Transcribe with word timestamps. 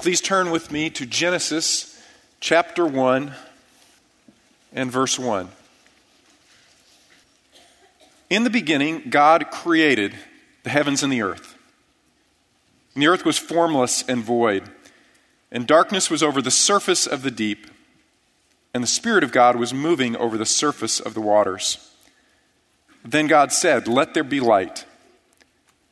Please 0.00 0.22
turn 0.22 0.50
with 0.50 0.70
me 0.70 0.88
to 0.88 1.04
Genesis 1.04 2.02
chapter 2.40 2.86
1 2.86 3.34
and 4.72 4.90
verse 4.90 5.18
1. 5.18 5.50
In 8.30 8.44
the 8.44 8.48
beginning, 8.48 9.10
God 9.10 9.50
created 9.50 10.14
the 10.62 10.70
heavens 10.70 11.02
and 11.02 11.12
the 11.12 11.20
earth. 11.20 11.54
And 12.94 13.02
the 13.02 13.08
earth 13.08 13.26
was 13.26 13.36
formless 13.36 14.02
and 14.08 14.24
void, 14.24 14.70
and 15.52 15.66
darkness 15.66 16.08
was 16.08 16.22
over 16.22 16.40
the 16.40 16.50
surface 16.50 17.06
of 17.06 17.20
the 17.20 17.30
deep, 17.30 17.66
and 18.72 18.82
the 18.82 18.88
Spirit 18.88 19.22
of 19.22 19.32
God 19.32 19.56
was 19.56 19.74
moving 19.74 20.16
over 20.16 20.38
the 20.38 20.46
surface 20.46 20.98
of 20.98 21.12
the 21.12 21.20
waters. 21.20 21.92
Then 23.04 23.26
God 23.26 23.52
said, 23.52 23.86
Let 23.86 24.14
there 24.14 24.24
be 24.24 24.40
light. 24.40 24.86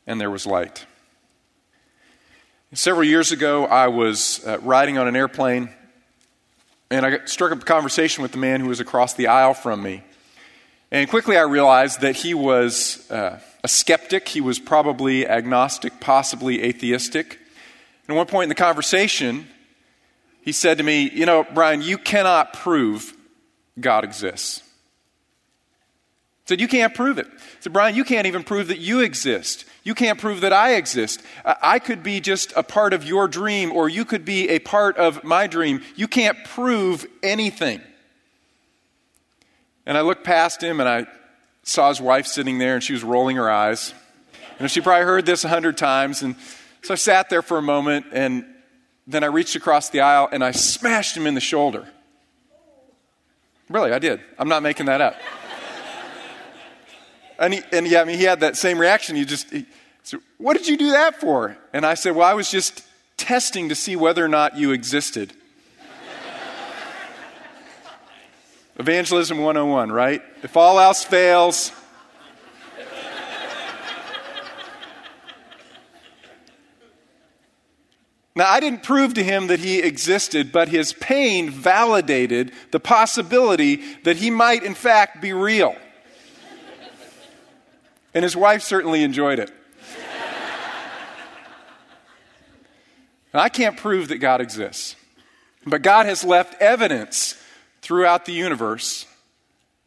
And 0.07 0.19
there 0.19 0.31
was 0.31 0.47
light. 0.47 0.87
Several 2.73 3.03
years 3.03 3.31
ago, 3.31 3.65
I 3.65 3.87
was 3.87 4.45
uh, 4.45 4.59
riding 4.59 4.99
on 4.99 5.07
an 5.07 5.15
airplane, 5.15 5.71
and 6.91 7.03
I 7.03 7.25
struck 7.25 7.51
up 7.51 7.63
a 7.63 7.65
conversation 7.65 8.21
with 8.21 8.31
the 8.31 8.37
man 8.37 8.61
who 8.61 8.67
was 8.67 8.79
across 8.79 9.15
the 9.15 9.25
aisle 9.25 9.55
from 9.55 9.81
me. 9.81 10.03
And 10.91 11.09
quickly 11.09 11.35
I 11.35 11.41
realized 11.41 12.01
that 12.01 12.15
he 12.15 12.35
was 12.35 13.09
uh, 13.09 13.39
a 13.63 13.67
skeptic. 13.67 14.27
He 14.27 14.39
was 14.39 14.59
probably 14.59 15.27
agnostic, 15.27 15.99
possibly 15.99 16.61
atheistic. 16.61 17.39
And 18.03 18.15
at 18.15 18.15
one 18.15 18.27
point 18.27 18.43
in 18.43 18.49
the 18.49 18.55
conversation, 18.55 19.47
he 20.43 20.51
said 20.51 20.77
to 20.77 20.83
me, 20.83 21.09
You 21.09 21.25
know, 21.25 21.47
Brian, 21.51 21.81
you 21.81 21.97
cannot 21.97 22.53
prove 22.53 23.15
God 23.79 24.03
exists. 24.03 24.61
Said, 26.49 26.59
You 26.59 26.67
can't 26.67 26.95
prove 26.95 27.19
it. 27.19 27.27
Said, 27.59 27.73
Brian, 27.73 27.93
you 27.93 28.03
can't 28.03 28.25
even 28.25 28.43
prove 28.43 28.69
that 28.69 28.79
you 28.79 29.01
exist. 29.01 29.65
You 29.83 29.93
can't 29.93 30.19
prove 30.19 30.41
that 30.41 30.51
I 30.51 30.77
exist. 30.77 31.21
I 31.45 31.77
could 31.77 32.01
be 32.01 32.19
just 32.19 32.51
a 32.55 32.63
part 32.63 32.91
of 32.91 33.05
your 33.05 33.27
dream, 33.27 33.71
or 33.71 33.87
you 33.87 34.03
could 34.03 34.25
be 34.25 34.49
a 34.49 34.57
part 34.57 34.97
of 34.97 35.23
my 35.23 35.45
dream. 35.45 35.83
You 35.95 36.07
can't 36.07 36.43
prove 36.45 37.05
anything. 37.21 37.81
And 39.85 39.95
I 39.95 40.01
looked 40.01 40.23
past 40.23 40.63
him 40.63 40.79
and 40.79 40.89
I 40.89 41.05
saw 41.61 41.89
his 41.89 42.01
wife 42.01 42.25
sitting 42.25 42.57
there 42.57 42.73
and 42.73 42.83
she 42.83 42.93
was 42.93 43.03
rolling 43.03 43.35
her 43.35 43.51
eyes. 43.51 43.93
And 44.57 44.71
she 44.71 44.81
probably 44.81 45.05
heard 45.05 45.27
this 45.27 45.43
a 45.43 45.49
hundred 45.49 45.77
times. 45.77 46.23
And 46.23 46.35
so 46.81 46.95
I 46.95 46.97
sat 46.97 47.29
there 47.29 47.43
for 47.43 47.59
a 47.59 47.61
moment 47.61 48.07
and 48.11 48.43
then 49.05 49.23
I 49.23 49.27
reached 49.27 49.55
across 49.55 49.91
the 49.91 49.99
aisle 49.99 50.27
and 50.31 50.43
I 50.43 50.49
smashed 50.49 51.15
him 51.15 51.27
in 51.27 51.35
the 51.35 51.41
shoulder. 51.41 51.87
Really, 53.69 53.91
I 53.91 53.99
did. 53.99 54.19
I'm 54.39 54.49
not 54.49 54.63
making 54.63 54.87
that 54.87 54.99
up. 54.99 55.15
And, 57.39 57.53
he, 57.53 57.61
and 57.71 57.87
yeah, 57.87 58.01
I 58.01 58.05
mean, 58.05 58.17
he 58.17 58.25
had 58.25 58.41
that 58.41 58.57
same 58.57 58.77
reaction. 58.77 59.15
He 59.15 59.25
just, 59.25 59.49
he 59.49 59.65
said, 60.03 60.19
What 60.37 60.57
did 60.57 60.67
you 60.67 60.77
do 60.77 60.91
that 60.91 61.19
for? 61.19 61.57
And 61.73 61.85
I 61.85 61.93
said, 61.93 62.15
Well, 62.15 62.27
I 62.27 62.33
was 62.33 62.51
just 62.51 62.83
testing 63.17 63.69
to 63.69 63.75
see 63.75 63.95
whether 63.95 64.23
or 64.23 64.27
not 64.27 64.57
you 64.57 64.71
existed. 64.71 65.33
Evangelism 68.77 69.37
101, 69.37 69.91
right? 69.91 70.21
If 70.43 70.57
all 70.57 70.79
else 70.79 71.03
fails, 71.03 71.71
Now, 78.35 78.49
I 78.49 78.61
didn't 78.61 78.83
prove 78.83 79.15
to 79.15 79.23
him 79.23 79.47
that 79.47 79.59
he 79.59 79.79
existed, 79.79 80.53
but 80.53 80.69
his 80.69 80.93
pain 80.93 81.49
validated 81.49 82.53
the 82.71 82.79
possibility 82.79 83.83
that 84.03 84.15
he 84.15 84.31
might, 84.31 84.63
in 84.63 84.75
fact, 84.75 85.21
be 85.21 85.33
real. 85.33 85.75
And 88.13 88.23
his 88.23 88.35
wife 88.35 88.63
certainly 88.63 89.03
enjoyed 89.03 89.39
it. 89.39 89.51
Now, 93.33 93.41
I 93.41 93.49
can't 93.49 93.77
prove 93.77 94.07
that 94.07 94.17
God 94.17 94.41
exists, 94.41 94.95
but 95.65 95.83
God 95.83 96.07
has 96.07 96.23
left 96.23 96.59
evidence 96.59 97.35
throughout 97.81 98.25
the 98.25 98.31
universe 98.31 99.05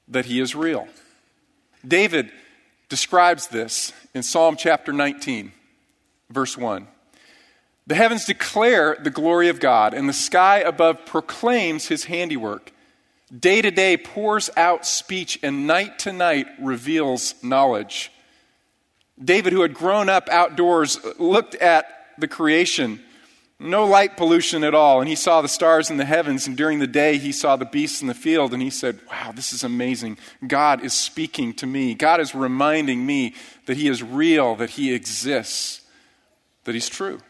that 0.06 0.26
he 0.26 0.38
is 0.38 0.54
real. 0.54 0.86
David 1.86 2.30
describes 2.88 3.48
this 3.48 3.92
in 4.14 4.22
Psalm 4.22 4.54
chapter 4.56 4.92
19, 4.92 5.50
verse 6.30 6.56
1. 6.56 6.86
The 7.88 7.94
heavens 7.96 8.26
declare 8.26 8.96
the 9.02 9.10
glory 9.10 9.48
of 9.48 9.58
God, 9.58 9.92
and 9.92 10.08
the 10.08 10.12
sky 10.12 10.58
above 10.58 11.04
proclaims 11.04 11.88
his 11.88 12.04
handiwork. 12.04 12.72
Day 13.36 13.60
to 13.60 13.72
day 13.72 13.96
pours 13.96 14.50
out 14.56 14.86
speech, 14.86 15.40
and 15.42 15.66
night 15.66 15.98
to 16.00 16.12
night 16.12 16.46
reveals 16.60 17.34
knowledge. 17.42 18.11
David, 19.22 19.52
who 19.52 19.62
had 19.62 19.74
grown 19.74 20.08
up 20.08 20.28
outdoors, 20.28 20.98
looked 21.18 21.54
at 21.56 21.86
the 22.18 22.28
creation 22.28 23.00
no 23.62 23.84
light 23.84 24.16
pollution 24.16 24.64
at 24.64 24.74
all. 24.74 25.00
And 25.00 25.08
he 25.08 25.14
saw 25.14 25.40
the 25.40 25.48
stars 25.48 25.90
in 25.90 25.96
the 25.96 26.04
heavens, 26.04 26.46
and 26.46 26.56
during 26.56 26.78
the 26.78 26.86
day, 26.86 27.16
he 27.18 27.32
saw 27.32 27.56
the 27.56 27.64
beasts 27.64 28.02
in 28.02 28.08
the 28.08 28.14
field, 28.14 28.52
and 28.52 28.62
he 28.62 28.70
said, 28.70 28.98
Wow, 29.10 29.32
this 29.32 29.52
is 29.52 29.64
amazing. 29.64 30.18
God 30.46 30.84
is 30.84 30.92
speaking 30.92 31.54
to 31.54 31.66
me. 31.66 31.94
God 31.94 32.20
is 32.20 32.34
reminding 32.34 33.04
me 33.06 33.34
that 33.66 33.76
he 33.76 33.88
is 33.88 34.02
real, 34.02 34.56
that 34.56 34.70
he 34.70 34.92
exists, 34.92 35.82
that 36.64 36.74
he's 36.74 36.88
true. 36.88 37.20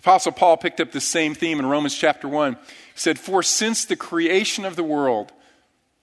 Apostle 0.00 0.32
Paul 0.32 0.56
picked 0.56 0.80
up 0.80 0.90
the 0.90 1.00
same 1.00 1.34
theme 1.34 1.60
in 1.60 1.66
Romans 1.66 1.96
chapter 1.96 2.26
1. 2.26 2.54
He 2.54 2.58
said, 2.96 3.18
For 3.18 3.42
since 3.42 3.84
the 3.84 3.96
creation 3.96 4.64
of 4.64 4.74
the 4.74 4.82
world, 4.82 5.32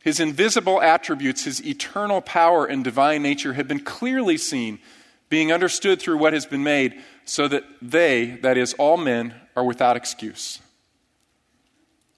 his 0.01 0.19
invisible 0.19 0.81
attributes, 0.81 1.43
his 1.43 1.65
eternal 1.65 2.21
power 2.21 2.65
and 2.65 2.83
divine 2.83 3.21
nature 3.21 3.53
have 3.53 3.67
been 3.67 3.81
clearly 3.81 4.37
seen, 4.37 4.79
being 5.27 5.51
understood 5.51 6.01
through 6.01 6.17
what 6.17 6.33
has 6.33 6.45
been 6.45 6.63
made 6.63 7.01
so 7.25 7.47
that 7.47 7.63
they, 7.81 8.39
that 8.41 8.57
is, 8.57 8.73
all 8.75 8.97
men, 8.97 9.33
are 9.55 9.63
without 9.65 9.97
excuse. 9.97 10.59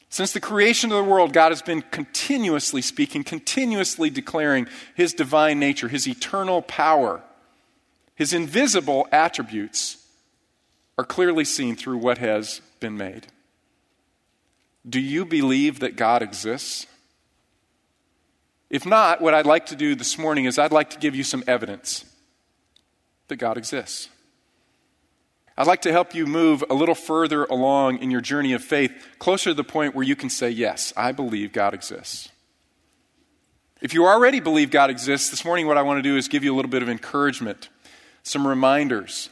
Since 0.09 0.33
the 0.33 0.39
creation 0.39 0.91
of 0.91 0.97
the 0.97 1.09
world, 1.09 1.33
God 1.33 1.51
has 1.51 1.61
been 1.61 1.81
continuously 1.81 2.81
speaking, 2.81 3.23
continuously 3.23 4.09
declaring 4.09 4.67
His 4.93 5.13
divine 5.13 5.59
nature, 5.59 5.87
His 5.87 6.07
eternal 6.07 6.61
power, 6.61 7.21
His 8.15 8.33
invisible 8.33 9.07
attributes 9.11 10.05
are 10.97 11.05
clearly 11.05 11.45
seen 11.45 11.75
through 11.75 11.97
what 11.97 12.19
has 12.19 12.61
been 12.79 12.95
made. 12.95 13.27
Do 14.87 14.99
you 14.99 15.25
believe 15.25 15.79
that 15.79 15.95
God 15.95 16.21
exists? 16.21 16.87
If 18.71 18.85
not, 18.85 19.19
what 19.19 19.33
I'd 19.33 19.45
like 19.45 19.65
to 19.67 19.75
do 19.75 19.95
this 19.95 20.17
morning 20.17 20.45
is 20.45 20.57
I'd 20.57 20.71
like 20.71 20.91
to 20.91 20.97
give 20.97 21.13
you 21.13 21.25
some 21.25 21.43
evidence 21.45 22.05
that 23.27 23.35
God 23.35 23.57
exists. 23.57 24.07
I'd 25.57 25.67
like 25.67 25.81
to 25.81 25.91
help 25.91 26.15
you 26.15 26.25
move 26.25 26.63
a 26.69 26.73
little 26.73 26.95
further 26.95 27.43
along 27.43 27.97
in 27.97 28.09
your 28.11 28.21
journey 28.21 28.53
of 28.53 28.63
faith, 28.63 28.93
closer 29.19 29.49
to 29.49 29.53
the 29.53 29.65
point 29.65 29.93
where 29.93 30.05
you 30.05 30.15
can 30.15 30.29
say, 30.29 30.49
Yes, 30.49 30.93
I 30.95 31.11
believe 31.11 31.51
God 31.51 31.73
exists. 31.73 32.29
If 33.81 33.93
you 33.93 34.07
already 34.07 34.39
believe 34.39 34.71
God 34.71 34.89
exists, 34.89 35.29
this 35.29 35.43
morning 35.43 35.67
what 35.67 35.77
I 35.77 35.81
want 35.81 35.97
to 35.97 36.09
do 36.09 36.15
is 36.15 36.29
give 36.29 36.45
you 36.45 36.53
a 36.53 36.55
little 36.55 36.71
bit 36.71 36.81
of 36.81 36.87
encouragement, 36.87 37.67
some 38.23 38.47
reminders, 38.47 39.29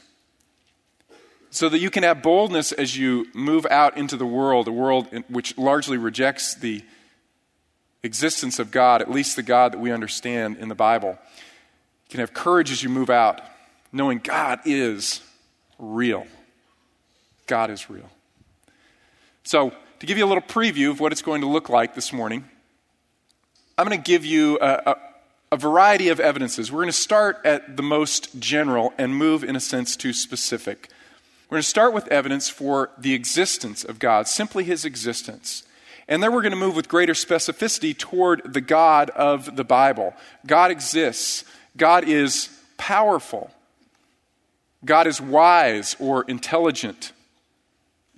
so 1.49 1.69
that 1.69 1.79
you 1.79 1.89
can 1.89 2.03
have 2.03 2.21
boldness 2.21 2.73
as 2.73 2.97
you 2.97 3.25
move 3.33 3.65
out 3.71 3.95
into 3.95 4.17
the 4.17 4.25
world, 4.25 4.67
a 4.67 4.71
world 4.73 5.07
which 5.29 5.57
largely 5.57 5.97
rejects 5.97 6.55
the 6.55 6.83
existence 8.03 8.59
of 8.59 8.71
God, 8.71 9.01
at 9.01 9.11
least 9.11 9.35
the 9.35 9.43
God 9.43 9.73
that 9.73 9.79
we 9.79 9.91
understand 9.91 10.57
in 10.57 10.69
the 10.69 10.75
Bible. 10.75 11.09
You 11.09 12.11
can 12.11 12.19
have 12.21 12.33
courage 12.33 12.71
as 12.71 12.81
you 12.81 12.89
move 12.89 13.09
out, 13.09 13.41
knowing 13.91 14.19
God 14.19 14.59
is 14.65 15.21
real. 15.77 16.25
God 17.47 17.69
is 17.69 17.89
real. 17.89 18.09
So, 19.43 19.73
to 19.99 20.05
give 20.05 20.17
you 20.17 20.25
a 20.25 20.27
little 20.27 20.43
preview 20.43 20.91
of 20.91 20.99
what 20.99 21.11
it's 21.11 21.21
going 21.21 21.41
to 21.41 21.47
look 21.47 21.67
like 21.67 21.93
this 21.93 22.13
morning, 22.13 22.45
I'm 23.77 23.85
going 23.85 24.01
to 24.01 24.03
give 24.03 24.23
you 24.25 24.57
a, 24.61 24.81
a, 24.85 24.95
a 25.53 25.57
variety 25.57 26.09
of 26.09 26.19
evidences. 26.19 26.71
We're 26.71 26.79
going 26.79 26.87
to 26.87 26.93
start 26.93 27.39
at 27.43 27.75
the 27.75 27.83
most 27.83 28.39
general 28.39 28.93
and 28.97 29.13
move, 29.13 29.43
in 29.43 29.55
a 29.55 29.59
sense, 29.59 29.97
to 29.97 30.13
specific. 30.13 30.89
We're 31.49 31.55
going 31.55 31.63
to 31.63 31.69
start 31.69 31.93
with 31.93 32.07
evidence 32.09 32.47
for 32.47 32.91
the 32.97 33.13
existence 33.13 33.83
of 33.83 33.99
God, 33.99 34.27
simply 34.27 34.63
his 34.63 34.85
existence. 34.85 35.63
And 36.09 36.23
then 36.23 36.33
we're 36.33 36.41
going 36.41 36.53
to 36.53 36.57
move 36.57 36.75
with 36.75 36.89
greater 36.89 37.13
specificity 37.13 37.95
toward 37.95 38.53
the 38.53 38.61
God 38.61 39.11
of 39.11 39.55
the 39.55 39.63
Bible. 39.63 40.15
God 40.45 40.71
exists, 40.71 41.45
God 41.77 42.03
is 42.03 42.49
powerful. 42.77 43.51
God 44.83 45.07
is 45.07 45.21
wise 45.21 45.95
or 45.99 46.23
intelligent. 46.23 47.11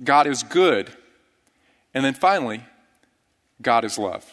God 0.03 0.25
is 0.25 0.43
good. 0.43 0.91
And 1.93 2.05
then 2.05 2.13
finally, 2.13 2.63
God 3.61 3.83
is 3.83 3.97
love. 3.97 4.31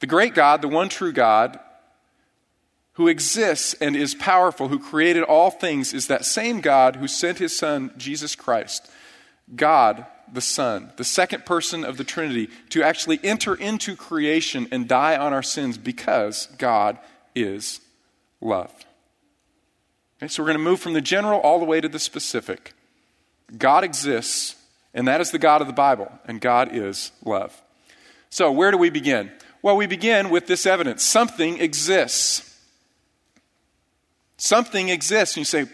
The 0.00 0.06
great 0.06 0.34
God, 0.34 0.62
the 0.62 0.68
one 0.68 0.88
true 0.88 1.12
God, 1.12 1.60
who 2.94 3.06
exists 3.06 3.74
and 3.74 3.94
is 3.94 4.14
powerful, 4.14 4.68
who 4.68 4.78
created 4.78 5.22
all 5.22 5.50
things, 5.50 5.92
is 5.92 6.06
that 6.06 6.24
same 6.24 6.62
God 6.62 6.96
who 6.96 7.06
sent 7.06 7.38
his 7.38 7.56
Son, 7.56 7.92
Jesus 7.98 8.34
Christ, 8.34 8.90
God 9.54 10.06
the 10.32 10.40
Son, 10.40 10.92
the 10.96 11.04
second 11.04 11.44
person 11.44 11.84
of 11.84 11.96
the 11.96 12.04
Trinity, 12.04 12.48
to 12.70 12.82
actually 12.82 13.20
enter 13.22 13.54
into 13.54 13.96
creation 13.96 14.68
and 14.70 14.88
die 14.88 15.16
on 15.16 15.32
our 15.32 15.42
sins 15.42 15.78
because 15.78 16.48
God 16.58 16.98
is 17.34 17.80
love. 18.40 18.72
Okay, 20.18 20.28
so 20.28 20.42
we're 20.42 20.48
going 20.48 20.58
to 20.58 20.64
move 20.64 20.80
from 20.80 20.94
the 20.94 21.00
general 21.00 21.40
all 21.40 21.58
the 21.58 21.64
way 21.64 21.80
to 21.80 21.88
the 21.88 21.98
specific. 21.98 22.72
God 23.56 23.84
exists, 23.84 24.56
and 24.94 25.06
that 25.06 25.20
is 25.20 25.30
the 25.30 25.38
God 25.38 25.60
of 25.60 25.66
the 25.66 25.72
Bible, 25.72 26.10
and 26.26 26.40
God 26.40 26.70
is 26.72 27.12
love. 27.24 27.62
So, 28.30 28.50
where 28.50 28.70
do 28.70 28.78
we 28.78 28.90
begin? 28.90 29.30
Well, 29.62 29.76
we 29.76 29.86
begin 29.86 30.30
with 30.30 30.46
this 30.46 30.66
evidence 30.66 31.04
something 31.04 31.60
exists. 31.60 32.42
Something 34.38 34.90
exists. 34.90 35.36
And 35.36 35.40
you 35.40 35.44
say, 35.44 35.66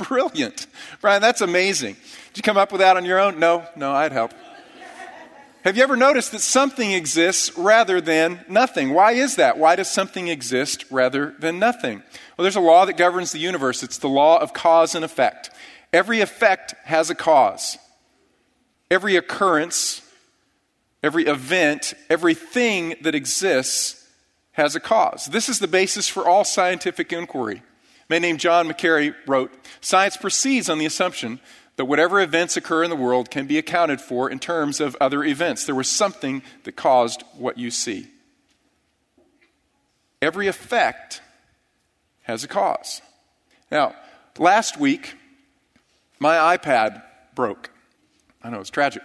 brilliant. 0.08 0.66
Brian, 1.00 1.22
that's 1.22 1.40
amazing. 1.40 1.94
Did 2.28 2.36
you 2.36 2.42
come 2.42 2.56
up 2.56 2.72
with 2.72 2.80
that 2.80 2.96
on 2.96 3.04
your 3.04 3.18
own? 3.18 3.38
No, 3.38 3.66
no, 3.76 3.92
I'd 3.92 4.12
help. 4.12 4.32
Have 5.62 5.76
you 5.76 5.82
ever 5.82 5.96
noticed 5.96 6.32
that 6.32 6.40
something 6.40 6.92
exists 6.92 7.56
rather 7.58 8.00
than 8.00 8.44
nothing? 8.48 8.94
Why 8.94 9.12
is 9.12 9.36
that? 9.36 9.58
Why 9.58 9.76
does 9.76 9.90
something 9.90 10.28
exist 10.28 10.86
rather 10.90 11.34
than 11.38 11.58
nothing? 11.58 12.02
Well, 12.36 12.44
there's 12.44 12.56
a 12.56 12.60
law 12.60 12.86
that 12.86 12.96
governs 12.96 13.32
the 13.32 13.40
universe. 13.40 13.82
It's 13.82 13.98
the 13.98 14.08
law 14.08 14.38
of 14.38 14.54
cause 14.54 14.94
and 14.94 15.04
effect. 15.04 15.50
Every 15.92 16.22
effect 16.22 16.74
has 16.84 17.10
a 17.10 17.14
cause. 17.14 17.76
Every 18.90 19.16
occurrence, 19.16 20.00
every 21.02 21.26
event, 21.26 21.92
everything 22.08 22.94
that 23.02 23.14
exists 23.14 24.08
has 24.52 24.74
a 24.74 24.80
cause. 24.80 25.26
This 25.26 25.50
is 25.50 25.58
the 25.58 25.68
basis 25.68 26.08
for 26.08 26.26
all 26.26 26.44
scientific 26.44 27.12
inquiry. 27.12 27.62
Man 28.10 28.22
named 28.22 28.40
John 28.40 28.66
Macquarrie 28.66 29.14
wrote 29.24 29.52
Science 29.80 30.16
proceeds 30.16 30.68
on 30.68 30.78
the 30.78 30.84
assumption 30.84 31.38
that 31.76 31.84
whatever 31.84 32.20
events 32.20 32.56
occur 32.56 32.82
in 32.82 32.90
the 32.90 32.96
world 32.96 33.30
can 33.30 33.46
be 33.46 33.56
accounted 33.56 34.00
for 34.00 34.28
in 34.28 34.40
terms 34.40 34.80
of 34.80 34.96
other 35.00 35.22
events. 35.22 35.64
There 35.64 35.76
was 35.76 35.88
something 35.88 36.42
that 36.64 36.72
caused 36.72 37.22
what 37.38 37.56
you 37.56 37.70
see. 37.70 38.08
Every 40.20 40.48
effect 40.48 41.22
has 42.22 42.42
a 42.42 42.48
cause. 42.48 43.00
Now, 43.70 43.94
last 44.38 44.76
week, 44.76 45.14
my 46.18 46.56
iPad 46.56 47.02
broke. 47.36 47.70
I 48.42 48.50
know 48.50 48.58
it's 48.58 48.70
tragic. 48.70 49.02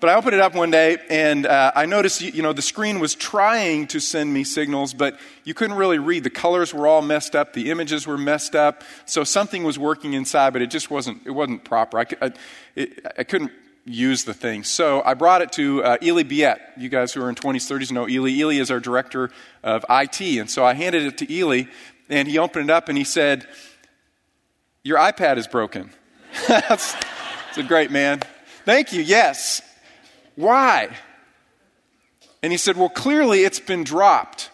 But 0.00 0.10
I 0.10 0.14
opened 0.14 0.34
it 0.34 0.40
up 0.40 0.54
one 0.54 0.70
day 0.70 0.98
and 1.08 1.46
uh, 1.46 1.72
I 1.74 1.86
noticed, 1.86 2.20
you 2.20 2.42
know, 2.42 2.52
the 2.52 2.62
screen 2.62 3.00
was 3.00 3.14
trying 3.14 3.86
to 3.88 4.00
send 4.00 4.32
me 4.32 4.44
signals, 4.44 4.92
but 4.92 5.18
you 5.44 5.54
couldn't 5.54 5.76
really 5.76 5.98
read. 5.98 6.24
The 6.24 6.30
colors 6.30 6.74
were 6.74 6.86
all 6.86 7.02
messed 7.02 7.34
up, 7.34 7.52
the 7.52 7.70
images 7.70 8.06
were 8.06 8.18
messed 8.18 8.54
up. 8.54 8.84
So 9.06 9.24
something 9.24 9.64
was 9.64 9.78
working 9.78 10.12
inside, 10.12 10.52
but 10.52 10.62
it 10.62 10.70
just 10.70 10.90
wasn't, 10.90 11.26
it 11.26 11.30
wasn't 11.30 11.64
proper. 11.64 12.00
I, 12.00 12.06
I, 12.20 12.32
it, 12.74 13.06
I 13.18 13.24
couldn't 13.24 13.52
use 13.86 14.24
the 14.24 14.34
thing. 14.34 14.64
So 14.64 15.02
I 15.04 15.14
brought 15.14 15.42
it 15.42 15.52
to 15.52 15.82
uh, 15.82 15.96
Ely 16.02 16.24
Biet. 16.24 16.58
You 16.76 16.88
guys 16.88 17.12
who 17.12 17.22
are 17.22 17.28
in 17.28 17.36
20s, 17.36 17.70
30s 17.70 17.92
know 17.92 18.08
Ely. 18.08 18.30
Ely 18.30 18.54
is 18.56 18.70
our 18.70 18.80
director 18.80 19.30
of 19.62 19.84
IT. 19.88 20.20
And 20.20 20.50
so 20.50 20.64
I 20.64 20.74
handed 20.74 21.04
it 21.04 21.18
to 21.18 21.32
Ely 21.32 21.64
and 22.08 22.28
he 22.28 22.38
opened 22.38 22.68
it 22.68 22.72
up 22.72 22.88
and 22.88 22.98
he 22.98 23.04
said, 23.04 23.46
Your 24.82 24.98
iPad 24.98 25.38
is 25.38 25.46
broken. 25.46 25.90
that's 26.48 26.94
a 27.56 27.62
great 27.62 27.90
man. 27.90 28.20
Thank 28.64 28.92
you. 28.92 29.00
Yes. 29.00 29.62
Why? 30.36 30.90
And 32.42 32.52
he 32.52 32.58
said, 32.58 32.76
Well, 32.76 32.88
clearly 32.88 33.42
it's 33.42 33.58
been 33.58 33.82
dropped. 33.82 34.50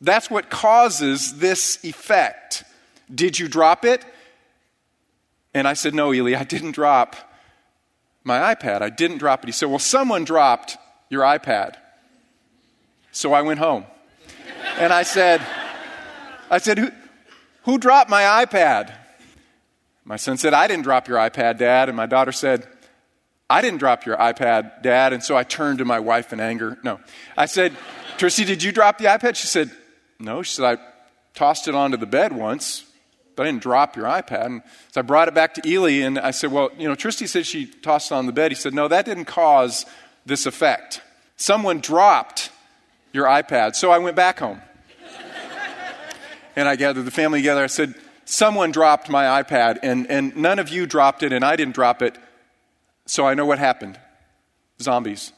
That's 0.00 0.30
what 0.30 0.48
causes 0.48 1.38
this 1.38 1.84
effect. 1.84 2.64
Did 3.12 3.38
you 3.38 3.48
drop 3.48 3.84
it? 3.84 4.04
And 5.52 5.66
I 5.68 5.74
said, 5.74 5.94
No, 5.94 6.14
Eli, 6.14 6.38
I 6.38 6.44
didn't 6.44 6.72
drop 6.72 7.16
my 8.24 8.54
iPad. 8.54 8.82
I 8.82 8.90
didn't 8.90 9.18
drop 9.18 9.42
it. 9.42 9.46
He 9.46 9.52
said, 9.52 9.68
Well, 9.68 9.78
someone 9.78 10.24
dropped 10.24 10.78
your 11.10 11.22
iPad. 11.22 11.76
So 13.12 13.32
I 13.32 13.42
went 13.42 13.58
home. 13.58 13.84
And 14.78 14.92
I 14.92 15.02
said, 15.02 15.40
I 16.50 16.58
said, 16.58 16.78
Who, 16.78 16.90
who 17.64 17.78
dropped 17.78 18.10
my 18.10 18.44
iPad? 18.44 18.92
My 20.04 20.16
son 20.16 20.36
said, 20.36 20.54
I 20.54 20.68
didn't 20.68 20.84
drop 20.84 21.08
your 21.08 21.18
iPad, 21.18 21.58
Dad. 21.58 21.88
And 21.88 21.96
my 21.96 22.06
daughter 22.06 22.30
said, 22.30 22.68
I 23.48 23.60
didn't 23.62 23.78
drop 23.78 24.04
your 24.04 24.16
iPad, 24.16 24.82
Dad. 24.82 25.12
And 25.12 25.22
so 25.22 25.36
I 25.36 25.44
turned 25.44 25.78
to 25.78 25.84
my 25.84 26.00
wife 26.00 26.32
in 26.32 26.40
anger. 26.40 26.78
No. 26.82 26.98
I 27.36 27.46
said, 27.46 27.76
Tracy, 28.18 28.44
did 28.44 28.62
you 28.62 28.72
drop 28.72 28.98
the 28.98 29.04
iPad? 29.04 29.36
She 29.36 29.46
said, 29.46 29.70
No. 30.18 30.42
She 30.42 30.54
said, 30.54 30.78
I 30.78 30.82
tossed 31.34 31.68
it 31.68 31.74
onto 31.74 31.96
the 31.96 32.06
bed 32.06 32.32
once, 32.32 32.84
but 33.36 33.44
I 33.44 33.50
didn't 33.50 33.62
drop 33.62 33.94
your 33.94 34.06
iPad. 34.06 34.46
And 34.46 34.62
so 34.90 35.00
I 35.00 35.02
brought 35.02 35.28
it 35.28 35.34
back 35.34 35.54
to 35.54 35.68
Ely 35.68 36.04
and 36.04 36.18
I 36.18 36.32
said, 36.32 36.50
Well, 36.50 36.70
you 36.76 36.88
know, 36.88 36.96
Tristy 36.96 37.28
said 37.28 37.46
she 37.46 37.66
tossed 37.66 38.10
it 38.10 38.14
on 38.14 38.26
the 38.26 38.32
bed. 38.32 38.50
He 38.50 38.56
said, 38.56 38.74
No, 38.74 38.88
that 38.88 39.04
didn't 39.04 39.26
cause 39.26 39.86
this 40.24 40.46
effect. 40.46 41.02
Someone 41.36 41.80
dropped 41.80 42.50
your 43.12 43.26
iPad. 43.26 43.76
So 43.76 43.90
I 43.92 43.98
went 43.98 44.16
back 44.16 44.40
home. 44.40 44.60
and 46.56 46.68
I 46.68 46.74
gathered 46.74 47.04
the 47.04 47.10
family 47.12 47.40
together. 47.40 47.62
I 47.62 47.68
said, 47.68 47.94
Someone 48.24 48.72
dropped 48.72 49.08
my 49.08 49.40
iPad, 49.40 49.78
and, 49.84 50.10
and 50.10 50.36
none 50.36 50.58
of 50.58 50.68
you 50.68 50.84
dropped 50.84 51.22
it, 51.22 51.32
and 51.32 51.44
I 51.44 51.54
didn't 51.54 51.76
drop 51.76 52.02
it. 52.02 52.18
So 53.06 53.26
I 53.26 53.34
know 53.34 53.46
what 53.46 53.58
happened 53.58 53.98
zombies. 54.80 55.32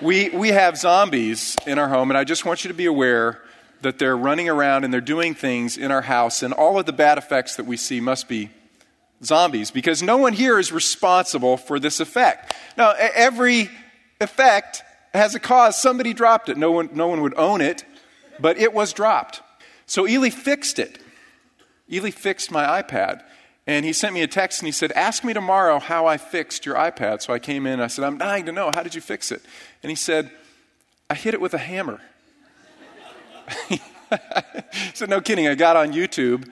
We, 0.00 0.30
we 0.30 0.48
have 0.48 0.78
zombies 0.78 1.56
in 1.66 1.78
our 1.78 1.88
home, 1.88 2.10
and 2.10 2.16
I 2.16 2.24
just 2.24 2.44
want 2.44 2.64
you 2.64 2.68
to 2.68 2.74
be 2.74 2.86
aware 2.86 3.42
that 3.82 3.98
they're 3.98 4.16
running 4.16 4.48
around 4.48 4.84
and 4.84 4.92
they're 4.92 5.00
doing 5.00 5.34
things 5.34 5.76
in 5.76 5.90
our 5.90 6.02
house, 6.02 6.42
and 6.42 6.52
all 6.52 6.78
of 6.78 6.86
the 6.86 6.92
bad 6.92 7.18
effects 7.18 7.56
that 7.56 7.66
we 7.66 7.76
see 7.76 8.00
must 8.00 8.28
be 8.28 8.50
zombies 9.24 9.70
because 9.70 10.02
no 10.02 10.16
one 10.16 10.32
here 10.32 10.58
is 10.58 10.72
responsible 10.72 11.56
for 11.56 11.78
this 11.78 12.00
effect. 12.00 12.54
Now, 12.76 12.94
every 12.98 13.70
effect 14.20 14.82
has 15.12 15.34
a 15.34 15.40
cause. 15.40 15.80
Somebody 15.80 16.14
dropped 16.14 16.48
it. 16.48 16.56
No 16.56 16.70
one, 16.70 16.90
no 16.92 17.08
one 17.08 17.22
would 17.22 17.34
own 17.36 17.60
it, 17.60 17.84
but 18.38 18.58
it 18.58 18.72
was 18.72 18.92
dropped. 18.92 19.42
So 19.86 20.06
Ely 20.06 20.30
fixed 20.30 20.78
it. 20.78 20.98
Ely 21.90 22.10
fixed 22.10 22.50
my 22.50 22.82
iPad. 22.82 23.22
And 23.66 23.84
he 23.84 23.92
sent 23.92 24.14
me 24.14 24.22
a 24.22 24.26
text 24.26 24.60
and 24.60 24.66
he 24.66 24.72
said, 24.72 24.92
Ask 24.92 25.22
me 25.22 25.32
tomorrow 25.32 25.78
how 25.78 26.06
I 26.06 26.16
fixed 26.16 26.66
your 26.66 26.76
iPad. 26.76 27.22
So 27.22 27.32
I 27.32 27.38
came 27.38 27.66
in 27.66 27.74
and 27.74 27.82
I 27.82 27.86
said, 27.88 28.04
I'm 28.04 28.18
dying 28.18 28.46
to 28.46 28.52
know. 28.52 28.70
How 28.74 28.82
did 28.82 28.94
you 28.94 29.00
fix 29.00 29.30
it? 29.30 29.42
And 29.82 29.90
he 29.90 29.96
said, 29.96 30.30
I 31.08 31.14
hit 31.14 31.34
it 31.34 31.40
with 31.40 31.54
a 31.54 31.58
hammer. 31.58 32.00
he 33.68 33.80
said, 34.94 35.10
No 35.10 35.20
kidding. 35.20 35.46
I 35.46 35.54
got 35.54 35.76
on 35.76 35.92
YouTube 35.92 36.50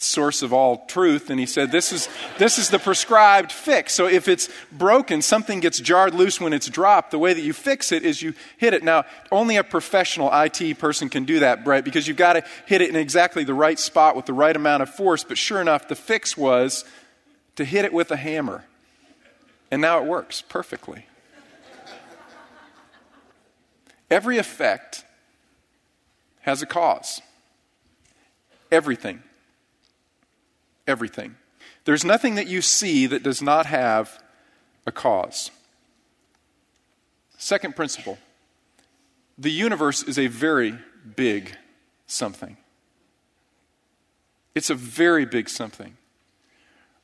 source 0.00 0.42
of 0.42 0.52
all 0.52 0.86
truth 0.86 1.28
and 1.28 1.40
he 1.40 1.46
said 1.46 1.72
this 1.72 1.92
is 1.92 2.08
this 2.38 2.58
is 2.58 2.70
the 2.70 2.78
prescribed 2.78 3.50
fix. 3.50 3.94
So 3.94 4.06
if 4.06 4.28
it's 4.28 4.48
broken 4.70 5.22
something 5.22 5.60
gets 5.60 5.80
jarred 5.80 6.14
loose 6.14 6.40
when 6.40 6.52
it's 6.52 6.68
dropped 6.68 7.10
the 7.10 7.18
way 7.18 7.34
that 7.34 7.40
you 7.40 7.52
fix 7.52 7.90
it 7.90 8.04
is 8.04 8.22
you 8.22 8.34
hit 8.58 8.74
it. 8.74 8.84
Now 8.84 9.04
only 9.32 9.56
a 9.56 9.64
professional 9.64 10.30
IT 10.32 10.78
person 10.78 11.08
can 11.08 11.24
do 11.24 11.40
that 11.40 11.66
right 11.66 11.84
because 11.84 12.06
you've 12.06 12.16
got 12.16 12.34
to 12.34 12.44
hit 12.66 12.80
it 12.80 12.90
in 12.90 12.96
exactly 12.96 13.42
the 13.44 13.54
right 13.54 13.78
spot 13.78 14.14
with 14.14 14.26
the 14.26 14.32
right 14.32 14.54
amount 14.54 14.82
of 14.82 14.94
force 14.94 15.24
but 15.24 15.36
sure 15.36 15.60
enough 15.60 15.88
the 15.88 15.96
fix 15.96 16.36
was 16.36 16.84
to 17.56 17.64
hit 17.64 17.84
it 17.84 17.92
with 17.92 18.10
a 18.12 18.16
hammer. 18.16 18.64
And 19.70 19.82
now 19.82 19.98
it 19.98 20.04
works 20.04 20.42
perfectly. 20.42 21.06
Every 24.10 24.38
effect 24.38 25.04
has 26.42 26.62
a 26.62 26.66
cause. 26.66 27.20
Everything 28.70 29.22
everything. 30.88 31.36
There's 31.84 32.04
nothing 32.04 32.34
that 32.34 32.48
you 32.48 32.60
see 32.62 33.06
that 33.06 33.22
does 33.22 33.40
not 33.40 33.66
have 33.66 34.22
a 34.86 34.92
cause. 34.92 35.50
Second 37.36 37.76
principle 37.76 38.18
the 39.38 39.50
universe 39.50 40.02
is 40.02 40.18
a 40.18 40.26
very 40.26 40.76
big 41.14 41.56
something. 42.08 42.56
It's 44.54 44.70
a 44.70 44.74
very 44.74 45.24
big 45.24 45.48
something. 45.48 45.96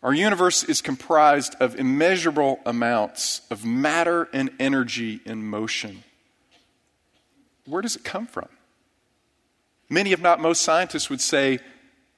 Our 0.02 0.12
universe 0.12 0.64
is 0.64 0.82
comprised 0.82 1.54
of 1.60 1.76
immeasurable 1.76 2.58
amounts 2.66 3.42
of 3.50 3.64
matter 3.64 4.28
and 4.32 4.50
energy 4.58 5.20
in 5.24 5.44
motion. 5.44 6.02
Where 7.64 7.80
does 7.80 7.96
it 7.96 8.04
come 8.04 8.26
from? 8.26 8.48
Many, 9.88 10.12
if 10.12 10.20
not 10.20 10.40
most 10.40 10.62
scientists, 10.62 11.08
would 11.08 11.20
say 11.20 11.58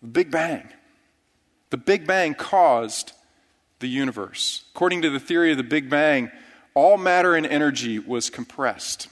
the 0.01 0.09
Big 0.09 0.31
Bang. 0.31 0.69
The 1.71 1.77
Big 1.77 2.07
Bang 2.07 2.35
caused 2.35 3.13
the 3.81 3.89
universe. 3.89 4.65
According 4.75 5.03
to 5.03 5.11
the 5.11 5.21
theory 5.21 5.51
of 5.51 5.57
the 5.57 5.65
Big 5.65 5.91
Bang, 5.91 6.31
all 6.75 6.97
matter 6.97 7.35
and 7.35 7.47
energy 7.47 7.99
was 7.99 8.31
compressed. 8.31 9.09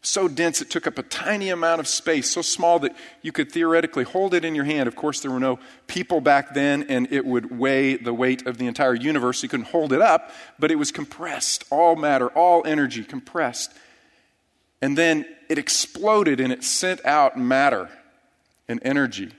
So 0.00 0.28
dense 0.28 0.62
it 0.62 0.70
took 0.70 0.86
up 0.86 0.98
a 0.98 1.02
tiny 1.02 1.50
amount 1.50 1.80
of 1.80 1.88
space, 1.88 2.30
so 2.30 2.40
small 2.40 2.78
that 2.78 2.94
you 3.22 3.32
could 3.32 3.50
theoretically 3.50 4.04
hold 4.04 4.34
it 4.34 4.44
in 4.44 4.54
your 4.54 4.64
hand. 4.64 4.86
Of 4.86 4.94
course, 4.94 5.20
there 5.20 5.32
were 5.32 5.40
no 5.40 5.58
people 5.88 6.20
back 6.20 6.54
then, 6.54 6.84
and 6.84 7.08
it 7.10 7.26
would 7.26 7.58
weigh 7.58 7.96
the 7.96 8.14
weight 8.14 8.46
of 8.46 8.56
the 8.58 8.68
entire 8.68 8.94
universe. 8.94 9.42
you 9.42 9.48
couldn't 9.48 9.66
hold 9.66 9.92
it 9.92 10.00
up, 10.00 10.30
but 10.60 10.70
it 10.70 10.76
was 10.76 10.92
compressed. 10.92 11.64
All 11.70 11.96
matter, 11.96 12.28
all 12.28 12.64
energy 12.64 13.02
compressed. 13.02 13.72
And 14.80 14.96
then 14.96 15.26
it 15.48 15.58
exploded 15.58 16.38
and 16.38 16.52
it 16.52 16.62
sent 16.62 17.04
out 17.04 17.36
matter 17.36 17.88
and 18.68 18.78
energy 18.84 19.32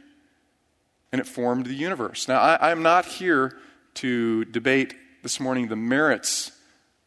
and 1.18 1.26
it 1.26 1.30
formed 1.32 1.66
the 1.66 1.74
universe. 1.74 2.28
Now, 2.28 2.40
I, 2.40 2.70
am 2.70 2.84
not 2.84 3.04
here 3.04 3.58
to 3.96 4.46
debate 4.46 4.94
this 5.24 5.40
morning 5.40 5.68
the 5.68 5.76
merits 5.76 6.52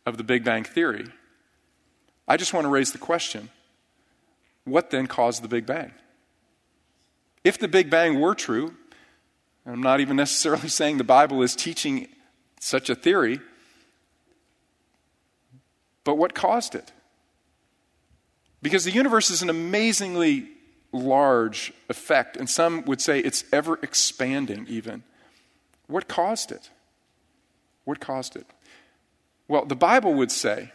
of 0.04 0.16
the 0.16 0.24
Big 0.24 0.42
Bang 0.42 0.64
Theory. 0.64 1.06
I 2.26 2.36
just 2.36 2.52
want 2.52 2.64
to 2.64 2.68
raise 2.68 2.90
the 2.90 2.98
question 2.98 3.50
what 4.64 4.90
then 4.90 5.06
caused 5.06 5.44
the 5.44 5.48
Big 5.48 5.64
Bang? 5.64 5.92
If 7.44 7.56
the 7.58 7.68
Big 7.68 7.88
Bang 7.88 8.20
were 8.20 8.34
true, 8.34 8.74
and 9.64 9.74
I'm 9.74 9.80
not 9.80 10.00
even 10.00 10.16
necessarily 10.16 10.68
saying 10.80 10.98
the 10.98 11.04
Bible 11.04 11.40
is 11.42 11.54
teaching 11.54 12.08
such 12.58 12.90
a 12.90 12.96
theory. 12.96 13.38
But 16.02 16.18
what 16.18 16.34
caused 16.34 16.74
it? 16.74 16.90
Because 18.60 18.82
the 18.82 18.90
universe 18.90 19.30
is 19.30 19.40
an 19.40 19.50
amazingly 19.50 20.48
large 20.92 21.72
effect, 21.88 22.36
and 22.36 22.48
some 22.48 22.84
would 22.84 23.00
say 23.00 23.20
it's 23.20 23.44
ever 23.52 23.78
expanding, 23.82 24.66
even. 24.68 25.02
What 25.86 26.08
caused 26.08 26.52
it? 26.52 26.70
What 27.84 28.00
caused 28.00 28.36
it? 28.36 28.46
Well, 29.48 29.64
the 29.64 29.76
Bible 29.76 30.14
would 30.14 30.30
say, 30.30 30.72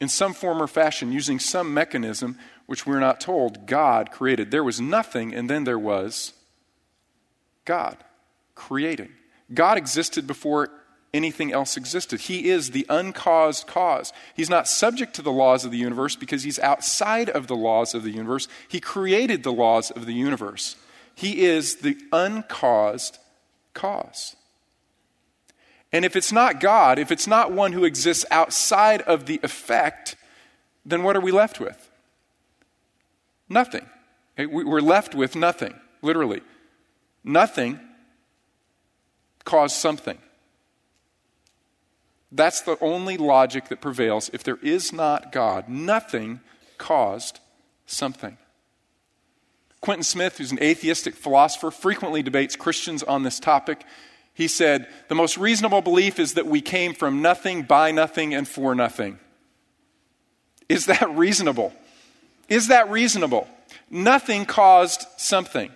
in 0.00 0.08
some 0.08 0.32
form 0.32 0.62
or 0.62 0.68
fashion, 0.68 1.12
using 1.12 1.38
some 1.38 1.74
mechanism 1.74 2.38
which 2.66 2.86
we're 2.86 3.00
not 3.00 3.20
told, 3.20 3.66
God 3.66 4.10
created. 4.10 4.50
There 4.50 4.62
was 4.62 4.80
nothing, 4.80 5.34
and 5.34 5.48
then 5.48 5.64
there 5.64 5.78
was 5.78 6.34
God 7.64 7.96
creating. 8.54 9.10
God 9.52 9.78
existed 9.78 10.26
before 10.26 10.70
anything 11.14 11.52
else 11.52 11.76
existed. 11.76 12.20
He 12.20 12.48
is 12.50 12.70
the 12.70 12.86
uncaused 12.88 13.66
cause. 13.66 14.12
He's 14.34 14.50
not 14.50 14.68
subject 14.68 15.14
to 15.14 15.22
the 15.22 15.32
laws 15.32 15.64
of 15.64 15.70
the 15.70 15.78
universe 15.78 16.16
because 16.16 16.42
he's 16.42 16.58
outside 16.58 17.30
of 17.30 17.46
the 17.46 17.56
laws 17.56 17.94
of 17.94 18.02
the 18.02 18.10
universe. 18.10 18.48
He 18.68 18.80
created 18.80 19.42
the 19.42 19.52
laws 19.52 19.90
of 19.90 20.06
the 20.06 20.12
universe. 20.12 20.76
He 21.14 21.44
is 21.44 21.76
the 21.76 21.96
uncaused 22.12 23.18
cause. 23.74 24.36
And 25.92 26.04
if 26.04 26.14
it's 26.16 26.32
not 26.32 26.60
God, 26.60 26.98
if 26.98 27.10
it's 27.10 27.26
not 27.26 27.52
one 27.52 27.72
who 27.72 27.84
exists 27.84 28.26
outside 28.30 29.00
of 29.02 29.26
the 29.26 29.40
effect, 29.42 30.16
then 30.84 31.02
what 31.02 31.16
are 31.16 31.20
we 31.20 31.32
left 31.32 31.60
with? 31.60 31.90
Nothing. 33.48 33.86
Eh, 34.36 34.44
we're 34.44 34.80
left 34.80 35.14
with 35.14 35.34
nothing, 35.34 35.74
literally. 36.02 36.42
Nothing 37.24 37.80
caused 39.44 39.76
something. 39.76 40.18
That's 42.30 42.60
the 42.60 42.76
only 42.80 43.16
logic 43.16 43.68
that 43.68 43.80
prevails. 43.80 44.30
If 44.32 44.42
there 44.42 44.58
is 44.62 44.92
not 44.92 45.32
God, 45.32 45.68
nothing 45.68 46.40
caused 46.76 47.40
something. 47.86 48.36
Quentin 49.80 50.02
Smith, 50.02 50.38
who's 50.38 50.52
an 50.52 50.62
atheistic 50.62 51.14
philosopher, 51.14 51.70
frequently 51.70 52.22
debates 52.22 52.56
Christians 52.56 53.02
on 53.02 53.22
this 53.22 53.38
topic. 53.38 53.84
He 54.34 54.48
said, 54.48 54.88
The 55.08 55.14
most 55.14 55.38
reasonable 55.38 55.80
belief 55.80 56.18
is 56.18 56.34
that 56.34 56.46
we 56.46 56.60
came 56.60 56.94
from 56.94 57.22
nothing, 57.22 57.62
by 57.62 57.92
nothing, 57.92 58.34
and 58.34 58.46
for 58.46 58.74
nothing. 58.74 59.18
Is 60.68 60.86
that 60.86 61.08
reasonable? 61.10 61.72
Is 62.48 62.68
that 62.68 62.90
reasonable? 62.90 63.48
Nothing 63.90 64.44
caused 64.44 65.04
something. 65.16 65.70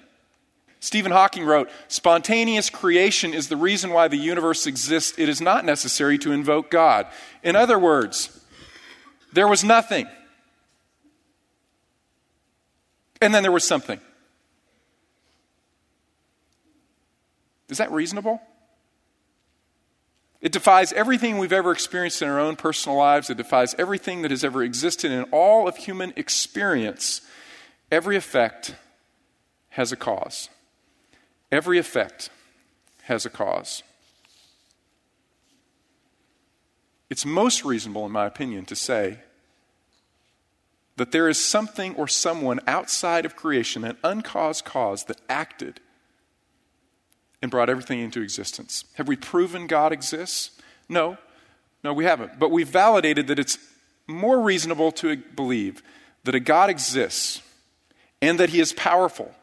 Stephen 0.83 1.13
Hawking 1.13 1.45
wrote 1.45 1.71
Spontaneous 1.87 2.69
creation 2.69 3.33
is 3.35 3.49
the 3.49 3.57
reason 3.57 3.93
why 3.93 4.09
the 4.09 4.17
universe 4.17 4.67
exists. 4.67 5.17
It 5.17 5.29
is 5.29 5.41
not 5.41 5.65
necessary 5.65 6.19
to 6.19 6.33
invoke 6.33 6.73
God. 6.73 7.07
In 7.45 7.55
other 7.55 7.79
words, 7.79 8.45
there 9.33 9.47
was 9.47 9.63
nothing. 9.63 10.09
And 13.21 13.33
then 13.33 13.45
there 13.45 13.53
was 13.53 13.65
something. 13.65 14.01
Is 17.69 17.79
that 17.79 17.93
reasonable? 17.93 18.43
It 20.41 20.51
defies 20.51 20.93
everything 20.93 21.39
we've 21.39 21.53
ever 21.53 21.71
experienced 21.71 22.23
in 22.23 22.29
our 22.29 22.41
own 22.41 22.57
personal 22.57 22.99
lives. 22.99 23.31
It 23.31 23.37
defies 23.37 23.77
everything 23.79 24.23
that 24.23 24.33
has 24.33 24.43
ever 24.43 24.65
existed 24.65 25.13
in 25.13 25.23
all 25.31 25.69
of 25.69 25.77
human 25.77 26.13
experience. 26.17 27.21
Every 27.93 28.17
effect 28.17 28.75
has 29.69 29.93
a 29.93 29.97
cause. 29.97 30.49
Every 31.53 31.79
effect 31.79 32.31
has 33.03 33.27
a 33.27 33.31
cause. 33.31 33.83
It's 37.11 37.27
most 37.27 37.63
reasonable, 37.63 38.07
in 38.07 38.13
my 38.13 38.25
opinion, 38.25 38.65
to 38.65 38.75
say 38.75 39.19
that 40.97 41.13
there 41.13 41.29
is 41.29 41.37
something 41.37 41.95
or 41.97 42.09
someone 42.09 42.61
outside 42.67 43.27
of 43.27 43.37
creation, 43.37 43.85
an 43.85 43.99
uncaused 44.03 44.65
cause, 44.65 45.05
that 45.05 45.21
acted 45.29 45.81
and 47.43 47.51
brought 47.51 47.69
everything 47.69 48.01
into 48.01 48.23
existence. 48.23 48.85
Have 48.95 49.09
we 49.09 49.17
proven 49.17 49.67
God 49.67 49.93
exists? 49.93 50.53
No. 50.89 51.19
No, 51.85 51.93
we 51.93 52.05
haven't. 52.05 52.39
But 52.39 52.51
we've 52.51 52.69
validated 52.69 53.27
that 53.27 53.39
it's 53.39 53.59
more 54.07 54.41
reasonable 54.41 54.93
to 54.93 55.17
believe 55.17 55.83
that 56.25 56.35
a 56.35 56.41
God 56.41 56.71
exists 56.71 57.43
and 58.23 58.41
that 58.41 58.51
he 58.51 58.61
is 58.61 58.73
powerful 58.73 59.35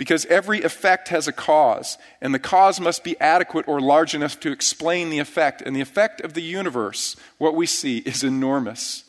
because 0.00 0.24
every 0.30 0.62
effect 0.62 1.08
has 1.08 1.28
a 1.28 1.32
cause, 1.32 1.98
and 2.22 2.32
the 2.32 2.38
cause 2.38 2.80
must 2.80 3.04
be 3.04 3.20
adequate 3.20 3.68
or 3.68 3.82
large 3.82 4.14
enough 4.14 4.40
to 4.40 4.50
explain 4.50 5.10
the 5.10 5.18
effect. 5.18 5.60
And 5.60 5.76
the 5.76 5.82
effect 5.82 6.22
of 6.22 6.32
the 6.32 6.40
universe, 6.40 7.16
what 7.36 7.54
we 7.54 7.66
see, 7.66 7.98
is 8.06 8.24
enormous. 8.24 9.04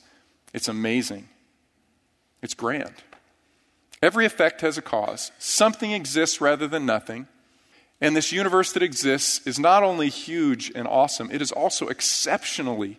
It's 0.53 0.67
amazing. 0.67 1.29
It's 2.41 2.53
grand. 2.53 2.91
Every 4.03 4.25
effect 4.25 4.59
has 4.59 4.77
a 4.77 4.81
cause. 4.81 5.31
Something 5.39 5.93
exists 5.93 6.41
rather 6.41 6.67
than 6.67 6.85
nothing. 6.85 7.27
And 8.01 8.13
this 8.13 8.33
universe 8.33 8.73
that 8.73 8.83
exists 8.83 9.47
is 9.47 9.57
not 9.57 9.83
only 9.83 10.09
huge 10.09 10.73
and 10.75 10.89
awesome, 10.89 11.31
it 11.31 11.41
is 11.41 11.53
also 11.53 11.87
exceptionally 11.87 12.97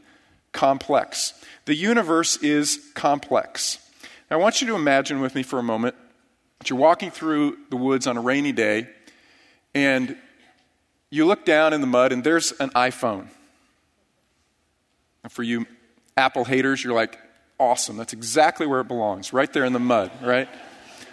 complex. 0.53 1.35
The 1.67 1.77
universe 1.77 2.39
is 2.39 2.81
complex. 2.95 3.87
Now, 4.31 4.39
I 4.39 4.41
want 4.41 4.63
you 4.63 4.67
to 4.69 4.77
imagine 4.77 5.21
with 5.21 5.35
me 5.35 5.43
for 5.43 5.59
a 5.59 5.63
moment 5.63 5.95
but 6.63 6.71
you're 6.71 6.79
walking 6.79 7.11
through 7.11 7.59
the 7.71 7.77
woods 7.77 8.07
on 8.07 8.17
a 8.17 8.21
rainy 8.21 8.53
day, 8.53 8.87
and 9.75 10.17
you 11.11 11.27
look 11.27 11.45
down 11.45 11.73
in 11.73 11.81
the 11.81 11.89
mud, 11.89 12.13
and 12.13 12.23
there's 12.23 12.53
an 12.53 12.71
iPhone. 12.71 13.27
And 15.25 15.33
for 15.33 15.43
you 15.43 15.67
Apple 16.17 16.45
haters, 16.45 16.85
you're 16.85 16.95
like, 16.95 17.19
awesome. 17.59 17.97
That's 17.97 18.13
exactly 18.13 18.65
where 18.69 18.81
it 18.81 18.87
belongs, 18.87 19.33
right 19.33 19.53
there 19.53 19.65
in 19.65 19.73
the 19.73 19.81
mud, 19.81 20.13
right? 20.23 20.49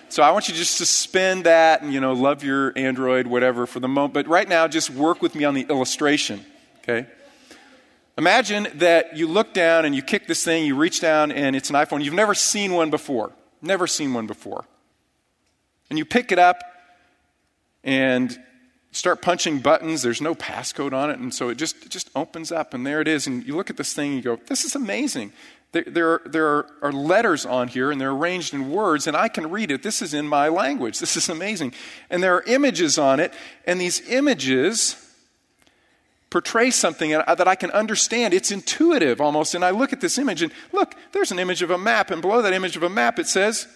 So 0.09 0.21
I 0.21 0.29
want 0.29 0.49
you 0.49 0.53
just 0.53 0.77
to 0.77 0.85
suspend 0.85 1.45
that 1.45 1.81
and, 1.81 1.91
you 1.91 1.99
know, 1.99 2.13
love 2.13 2.43
your 2.43 2.71
Android, 2.75 3.25
whatever, 3.25 3.65
for 3.65 3.79
the 3.79 3.87
moment. 3.87 4.13
But 4.13 4.27
right 4.27 4.47
now, 4.47 4.67
just 4.67 4.91
work 4.91 5.19
with 5.19 5.33
me 5.33 5.45
on 5.45 5.55
the 5.55 5.61
illustration, 5.61 6.45
okay? 6.83 7.07
Imagine 8.19 8.67
that 8.75 9.17
you 9.17 9.27
look 9.27 9.55
down 9.55 9.85
and 9.85 9.95
you 9.95 10.03
kick 10.03 10.27
this 10.27 10.43
thing, 10.43 10.67
you 10.67 10.75
reach 10.75 11.01
down, 11.01 11.31
and 11.31 11.55
it's 11.55 11.71
an 11.71 11.75
iPhone. 11.75 12.03
You've 12.03 12.13
never 12.13 12.35
seen 12.35 12.73
one 12.73 12.91
before. 12.91 13.31
Never 13.63 13.87
seen 13.87 14.13
one 14.13 14.27
before. 14.27 14.65
And 15.89 15.97
you 15.97 16.05
pick 16.05 16.31
it 16.31 16.39
up 16.39 16.61
and 17.83 18.37
start 18.91 19.21
punching 19.21 19.59
buttons. 19.59 20.01
There's 20.01 20.21
no 20.21 20.35
passcode 20.35 20.93
on 20.93 21.09
it. 21.09 21.19
And 21.19 21.33
so 21.33 21.49
it 21.49 21.55
just, 21.55 21.85
it 21.85 21.89
just 21.89 22.09
opens 22.15 22.51
up, 22.51 22.73
and 22.73 22.85
there 22.85 23.01
it 23.01 23.07
is. 23.07 23.27
And 23.27 23.45
you 23.45 23.55
look 23.55 23.69
at 23.69 23.77
this 23.77 23.93
thing 23.93 24.13
and 24.13 24.17
you 24.17 24.23
go, 24.23 24.41
This 24.47 24.65
is 24.65 24.75
amazing. 24.75 25.33
There, 25.71 25.83
there, 25.85 26.09
are, 26.09 26.21
there 26.25 26.47
are, 26.47 26.67
are 26.81 26.91
letters 26.91 27.45
on 27.45 27.67
here, 27.67 27.91
and 27.91 28.01
they're 28.01 28.11
arranged 28.11 28.55
in 28.55 28.71
words, 28.71 29.05
and 29.05 29.15
I 29.15 29.27
can 29.27 29.51
read 29.51 29.69
it. 29.69 29.83
This 29.83 30.01
is 30.01 30.15
in 30.15 30.27
my 30.27 30.47
language. 30.47 30.99
This 30.99 31.15
is 31.15 31.29
amazing. 31.29 31.73
And 32.09 32.23
there 32.23 32.35
are 32.35 32.43
images 32.43 32.97
on 32.97 33.19
it, 33.19 33.33
and 33.65 33.79
these 33.79 34.01
images 34.09 34.95
portray 36.31 36.71
something 36.71 37.11
that 37.11 37.47
I 37.47 37.55
can 37.55 37.69
understand. 37.71 38.33
It's 38.33 38.51
intuitive 38.51 39.21
almost. 39.21 39.53
And 39.55 39.63
I 39.63 39.69
look 39.69 39.93
at 39.93 40.01
this 40.01 40.17
image, 40.17 40.41
and 40.41 40.51
look, 40.71 40.95
there's 41.11 41.31
an 41.31 41.37
image 41.37 41.61
of 41.61 41.69
a 41.69 41.77
map, 41.77 42.09
and 42.09 42.21
below 42.21 42.41
that 42.41 42.53
image 42.53 42.75
of 42.75 42.81
a 42.81 42.89
map, 42.89 43.19
it 43.19 43.27
says 43.27 43.67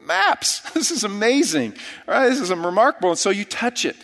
maps. 0.00 0.62
This 0.74 0.90
is 0.90 1.04
amazing. 1.04 1.72
All 2.06 2.14
right, 2.14 2.28
this 2.28 2.40
is 2.40 2.50
remarkable. 2.50 3.10
And 3.10 3.18
so 3.18 3.30
you 3.30 3.44
touch 3.44 3.84
it. 3.84 3.96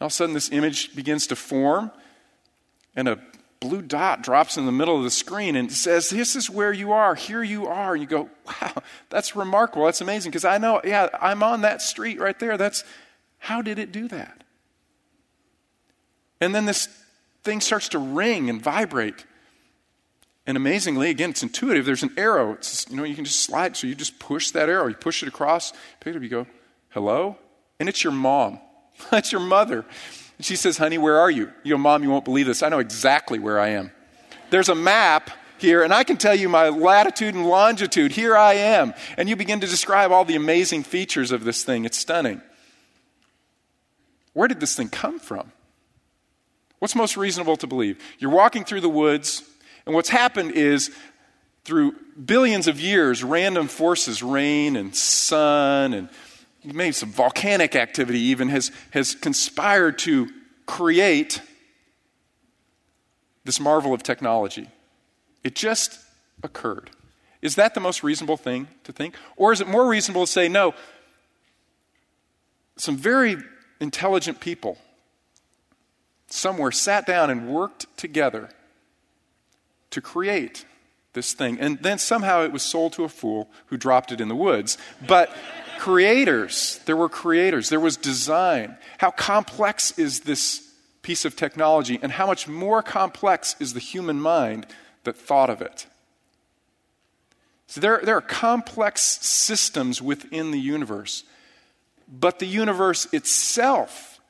All 0.00 0.06
of 0.06 0.12
a 0.12 0.14
sudden, 0.14 0.34
this 0.34 0.52
image 0.52 0.94
begins 0.94 1.26
to 1.28 1.36
form, 1.36 1.90
and 2.94 3.08
a 3.08 3.18
blue 3.60 3.82
dot 3.82 4.22
drops 4.22 4.56
in 4.56 4.66
the 4.66 4.72
middle 4.72 4.96
of 4.96 5.02
the 5.02 5.10
screen 5.10 5.56
and 5.56 5.72
says, 5.72 6.10
This 6.10 6.36
is 6.36 6.50
where 6.50 6.72
you 6.72 6.92
are. 6.92 7.14
Here 7.14 7.42
you 7.42 7.66
are. 7.66 7.94
And 7.94 8.02
you 8.02 8.08
go, 8.08 8.28
Wow, 8.46 8.82
that's 9.08 9.34
remarkable. 9.34 9.86
That's 9.86 10.00
amazing. 10.00 10.30
Because 10.30 10.44
I 10.44 10.58
know, 10.58 10.80
yeah, 10.84 11.08
I'm 11.20 11.42
on 11.42 11.62
that 11.62 11.82
street 11.82 12.20
right 12.20 12.38
there. 12.38 12.56
That's 12.56 12.84
how 13.38 13.62
did 13.62 13.78
it 13.78 13.92
do 13.92 14.08
that? 14.08 14.44
And 16.40 16.54
then 16.54 16.66
this 16.66 16.88
thing 17.42 17.60
starts 17.60 17.88
to 17.90 17.98
ring 17.98 18.50
and 18.50 18.60
vibrate. 18.60 19.24
And 20.46 20.56
amazingly, 20.56 21.10
again, 21.10 21.30
it's 21.30 21.42
intuitive. 21.42 21.84
There's 21.84 22.04
an 22.04 22.12
arrow. 22.16 22.52
It's, 22.52 22.88
you 22.88 22.96
know, 22.96 23.04
you 23.04 23.16
can 23.16 23.24
just 23.24 23.40
slide. 23.40 23.76
So 23.76 23.86
you 23.86 23.94
just 23.94 24.18
push 24.18 24.50
that 24.52 24.68
arrow. 24.68 24.86
You 24.86 24.94
push 24.94 25.22
it 25.22 25.28
across, 25.28 25.72
pick 26.00 26.14
it 26.14 26.16
up, 26.16 26.22
you 26.22 26.28
go, 26.28 26.46
hello? 26.90 27.36
And 27.80 27.88
it's 27.88 28.04
your 28.04 28.12
mom. 28.12 28.60
That's 29.10 29.32
your 29.32 29.40
mother. 29.40 29.84
And 30.38 30.46
she 30.46 30.54
says, 30.54 30.78
honey, 30.78 30.98
where 30.98 31.18
are 31.18 31.30
you? 31.30 31.50
You 31.64 31.74
go, 31.74 31.78
mom, 31.78 32.02
you 32.02 32.10
won't 32.10 32.24
believe 32.24 32.46
this. 32.46 32.62
I 32.62 32.68
know 32.68 32.78
exactly 32.78 33.38
where 33.38 33.58
I 33.58 33.70
am. 33.70 33.90
There's 34.50 34.68
a 34.68 34.74
map 34.74 35.30
here, 35.58 35.82
and 35.82 35.92
I 35.92 36.04
can 36.04 36.16
tell 36.16 36.34
you 36.34 36.48
my 36.48 36.68
latitude 36.68 37.34
and 37.34 37.46
longitude. 37.46 38.12
Here 38.12 38.36
I 38.36 38.54
am. 38.54 38.94
And 39.16 39.28
you 39.28 39.34
begin 39.34 39.60
to 39.60 39.66
describe 39.66 40.12
all 40.12 40.24
the 40.24 40.36
amazing 40.36 40.84
features 40.84 41.32
of 41.32 41.44
this 41.44 41.64
thing. 41.64 41.84
It's 41.84 41.98
stunning. 41.98 42.40
Where 44.32 44.46
did 44.46 44.60
this 44.60 44.76
thing 44.76 44.90
come 44.90 45.18
from? 45.18 45.50
What's 46.78 46.94
most 46.94 47.16
reasonable 47.16 47.56
to 47.56 47.66
believe? 47.66 47.98
You're 48.18 48.30
walking 48.30 48.64
through 48.64 48.82
the 48.82 48.88
woods 48.88 49.42
and 49.86 49.94
what's 49.94 50.08
happened 50.08 50.52
is 50.52 50.90
through 51.64 51.94
billions 52.24 52.68
of 52.68 52.80
years, 52.80 53.24
random 53.24 53.68
forces, 53.68 54.22
rain 54.22 54.76
and 54.76 54.94
sun, 54.94 55.94
and 55.94 56.08
maybe 56.64 56.92
some 56.92 57.10
volcanic 57.10 57.76
activity 57.76 58.18
even, 58.18 58.48
has, 58.48 58.72
has 58.90 59.14
conspired 59.14 59.98
to 59.98 60.28
create 60.66 61.40
this 63.44 63.60
marvel 63.60 63.94
of 63.94 64.02
technology. 64.02 64.68
It 65.44 65.54
just 65.54 65.98
occurred. 66.42 66.90
Is 67.42 67.54
that 67.54 67.74
the 67.74 67.80
most 67.80 68.02
reasonable 68.02 68.36
thing 68.36 68.66
to 68.84 68.92
think? 68.92 69.14
Or 69.36 69.52
is 69.52 69.60
it 69.60 69.68
more 69.68 69.88
reasonable 69.88 70.26
to 70.26 70.32
say, 70.32 70.48
no, 70.48 70.74
some 72.76 72.96
very 72.96 73.36
intelligent 73.80 74.40
people 74.40 74.78
somewhere 76.28 76.72
sat 76.72 77.06
down 77.06 77.30
and 77.30 77.48
worked 77.48 77.86
together 77.96 78.48
to 79.90 80.00
create 80.00 80.64
this 81.12 81.32
thing. 81.32 81.58
And 81.58 81.78
then 81.82 81.98
somehow 81.98 82.42
it 82.42 82.52
was 82.52 82.62
sold 82.62 82.92
to 82.94 83.04
a 83.04 83.08
fool 83.08 83.50
who 83.66 83.76
dropped 83.76 84.12
it 84.12 84.20
in 84.20 84.28
the 84.28 84.36
woods. 84.36 84.78
But 85.06 85.30
creators, 85.78 86.80
there 86.86 86.96
were 86.96 87.08
creators, 87.08 87.68
there 87.68 87.80
was 87.80 87.96
design. 87.96 88.76
How 88.98 89.10
complex 89.10 89.98
is 89.98 90.20
this 90.20 90.62
piece 91.02 91.24
of 91.24 91.36
technology, 91.36 91.98
and 92.02 92.12
how 92.12 92.26
much 92.26 92.48
more 92.48 92.82
complex 92.82 93.56
is 93.60 93.74
the 93.74 93.80
human 93.80 94.20
mind 94.20 94.66
that 95.04 95.16
thought 95.16 95.50
of 95.50 95.62
it? 95.62 95.86
So 97.68 97.80
there, 97.80 98.00
there 98.02 98.16
are 98.16 98.20
complex 98.20 99.02
systems 99.02 100.00
within 100.02 100.50
the 100.50 100.60
universe, 100.60 101.24
but 102.08 102.38
the 102.38 102.46
universe 102.46 103.06
itself 103.12 104.20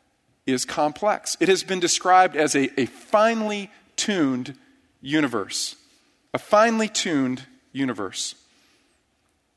is 0.46 0.64
complex. 0.64 1.36
It 1.40 1.48
has 1.48 1.64
been 1.64 1.80
described 1.80 2.36
as 2.36 2.54
a, 2.54 2.80
a 2.80 2.86
finely 2.86 3.70
tuned 3.96 4.56
universe. 5.06 5.76
A 6.34 6.38
finely 6.38 6.88
tuned 6.88 7.44
universe. 7.72 8.34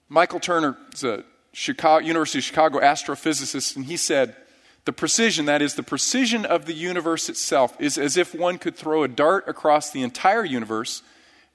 Michael 0.08 0.40
Turner 0.40 0.78
is 0.94 1.04
a 1.04 1.24
Chicago, 1.54 2.06
University 2.06 2.40
of 2.40 2.44
Chicago 2.44 2.80
astrophysicist, 2.80 3.76
and 3.76 3.86
he 3.86 3.98
said, 3.98 4.36
The 4.86 4.94
precision, 4.94 5.46
that 5.46 5.62
is, 5.62 5.74
the 5.74 5.84
precision 5.84 6.46
of 6.46 6.66
the 6.66 6.74
universe 6.74 7.30
itself, 7.30 7.76
is 7.82 7.98
as 7.98 8.16
if 8.16 8.36
one 8.36 8.60
could 8.60 8.76
throw 8.76 9.04
a 9.04 9.08
dart 9.08 9.48
across 9.48 9.90
the 9.90 10.04
entire 10.04 10.46
universe 10.46 11.02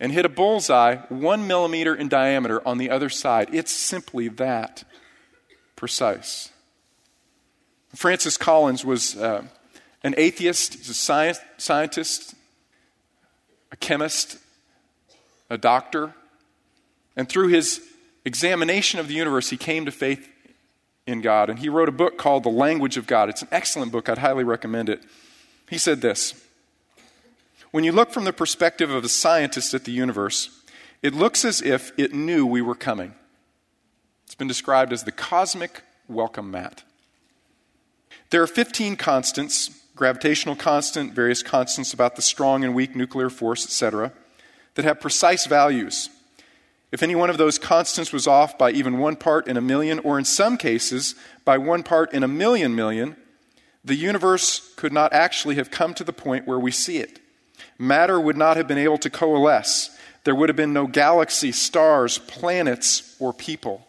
and 0.00 0.10
hit 0.10 0.26
a 0.26 0.28
bullseye 0.28 0.96
one 1.08 1.46
millimeter 1.46 1.94
in 1.94 2.08
diameter 2.08 2.66
on 2.66 2.78
the 2.78 2.90
other 2.90 3.08
side. 3.08 3.48
It's 3.52 3.70
simply 3.70 4.28
that 4.28 4.84
precise. 5.76 6.50
Francis 7.94 8.36
Collins 8.36 8.84
was 8.84 9.16
uh, 9.16 9.44
an 10.02 10.14
atheist, 10.16 10.74
he's 10.74 10.88
a 10.88 10.94
science, 10.94 11.38
scientist, 11.58 12.34
a 13.74 13.76
chemist, 13.76 14.38
a 15.50 15.58
doctor. 15.58 16.14
And 17.16 17.28
through 17.28 17.48
his 17.48 17.80
examination 18.24 19.00
of 19.00 19.08
the 19.08 19.14
universe, 19.14 19.50
he 19.50 19.56
came 19.56 19.84
to 19.84 19.90
faith 19.90 20.28
in 21.08 21.20
God. 21.20 21.50
And 21.50 21.58
he 21.58 21.68
wrote 21.68 21.88
a 21.88 21.92
book 21.92 22.16
called 22.16 22.44
The 22.44 22.50
Language 22.50 22.96
of 22.96 23.08
God. 23.08 23.28
It's 23.28 23.42
an 23.42 23.48
excellent 23.50 23.90
book. 23.90 24.08
I'd 24.08 24.18
highly 24.18 24.44
recommend 24.44 24.88
it. 24.88 25.02
He 25.68 25.76
said 25.76 26.00
this 26.00 26.40
When 27.72 27.82
you 27.82 27.90
look 27.90 28.12
from 28.12 28.22
the 28.22 28.32
perspective 28.32 28.90
of 28.90 29.04
a 29.04 29.08
scientist 29.08 29.74
at 29.74 29.84
the 29.84 29.92
universe, 29.92 30.62
it 31.02 31.12
looks 31.12 31.44
as 31.44 31.60
if 31.60 31.90
it 31.98 32.14
knew 32.14 32.46
we 32.46 32.62
were 32.62 32.76
coming. 32.76 33.12
It's 34.24 34.36
been 34.36 34.46
described 34.46 34.92
as 34.92 35.02
the 35.02 35.12
cosmic 35.12 35.82
welcome 36.08 36.48
mat. 36.52 36.84
There 38.30 38.40
are 38.40 38.46
15 38.46 38.94
constants 38.94 39.83
gravitational 39.96 40.56
constant, 40.56 41.12
various 41.12 41.42
constants 41.42 41.92
about 41.92 42.16
the 42.16 42.22
strong 42.22 42.64
and 42.64 42.74
weak 42.74 42.96
nuclear 42.96 43.30
force, 43.30 43.64
etc., 43.64 44.12
that 44.74 44.84
have 44.84 45.00
precise 45.00 45.46
values. 45.46 46.10
If 46.90 47.02
any 47.02 47.14
one 47.14 47.30
of 47.30 47.38
those 47.38 47.58
constants 47.58 48.12
was 48.12 48.26
off 48.26 48.56
by 48.56 48.70
even 48.70 48.98
one 48.98 49.16
part 49.16 49.48
in 49.48 49.56
a 49.56 49.60
million, 49.60 49.98
or 50.00 50.18
in 50.18 50.24
some 50.24 50.56
cases 50.56 51.14
by 51.44 51.58
one 51.58 51.82
part 51.82 52.12
in 52.12 52.22
a 52.22 52.28
million 52.28 52.74
million, 52.74 53.16
the 53.84 53.94
universe 53.94 54.72
could 54.76 54.92
not 54.92 55.12
actually 55.12 55.56
have 55.56 55.70
come 55.70 55.92
to 55.94 56.04
the 56.04 56.12
point 56.12 56.46
where 56.46 56.58
we 56.58 56.70
see 56.70 56.98
it. 56.98 57.20
Matter 57.78 58.20
would 58.20 58.36
not 58.36 58.56
have 58.56 58.68
been 58.68 58.78
able 58.78 58.98
to 58.98 59.10
coalesce. 59.10 59.90
There 60.24 60.34
would 60.34 60.48
have 60.48 60.56
been 60.56 60.72
no 60.72 60.86
galaxy, 60.86 61.52
stars, 61.52 62.18
planets, 62.18 63.16
or 63.18 63.32
people. 63.32 63.86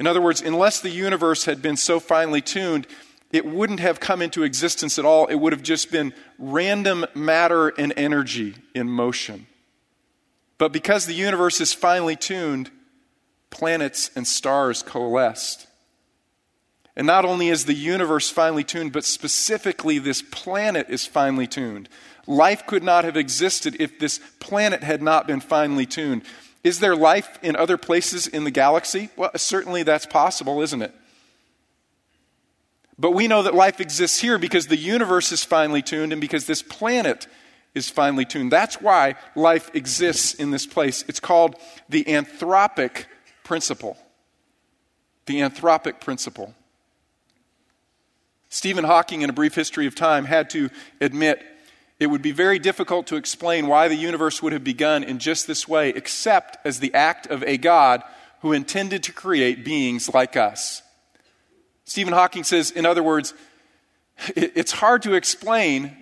In 0.00 0.06
other 0.06 0.20
words, 0.20 0.42
unless 0.42 0.80
the 0.80 0.90
universe 0.90 1.44
had 1.44 1.62
been 1.62 1.76
so 1.76 2.00
finely 2.00 2.40
tuned, 2.40 2.86
it 3.32 3.44
wouldn't 3.44 3.80
have 3.80 4.00
come 4.00 4.22
into 4.22 4.42
existence 4.42 4.98
at 4.98 5.04
all. 5.04 5.26
It 5.26 5.36
would 5.36 5.52
have 5.52 5.62
just 5.62 5.90
been 5.90 6.14
random 6.38 7.06
matter 7.14 7.68
and 7.68 7.92
energy 7.96 8.54
in 8.74 8.88
motion. 8.88 9.46
But 10.58 10.72
because 10.72 11.06
the 11.06 11.14
universe 11.14 11.60
is 11.60 11.72
finely 11.72 12.16
tuned, 12.16 12.70
planets 13.50 14.10
and 14.16 14.26
stars 14.26 14.82
coalesced. 14.82 15.66
And 16.96 17.06
not 17.06 17.26
only 17.26 17.48
is 17.48 17.66
the 17.66 17.74
universe 17.74 18.30
finely 18.30 18.64
tuned, 18.64 18.92
but 18.92 19.04
specifically 19.04 19.98
this 19.98 20.22
planet 20.22 20.86
is 20.88 21.04
finely 21.04 21.46
tuned. 21.46 21.90
Life 22.26 22.66
could 22.66 22.82
not 22.82 23.04
have 23.04 23.16
existed 23.16 23.76
if 23.78 23.98
this 23.98 24.18
planet 24.40 24.82
had 24.82 25.02
not 25.02 25.26
been 25.26 25.40
finely 25.40 25.84
tuned. 25.84 26.22
Is 26.64 26.80
there 26.80 26.96
life 26.96 27.38
in 27.42 27.54
other 27.54 27.76
places 27.76 28.26
in 28.26 28.44
the 28.44 28.50
galaxy? 28.50 29.10
Well, 29.14 29.30
certainly 29.36 29.82
that's 29.82 30.06
possible, 30.06 30.62
isn't 30.62 30.82
it? 30.82 30.94
But 32.98 33.10
we 33.12 33.28
know 33.28 33.42
that 33.42 33.54
life 33.54 33.80
exists 33.80 34.20
here 34.20 34.38
because 34.38 34.68
the 34.68 34.76
universe 34.76 35.30
is 35.32 35.44
finely 35.44 35.82
tuned 35.82 36.12
and 36.12 36.20
because 36.20 36.46
this 36.46 36.62
planet 36.62 37.26
is 37.74 37.90
finely 37.90 38.24
tuned. 38.24 38.50
That's 38.50 38.80
why 38.80 39.16
life 39.34 39.70
exists 39.74 40.34
in 40.34 40.50
this 40.50 40.66
place. 40.66 41.04
It's 41.06 41.20
called 41.20 41.56
the 41.90 42.04
anthropic 42.04 43.04
principle. 43.44 43.98
The 45.26 45.40
anthropic 45.40 46.00
principle. 46.00 46.54
Stephen 48.48 48.84
Hawking, 48.84 49.20
in 49.22 49.28
A 49.28 49.34
Brief 49.34 49.54
History 49.54 49.86
of 49.86 49.94
Time, 49.94 50.24
had 50.24 50.48
to 50.50 50.70
admit 51.00 51.44
it 51.98 52.06
would 52.06 52.22
be 52.22 52.32
very 52.32 52.58
difficult 52.58 53.08
to 53.08 53.16
explain 53.16 53.66
why 53.66 53.88
the 53.88 53.96
universe 53.96 54.42
would 54.42 54.52
have 54.52 54.64
begun 54.64 55.02
in 55.02 55.18
just 55.18 55.46
this 55.46 55.68
way, 55.68 55.90
except 55.90 56.56
as 56.64 56.80
the 56.80 56.94
act 56.94 57.26
of 57.26 57.42
a 57.42 57.58
God 57.58 58.02
who 58.40 58.52
intended 58.52 59.02
to 59.02 59.12
create 59.12 59.64
beings 59.64 60.12
like 60.12 60.36
us. 60.36 60.82
Stephen 61.86 62.12
Hawking 62.12 62.44
says, 62.44 62.72
in 62.72 62.84
other 62.84 63.02
words, 63.02 63.32
it's 64.34 64.72
hard 64.72 65.02
to 65.02 65.14
explain 65.14 65.96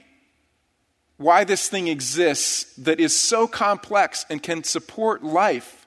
why 1.18 1.44
this 1.44 1.68
thing 1.68 1.88
exists 1.88 2.75
that 2.77 2.99
is 2.99 3.18
so 3.18 3.47
complex 3.47 4.25
and 4.29 4.42
can 4.42 4.64
support 4.64 5.23
life. 5.23 5.87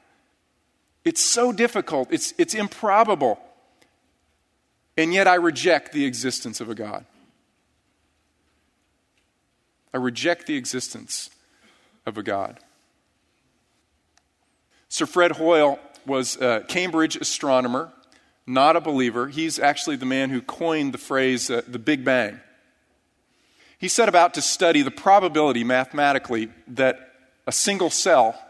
It's 1.03 1.21
so 1.21 1.51
difficult, 1.51 2.09
it's, 2.11 2.33
it's 2.37 2.53
improbable. 2.53 3.39
And 4.95 5.13
yet 5.13 5.27
I 5.27 5.35
reject 5.35 5.93
the 5.93 6.05
existence 6.05 6.61
of 6.61 6.69
a 6.69 6.75
God. 6.75 7.05
I 9.93 9.97
reject 9.97 10.47
the 10.47 10.55
existence 10.55 11.29
of 12.05 12.17
a 12.17 12.23
God. 12.23 12.59
Sir 14.89 15.05
Fred 15.05 15.33
Hoyle 15.33 15.79
was 16.05 16.35
a 16.37 16.63
Cambridge 16.67 17.15
astronomer 17.15 17.91
not 18.47 18.77
a 18.77 18.81
believer. 18.81 19.27
He's 19.27 19.59
actually 19.59 19.97
the 19.97 20.05
man 20.05 20.29
who 20.29 20.41
coined 20.41 20.93
the 20.93 20.97
phrase 20.97 21.51
uh, 21.51 21.61
the 21.67 21.77
Big 21.77 22.05
Bang. 22.05 22.39
He 23.77 23.89
set 23.89 24.09
about 24.09 24.33
to 24.35 24.41
study 24.41 24.81
the 24.81 24.89
probability 24.89 25.63
mathematically 25.63 26.49
that 26.69 27.13
a 27.45 27.51
single 27.51 27.89
cell 27.89 28.41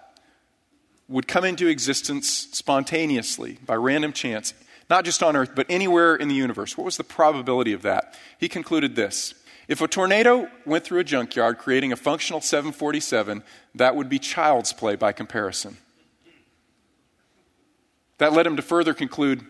would 1.09 1.27
come 1.27 1.43
into 1.43 1.67
existence 1.67 2.29
spontaneously 2.51 3.57
by 3.65 3.75
random 3.75 4.13
chance, 4.13 4.53
not 4.89 5.03
just 5.03 5.23
on 5.23 5.35
Earth, 5.35 5.51
but 5.55 5.65
anywhere 5.69 6.15
in 6.15 6.27
the 6.27 6.35
universe. 6.35 6.77
What 6.77 6.85
was 6.85 6.97
the 6.97 7.03
probability 7.03 7.73
of 7.73 7.81
that? 7.81 8.17
He 8.39 8.47
concluded 8.47 8.95
this 8.95 9.33
If 9.67 9.81
a 9.81 9.87
tornado 9.87 10.49
went 10.65 10.83
through 10.83 10.99
a 10.99 11.03
junkyard 11.03 11.57
creating 11.57 11.91
a 11.91 11.97
functional 11.97 12.39
747, 12.39 13.43
that 13.75 13.95
would 13.95 14.09
be 14.09 14.19
child's 14.19 14.73
play 14.73 14.95
by 14.95 15.11
comparison. 15.11 15.77
That 18.19 18.33
led 18.33 18.47
him 18.47 18.55
to 18.55 18.61
further 18.61 18.93
conclude 18.93 19.45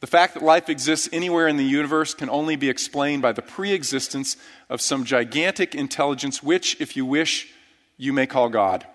the 0.00 0.06
fact 0.06 0.34
that 0.34 0.42
life 0.42 0.68
exists 0.68 1.08
anywhere 1.12 1.48
in 1.48 1.56
the 1.56 1.64
universe 1.64 2.14
can 2.14 2.28
only 2.28 2.56
be 2.56 2.68
explained 2.68 3.22
by 3.22 3.32
the 3.32 3.42
pre 3.42 3.72
existence 3.72 4.36
of 4.68 4.80
some 4.80 5.04
gigantic 5.04 5.74
intelligence, 5.74 6.42
which, 6.42 6.80
if 6.80 6.96
you 6.96 7.06
wish, 7.06 7.52
you 7.96 8.12
may 8.12 8.26
call 8.26 8.48
God. 8.48 8.86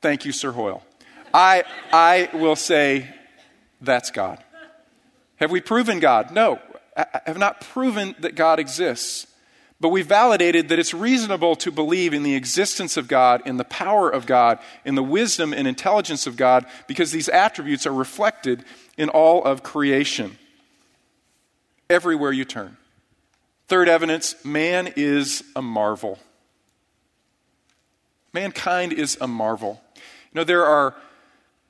Thank 0.00 0.24
you, 0.24 0.32
Sir 0.32 0.52
Hoyle. 0.52 0.82
I, 1.32 1.64
I 1.92 2.30
will 2.32 2.56
say 2.56 3.08
that's 3.80 4.10
God. 4.10 4.42
Have 5.36 5.50
we 5.50 5.60
proven 5.60 6.00
God? 6.00 6.32
No. 6.32 6.58
I 6.96 7.20
have 7.26 7.38
not 7.38 7.60
proven 7.60 8.14
that 8.18 8.34
God 8.34 8.58
exists. 8.58 9.26
But 9.80 9.88
we 9.88 10.02
validated 10.02 10.68
that 10.68 10.78
it's 10.78 10.92
reasonable 10.92 11.56
to 11.56 11.72
believe 11.72 12.12
in 12.12 12.22
the 12.22 12.34
existence 12.34 12.98
of 12.98 13.08
God, 13.08 13.42
in 13.46 13.56
the 13.56 13.64
power 13.64 14.10
of 14.10 14.26
God, 14.26 14.58
in 14.84 14.94
the 14.94 15.02
wisdom 15.02 15.54
and 15.54 15.66
intelligence 15.66 16.26
of 16.26 16.36
God, 16.36 16.66
because 16.86 17.12
these 17.12 17.30
attributes 17.30 17.86
are 17.86 17.94
reflected 17.94 18.62
in 18.98 19.08
all 19.08 19.42
of 19.42 19.62
creation, 19.62 20.36
everywhere 21.88 22.30
you 22.30 22.44
turn. 22.44 22.76
Third 23.68 23.88
evidence 23.88 24.44
man 24.44 24.92
is 24.96 25.42
a 25.56 25.62
marvel. 25.62 26.18
Mankind 28.34 28.92
is 28.92 29.16
a 29.20 29.26
marvel. 29.26 29.80
You 29.96 30.02
know, 30.34 30.44
there 30.44 30.66
are 30.66 30.94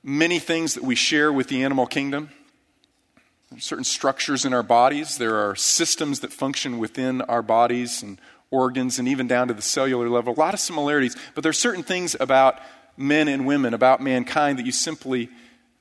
many 0.02 0.38
things 0.40 0.74
that 0.74 0.82
we 0.82 0.94
share 0.94 1.32
with 1.32 1.48
the 1.48 1.62
animal 1.62 1.86
kingdom. 1.86 2.30
Certain 3.58 3.84
structures 3.84 4.44
in 4.44 4.54
our 4.54 4.62
bodies, 4.62 5.18
there 5.18 5.36
are 5.36 5.56
systems 5.56 6.20
that 6.20 6.32
function 6.32 6.78
within 6.78 7.20
our 7.22 7.42
bodies 7.42 8.02
and 8.02 8.20
organs 8.50 8.98
and 8.98 9.08
even 9.08 9.26
down 9.26 9.48
to 9.48 9.54
the 9.54 9.62
cellular 9.62 10.08
level. 10.08 10.32
A 10.32 10.38
lot 10.38 10.54
of 10.54 10.60
similarities, 10.60 11.16
but 11.34 11.42
there 11.42 11.50
are 11.50 11.52
certain 11.52 11.82
things 11.82 12.16
about 12.18 12.60
men 12.96 13.28
and 13.28 13.46
women, 13.46 13.74
about 13.74 14.00
mankind, 14.00 14.58
that 14.58 14.66
you 14.66 14.72
simply 14.72 15.28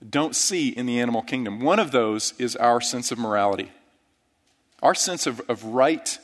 don't 0.08 0.36
see 0.36 0.70
in 0.70 0.86
the 0.86 1.00
animal 1.00 1.22
kingdom. 1.22 1.60
One 1.60 1.80
of 1.80 1.92
those 1.92 2.34
is 2.40 2.56
our 2.56 2.82
sense 2.82 3.12
of 3.12 3.20
morality, 3.20 3.72
our 4.82 4.96
sense 4.96 5.28
of, 5.28 5.42
of 5.50 5.64
right 5.66 6.18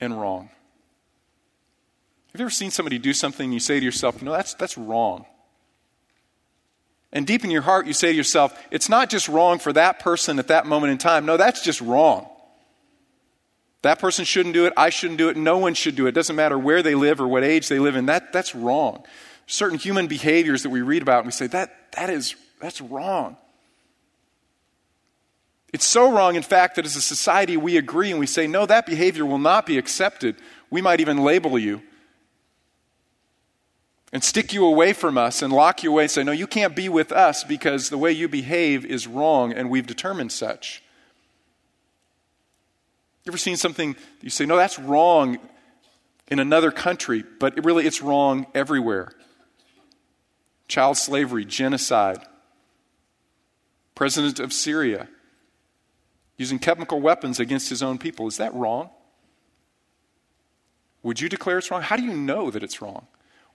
and 0.00 0.20
wrong. 0.20 0.50
Have 2.32 2.40
you 2.40 2.44
ever 2.44 2.50
seen 2.50 2.70
somebody 2.70 2.98
do 2.98 3.12
something 3.12 3.44
and 3.44 3.54
you 3.54 3.60
say 3.60 3.80
to 3.80 3.84
yourself, 3.84 4.22
no, 4.22 4.30
that's, 4.30 4.54
that's 4.54 4.78
wrong? 4.78 5.24
And 7.12 7.26
deep 7.26 7.44
in 7.44 7.50
your 7.50 7.62
heart, 7.62 7.86
you 7.86 7.92
say 7.92 8.12
to 8.12 8.16
yourself, 8.16 8.56
it's 8.70 8.88
not 8.88 9.10
just 9.10 9.28
wrong 9.28 9.58
for 9.58 9.72
that 9.72 9.98
person 9.98 10.38
at 10.38 10.48
that 10.48 10.66
moment 10.66 10.92
in 10.92 10.98
time. 10.98 11.26
No, 11.26 11.36
that's 11.36 11.62
just 11.62 11.80
wrong. 11.80 12.28
That 13.82 13.98
person 13.98 14.24
shouldn't 14.24 14.54
do 14.54 14.66
it. 14.66 14.72
I 14.76 14.90
shouldn't 14.90 15.18
do 15.18 15.28
it. 15.28 15.36
No 15.36 15.58
one 15.58 15.74
should 15.74 15.96
do 15.96 16.06
it. 16.06 16.10
It 16.10 16.14
doesn't 16.14 16.36
matter 16.36 16.58
where 16.58 16.82
they 16.82 16.94
live 16.94 17.20
or 17.20 17.26
what 17.26 17.42
age 17.42 17.68
they 17.68 17.78
live 17.78 17.96
in. 17.96 18.06
That, 18.06 18.32
that's 18.32 18.54
wrong. 18.54 19.04
Certain 19.46 19.78
human 19.78 20.06
behaviors 20.06 20.62
that 20.62 20.70
we 20.70 20.82
read 20.82 21.02
about 21.02 21.18
and 21.18 21.26
we 21.26 21.32
say, 21.32 21.48
that, 21.48 21.92
that 21.92 22.10
is, 22.10 22.36
that's 22.60 22.80
wrong. 22.80 23.36
It's 25.72 25.86
so 25.86 26.12
wrong, 26.12 26.34
in 26.34 26.42
fact, 26.42 26.76
that 26.76 26.84
as 26.84 26.96
a 26.96 27.00
society 27.00 27.56
we 27.56 27.76
agree 27.76 28.10
and 28.10 28.20
we 28.20 28.26
say, 28.26 28.46
no, 28.46 28.66
that 28.66 28.86
behavior 28.86 29.24
will 29.24 29.38
not 29.38 29.66
be 29.66 29.78
accepted. 29.78 30.36
We 30.68 30.82
might 30.82 31.00
even 31.00 31.18
label 31.24 31.58
you 31.58 31.82
and 34.12 34.24
stick 34.24 34.52
you 34.52 34.66
away 34.66 34.92
from 34.92 35.16
us 35.16 35.42
and 35.42 35.52
lock 35.52 35.82
you 35.82 35.90
away 35.90 36.04
and 36.04 36.10
say, 36.10 36.24
no, 36.24 36.32
you 36.32 36.46
can't 36.46 36.74
be 36.74 36.88
with 36.88 37.12
us 37.12 37.44
because 37.44 37.90
the 37.90 37.98
way 37.98 38.10
you 38.10 38.28
behave 38.28 38.84
is 38.84 39.06
wrong 39.06 39.52
and 39.52 39.70
we've 39.70 39.86
determined 39.86 40.32
such. 40.32 40.82
You 43.24 43.30
ever 43.30 43.38
seen 43.38 43.56
something 43.56 43.96
you 44.20 44.30
say, 44.30 44.46
no, 44.46 44.56
that's 44.56 44.78
wrong 44.78 45.38
in 46.28 46.38
another 46.38 46.70
country, 46.70 47.24
but 47.38 47.56
it 47.58 47.64
really 47.64 47.86
it's 47.86 48.02
wrong 48.02 48.46
everywhere? 48.54 49.12
Child 50.66 50.96
slavery, 50.96 51.44
genocide. 51.44 52.18
President 53.94 54.40
of 54.40 54.52
Syria 54.52 55.08
using 56.36 56.58
chemical 56.58 57.00
weapons 57.00 57.38
against 57.38 57.68
his 57.68 57.82
own 57.82 57.98
people. 57.98 58.26
Is 58.26 58.38
that 58.38 58.54
wrong? 58.54 58.88
Would 61.02 61.20
you 61.20 61.28
declare 61.28 61.58
it's 61.58 61.70
wrong? 61.70 61.82
How 61.82 61.96
do 61.96 62.02
you 62.02 62.14
know 62.14 62.50
that 62.50 62.62
it's 62.62 62.80
wrong? 62.80 63.06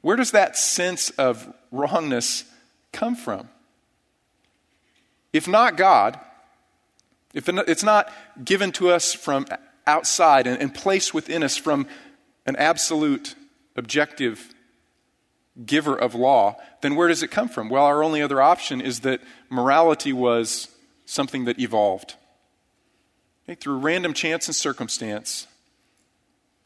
Where 0.06 0.16
does 0.16 0.30
that 0.34 0.56
sense 0.56 1.10
of 1.10 1.52
wrongness 1.72 2.44
come 2.92 3.16
from? 3.16 3.50
If 5.34 5.48
not 5.48 5.78
God, 5.78 6.20
if 7.34 7.50
it's 7.50 7.82
not 7.82 8.14
given 8.44 8.72
to 8.74 8.92
us 8.92 9.16
from 9.16 9.48
outside 9.88 10.46
and, 10.46 10.76
placed 10.76 11.16
within 11.16 11.42
us 11.42 11.58
from 11.58 11.88
an 12.46 12.56
absolute, 12.56 13.34
objective 13.76 14.54
giver 15.66 15.96
of 15.96 16.14
law, 16.14 16.58
then 16.82 16.96
where 16.96 17.08
does 17.08 17.24
it 17.24 17.32
come 17.32 17.50
from? 17.50 17.68
Well, 17.68 17.86
our 17.86 18.04
only 18.04 18.22
other 18.22 18.40
option 18.40 18.82
is 18.82 19.00
that 19.00 19.22
morality 19.50 20.14
was 20.14 20.68
something 21.06 21.46
that 21.46 21.58
evolved. 21.58 22.14
Okay? 23.46 23.56
Through 23.56 23.80
random 23.80 24.14
chance 24.14 24.48
and 24.48 24.56
circumstance, 24.56 25.48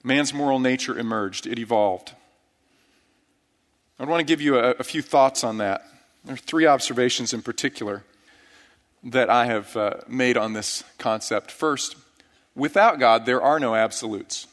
man's 0.04 0.34
moral 0.34 0.60
nature 0.60 1.00
emerged, 1.00 1.48
it 1.48 1.58
evolved. 1.58 2.16
I 4.00 4.06
want 4.06 4.22
to 4.22 4.26
give 4.26 4.40
you 4.40 4.58
a, 4.58 4.72
a 4.72 4.84
few 4.84 5.02
thoughts 5.02 5.44
on 5.44 5.58
that. 5.58 5.86
There 6.24 6.34
are 6.34 6.38
three 6.38 6.66
observations 6.66 7.34
in 7.34 7.42
particular 7.42 8.04
that 9.04 9.30
I 9.30 9.46
have 9.46 9.76
uh, 9.76 9.96
made 10.08 10.38
on 10.38 10.54
this 10.54 10.84
concept. 10.98 11.52
First, 11.52 11.98
without 12.56 13.00
God, 13.00 13.26
there 13.26 13.42
are 13.42 13.60
no 13.60 13.76
absolutes. 13.76 14.48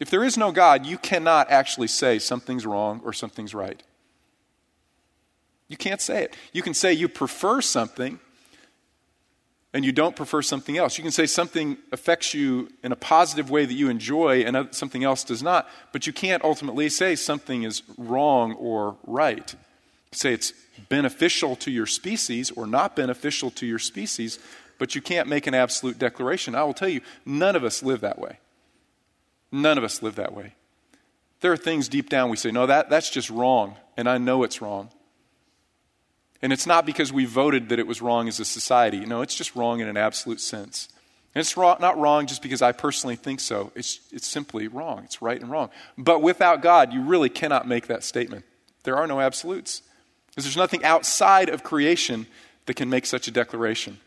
If 0.00 0.10
there 0.10 0.24
is 0.24 0.36
no 0.38 0.52
God, 0.52 0.86
you 0.86 0.96
cannot 0.96 1.50
actually 1.50 1.88
say 1.88 2.18
something's 2.18 2.66
wrong 2.66 3.00
or 3.04 3.12
something's 3.12 3.54
right. 3.54 3.82
You 5.68 5.76
can't 5.76 6.00
say 6.00 6.22
it. 6.22 6.36
You 6.52 6.62
can 6.62 6.74
say 6.74 6.92
you 6.92 7.08
prefer 7.08 7.60
something 7.60 8.20
and 9.76 9.84
you 9.84 9.92
don't 9.92 10.16
prefer 10.16 10.40
something 10.40 10.78
else. 10.78 10.96
You 10.96 11.02
can 11.02 11.12
say 11.12 11.26
something 11.26 11.76
affects 11.92 12.32
you 12.32 12.70
in 12.82 12.92
a 12.92 12.96
positive 12.96 13.50
way 13.50 13.66
that 13.66 13.74
you 13.74 13.90
enjoy 13.90 14.40
and 14.40 14.74
something 14.74 15.04
else 15.04 15.22
does 15.22 15.42
not, 15.42 15.68
but 15.92 16.06
you 16.06 16.14
can't 16.14 16.42
ultimately 16.42 16.88
say 16.88 17.14
something 17.14 17.62
is 17.62 17.82
wrong 17.98 18.54
or 18.54 18.96
right. 19.06 19.54
say 20.12 20.32
it's 20.32 20.54
beneficial 20.88 21.56
to 21.56 21.70
your 21.70 21.84
species 21.84 22.50
or 22.52 22.66
not 22.66 22.96
beneficial 22.96 23.50
to 23.50 23.66
your 23.66 23.78
species, 23.78 24.38
but 24.78 24.94
you 24.94 25.02
can't 25.02 25.28
make 25.28 25.46
an 25.46 25.52
absolute 25.52 25.98
declaration. 25.98 26.54
I 26.54 26.64
will 26.64 26.72
tell 26.72 26.88
you, 26.88 27.02
none 27.26 27.54
of 27.54 27.62
us 27.62 27.82
live 27.82 28.00
that 28.00 28.18
way. 28.18 28.38
None 29.52 29.76
of 29.76 29.84
us 29.84 30.02
live 30.02 30.14
that 30.14 30.32
way. 30.32 30.54
There 31.42 31.52
are 31.52 31.58
things 31.58 31.86
deep 31.86 32.08
down 32.08 32.30
we 32.30 32.38
say, 32.38 32.50
no, 32.50 32.64
that, 32.64 32.88
that's 32.88 33.10
just 33.10 33.28
wrong, 33.28 33.76
and 33.94 34.08
I 34.08 34.16
know 34.16 34.42
it's 34.42 34.62
wrong. 34.62 34.88
And 36.42 36.52
it's 36.52 36.66
not 36.66 36.86
because 36.86 37.12
we 37.12 37.24
voted 37.24 37.70
that 37.70 37.78
it 37.78 37.86
was 37.86 38.02
wrong 38.02 38.28
as 38.28 38.40
a 38.40 38.44
society. 38.44 39.04
No, 39.06 39.22
it's 39.22 39.34
just 39.34 39.56
wrong 39.56 39.80
in 39.80 39.88
an 39.88 39.96
absolute 39.96 40.40
sense. 40.40 40.88
And 41.34 41.40
it's 41.40 41.56
wrong, 41.56 41.76
not 41.80 41.98
wrong 41.98 42.26
just 42.26 42.42
because 42.42 42.62
I 42.62 42.72
personally 42.72 43.16
think 43.16 43.40
so. 43.40 43.72
It's, 43.74 44.00
it's 44.10 44.26
simply 44.26 44.68
wrong. 44.68 45.02
It's 45.04 45.20
right 45.20 45.40
and 45.40 45.50
wrong. 45.50 45.70
But 45.98 46.22
without 46.22 46.62
God, 46.62 46.92
you 46.92 47.02
really 47.02 47.28
cannot 47.28 47.66
make 47.66 47.88
that 47.88 48.04
statement. 48.04 48.44
There 48.84 48.96
are 48.96 49.06
no 49.06 49.20
absolutes. 49.20 49.82
Because 50.28 50.44
there's 50.44 50.56
nothing 50.56 50.84
outside 50.84 51.48
of 51.48 51.62
creation 51.62 52.26
that 52.66 52.74
can 52.74 52.90
make 52.90 53.06
such 53.06 53.28
a 53.28 53.30
declaration. 53.30 53.98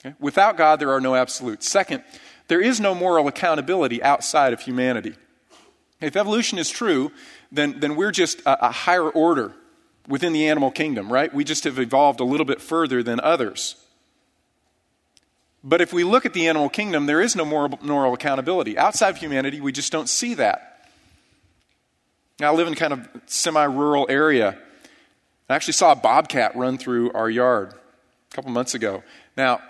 Okay? 0.00 0.14
Without 0.20 0.56
God, 0.56 0.80
there 0.80 0.92
are 0.92 1.00
no 1.00 1.14
absolutes. 1.14 1.68
Second, 1.68 2.02
there 2.48 2.60
is 2.60 2.80
no 2.80 2.94
moral 2.94 3.28
accountability 3.28 4.02
outside 4.02 4.52
of 4.52 4.60
humanity. 4.60 5.14
If 6.00 6.16
evolution 6.16 6.58
is 6.58 6.70
true, 6.70 7.10
then, 7.50 7.80
then 7.80 7.96
we're 7.96 8.12
just 8.12 8.40
a, 8.40 8.68
a 8.68 8.70
higher 8.70 9.08
order 9.08 9.52
within 10.08 10.32
the 10.32 10.48
animal 10.48 10.70
kingdom, 10.70 11.12
right? 11.12 11.32
We 11.32 11.44
just 11.44 11.64
have 11.64 11.78
evolved 11.78 12.20
a 12.20 12.24
little 12.24 12.46
bit 12.46 12.60
further 12.60 13.02
than 13.02 13.20
others. 13.20 13.76
But 15.64 15.80
if 15.80 15.92
we 15.92 16.04
look 16.04 16.24
at 16.24 16.32
the 16.32 16.46
animal 16.46 16.68
kingdom, 16.68 17.06
there 17.06 17.20
is 17.20 17.34
no 17.34 17.44
moral, 17.44 17.78
moral 17.82 18.14
accountability. 18.14 18.78
Outside 18.78 19.10
of 19.10 19.16
humanity, 19.16 19.60
we 19.60 19.72
just 19.72 19.90
don't 19.90 20.08
see 20.08 20.34
that. 20.34 20.90
Now, 22.38 22.52
I 22.52 22.56
live 22.56 22.68
in 22.68 22.74
kind 22.74 22.92
of 22.92 23.08
semi 23.26 23.64
rural 23.64 24.06
area. 24.08 24.56
I 25.48 25.54
actually 25.54 25.72
saw 25.72 25.92
a 25.92 25.96
bobcat 25.96 26.54
run 26.54 26.78
through 26.78 27.12
our 27.12 27.30
yard 27.30 27.72
a 27.72 28.34
couple 28.34 28.50
months 28.50 28.74
ago. 28.74 29.02
Now, 29.36 29.60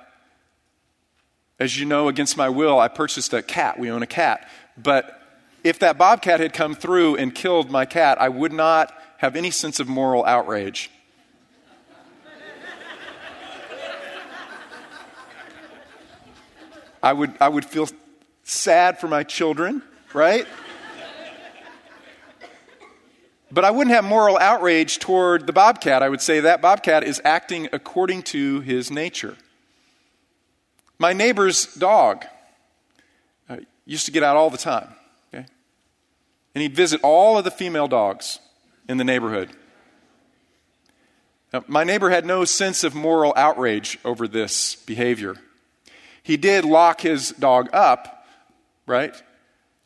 as 1.58 1.78
you 1.78 1.86
know, 1.86 2.08
against 2.08 2.36
my 2.36 2.48
will, 2.48 2.78
I 2.78 2.88
purchased 2.88 3.32
a 3.32 3.42
cat. 3.42 3.78
We 3.78 3.90
own 3.90 4.02
a 4.02 4.06
cat. 4.06 4.48
But 4.76 5.22
if 5.64 5.78
that 5.78 5.96
bobcat 5.96 6.40
had 6.40 6.52
come 6.52 6.74
through 6.74 7.16
and 7.16 7.34
killed 7.34 7.70
my 7.70 7.86
cat, 7.86 8.20
I 8.20 8.28
would 8.28 8.52
not 8.52 8.92
have 9.18 9.36
any 9.36 9.50
sense 9.50 9.80
of 9.80 9.88
moral 9.88 10.24
outrage. 10.24 10.90
I 17.02 17.12
would, 17.12 17.34
I 17.40 17.48
would 17.48 17.64
feel 17.64 17.88
sad 18.42 18.98
for 18.98 19.06
my 19.06 19.22
children, 19.22 19.82
right? 20.12 20.46
But 23.50 23.64
I 23.64 23.70
wouldn't 23.70 23.94
have 23.94 24.04
moral 24.04 24.36
outrage 24.38 24.98
toward 24.98 25.46
the 25.46 25.52
bobcat. 25.52 26.02
I 26.02 26.08
would 26.08 26.20
say 26.20 26.40
that 26.40 26.60
bobcat 26.60 27.04
is 27.04 27.22
acting 27.24 27.68
according 27.72 28.24
to 28.24 28.60
his 28.60 28.90
nature. 28.90 29.36
My 30.98 31.12
neighbor's 31.12 31.72
dog 31.74 32.24
uh, 33.48 33.58
used 33.84 34.06
to 34.06 34.12
get 34.12 34.24
out 34.24 34.36
all 34.36 34.50
the 34.50 34.58
time, 34.58 34.88
okay? 35.32 35.46
And 36.54 36.62
he'd 36.62 36.74
visit 36.74 37.00
all 37.04 37.38
of 37.38 37.44
the 37.44 37.50
female 37.50 37.86
dogs 37.86 38.40
in 38.88 38.96
the 38.96 39.04
neighborhood. 39.04 39.50
Now, 41.52 41.64
my 41.66 41.84
neighbor 41.84 42.10
had 42.10 42.26
no 42.26 42.44
sense 42.44 42.84
of 42.84 42.94
moral 42.94 43.32
outrage 43.36 43.98
over 44.04 44.26
this 44.28 44.76
behavior. 44.76 45.36
He 46.22 46.36
did 46.36 46.64
lock 46.64 47.00
his 47.00 47.30
dog 47.30 47.68
up, 47.72 48.26
right? 48.86 49.14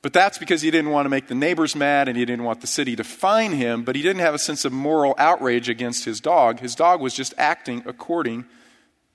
But 0.03 0.15
that's 0.15 0.39
because 0.39 0.63
he 0.63 0.71
didn't 0.71 0.91
want 0.91 1.05
to 1.05 1.11
make 1.11 1.29
the 1.29 1.35
neighbors 1.35 1.77
mad 1.77 2.09
and 2.09 2.17
he 2.17 2.25
didn't 2.25 2.45
want 2.45 2.63
the 2.63 2.67
city 2.67 2.97
to 2.97 3.05
fine 3.05 3.53
him, 3.53 3.85
but 3.85 3.95
he 3.95 4.03
didn't 4.03 4.21
have 4.21 4.35
a 4.35 4.39
sense 4.39 4.65
of 4.65 4.73
moral 4.73 5.15
outrage 5.19 5.69
against 5.69 6.07
his 6.07 6.21
dog. 6.21 6.61
His 6.61 6.75
dog 6.75 7.01
was 7.01 7.15
just 7.15 7.35
acting 7.37 7.83
according 7.85 8.47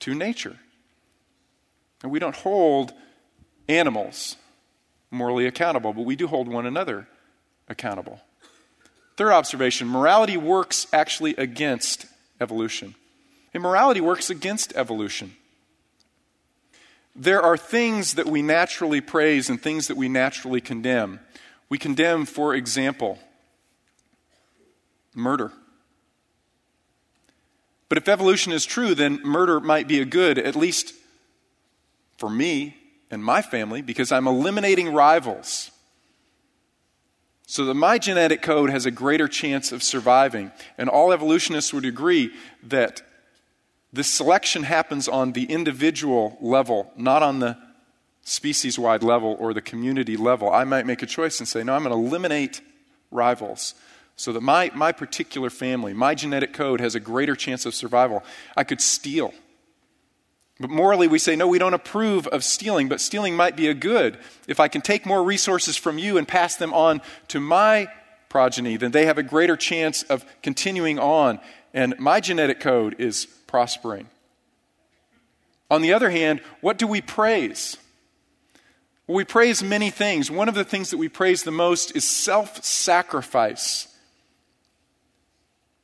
to 0.00 0.14
nature. 0.14 0.56
And 2.02 2.12
we 2.12 2.20
don't 2.20 2.36
hold 2.36 2.92
animals 3.68 4.36
morally 5.10 5.46
accountable, 5.46 5.92
but 5.92 6.02
we 6.02 6.14
do 6.14 6.28
hold 6.28 6.46
one 6.46 6.66
another 6.66 7.08
accountable. 7.68 8.20
Third 9.16 9.32
observation 9.32 9.88
morality 9.88 10.36
works 10.36 10.86
actually 10.92 11.34
against 11.36 12.06
evolution. 12.40 12.94
Immorality 13.54 14.00
works 14.00 14.28
against 14.28 14.74
evolution. 14.76 15.34
There 17.14 17.40
are 17.40 17.56
things 17.56 18.14
that 18.14 18.26
we 18.26 18.42
naturally 18.42 19.00
praise 19.00 19.48
and 19.48 19.60
things 19.60 19.88
that 19.88 19.96
we 19.96 20.08
naturally 20.08 20.60
condemn. 20.60 21.20
We 21.70 21.78
condemn, 21.78 22.26
for 22.26 22.54
example, 22.54 23.18
murder. 25.14 25.50
But 27.88 27.96
if 27.96 28.08
evolution 28.08 28.52
is 28.52 28.66
true, 28.66 28.94
then 28.94 29.20
murder 29.22 29.60
might 29.60 29.88
be 29.88 30.00
a 30.00 30.04
good, 30.04 30.38
at 30.38 30.56
least 30.56 30.92
for 32.18 32.28
me, 32.28 32.76
and 33.10 33.24
my 33.24 33.40
family 33.40 33.80
because 33.80 34.12
I'm 34.12 34.26
eliminating 34.26 34.92
rivals. 34.92 35.70
So 37.46 37.64
that 37.66 37.74
my 37.74 37.98
genetic 37.98 38.42
code 38.42 38.70
has 38.70 38.86
a 38.86 38.90
greater 38.90 39.28
chance 39.28 39.70
of 39.70 39.82
surviving. 39.82 40.50
And 40.76 40.88
all 40.88 41.12
evolutionists 41.12 41.72
would 41.72 41.84
agree 41.84 42.32
that 42.64 43.02
this 43.92 44.08
selection 44.08 44.64
happens 44.64 45.08
on 45.08 45.32
the 45.32 45.44
individual 45.44 46.36
level, 46.40 46.92
not 46.96 47.22
on 47.22 47.38
the 47.38 47.56
species 48.22 48.78
wide 48.78 49.04
level 49.04 49.36
or 49.38 49.54
the 49.54 49.62
community 49.62 50.16
level. 50.16 50.50
I 50.52 50.64
might 50.64 50.86
make 50.86 51.02
a 51.02 51.06
choice 51.06 51.38
and 51.38 51.48
say, 51.48 51.62
no, 51.62 51.74
I'm 51.74 51.84
going 51.84 51.94
to 51.94 52.06
eliminate 52.06 52.60
rivals 53.12 53.74
so 54.16 54.32
that 54.32 54.40
my, 54.40 54.72
my 54.74 54.92
particular 54.92 55.50
family, 55.50 55.92
my 55.92 56.14
genetic 56.14 56.52
code 56.52 56.80
has 56.80 56.94
a 56.94 57.00
greater 57.00 57.36
chance 57.36 57.64
of 57.64 57.74
survival. 57.74 58.24
I 58.56 58.64
could 58.64 58.80
steal. 58.80 59.32
But 60.58 60.70
morally, 60.70 61.06
we 61.06 61.18
say, 61.18 61.36
no, 61.36 61.46
we 61.48 61.58
don't 61.58 61.74
approve 61.74 62.26
of 62.28 62.42
stealing, 62.42 62.88
but 62.88 63.00
stealing 63.00 63.36
might 63.36 63.56
be 63.56 63.68
a 63.68 63.74
good. 63.74 64.18
If 64.48 64.58
I 64.58 64.68
can 64.68 64.80
take 64.80 65.04
more 65.04 65.22
resources 65.22 65.76
from 65.76 65.98
you 65.98 66.16
and 66.16 66.26
pass 66.26 66.56
them 66.56 66.72
on 66.72 67.02
to 67.28 67.40
my 67.40 67.88
progeny, 68.30 68.76
then 68.76 68.90
they 68.90 69.06
have 69.06 69.18
a 69.18 69.22
greater 69.22 69.56
chance 69.56 70.02
of 70.04 70.24
continuing 70.42 70.98
on, 70.98 71.40
and 71.74 71.94
my 71.98 72.20
genetic 72.20 72.60
code 72.60 72.96
is 72.98 73.26
prospering. 73.46 74.08
On 75.70 75.82
the 75.82 75.92
other 75.92 76.10
hand, 76.10 76.40
what 76.60 76.78
do 76.78 76.86
we 76.86 77.02
praise? 77.02 77.76
Well, 79.06 79.16
we 79.16 79.24
praise 79.24 79.62
many 79.62 79.90
things. 79.90 80.30
One 80.30 80.48
of 80.48 80.54
the 80.54 80.64
things 80.64 80.90
that 80.90 80.98
we 80.98 81.08
praise 81.08 81.42
the 81.42 81.50
most 81.50 81.94
is 81.94 82.04
self 82.04 82.64
sacrifice. 82.64 83.88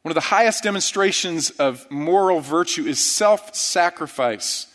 One 0.03 0.11
of 0.11 0.15
the 0.15 0.21
highest 0.21 0.65
demonstrations 0.65 1.51
of 1.51 1.89
moral 1.91 2.41
virtue 2.41 2.85
is 2.85 2.99
self 2.99 3.55
sacrifice. 3.55 4.67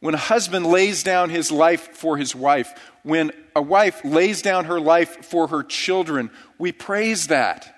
When 0.00 0.14
a 0.14 0.18
husband 0.18 0.66
lays 0.66 1.02
down 1.02 1.30
his 1.30 1.50
life 1.50 1.88
for 1.94 2.16
his 2.16 2.34
wife, 2.34 2.72
when 3.02 3.32
a 3.56 3.62
wife 3.62 4.04
lays 4.04 4.42
down 4.42 4.66
her 4.66 4.78
life 4.78 5.24
for 5.24 5.48
her 5.48 5.62
children, 5.62 6.30
we 6.58 6.72
praise 6.72 7.28
that. 7.28 7.74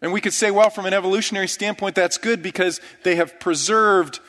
And 0.00 0.12
we 0.12 0.20
could 0.20 0.32
say, 0.32 0.50
well, 0.50 0.70
from 0.70 0.86
an 0.86 0.94
evolutionary 0.94 1.48
standpoint, 1.48 1.94
that's 1.94 2.18
good 2.18 2.42
because 2.42 2.80
they 3.02 3.16
have 3.16 3.40
preserved 3.40 4.20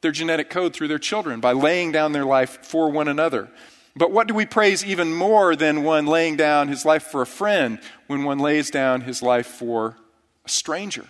their 0.00 0.10
genetic 0.12 0.50
code 0.50 0.74
through 0.74 0.88
their 0.88 0.98
children 0.98 1.40
by 1.40 1.52
laying 1.52 1.92
down 1.92 2.12
their 2.12 2.24
life 2.24 2.58
for 2.62 2.90
one 2.90 3.08
another. 3.08 3.50
But 3.96 4.10
what 4.10 4.26
do 4.26 4.34
we 4.34 4.46
praise 4.46 4.84
even 4.84 5.14
more 5.14 5.54
than 5.54 5.84
one 5.84 6.06
laying 6.06 6.36
down 6.36 6.68
his 6.68 6.84
life 6.84 7.04
for 7.04 7.22
a 7.22 7.26
friend 7.26 7.78
when 8.06 8.24
one 8.24 8.38
lays 8.38 8.70
down 8.70 9.02
his 9.02 9.22
life 9.22 9.46
for 9.46 9.96
a 10.44 10.48
stranger? 10.48 11.06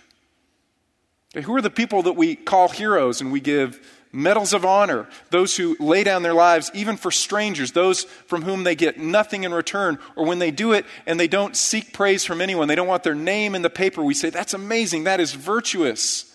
Okay, 1.35 1.43
who 1.43 1.57
are 1.57 1.63
the 1.63 1.71
people 1.71 2.03
that 2.03 2.13
we 2.13 2.37
call 2.37 2.69
heroes 2.69 3.21
and 3.21 3.33
we 3.33 3.41
give 3.41 3.81
medals 4.13 4.53
of 4.53 4.67
honor? 4.67 5.09
Those 5.31 5.57
who 5.57 5.77
lay 5.81 6.05
down 6.05 6.23
their 6.23 6.35
lives 6.35 6.71
even 6.75 6.99
for 6.99 7.11
strangers, 7.11 7.73
those 7.73 8.05
from 8.05 8.43
whom 8.43 8.65
they 8.65 8.75
get 8.75 8.99
nothing 8.99 9.45
in 9.45 9.55
return, 9.55 9.99
or 10.15 10.27
when 10.27 10.39
they 10.39 10.51
do 10.51 10.73
it 10.73 10.85
and 11.07 11.19
they 11.19 11.27
don't 11.27 11.57
seek 11.57 11.95
praise 11.95 12.25
from 12.25 12.43
anyone, 12.43 12.69
they 12.69 12.75
don't 12.75 12.87
want 12.87 13.03
their 13.03 13.15
name 13.15 13.55
in 13.55 13.63
the 13.63 13.71
paper, 13.71 14.03
we 14.03 14.15
say, 14.15 14.29
That's 14.29 14.55
amazing, 14.55 15.05
that 15.05 15.21
is 15.21 15.33
virtuous. 15.33 16.31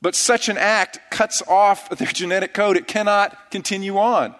But 0.00 0.14
such 0.14 0.48
an 0.48 0.56
act 0.56 0.98
cuts 1.10 1.42
off 1.42 1.90
their 1.90 2.08
genetic 2.08 2.54
code, 2.54 2.76
it 2.76 2.86
cannot 2.86 3.50
continue 3.50 3.98
on. 3.98 4.34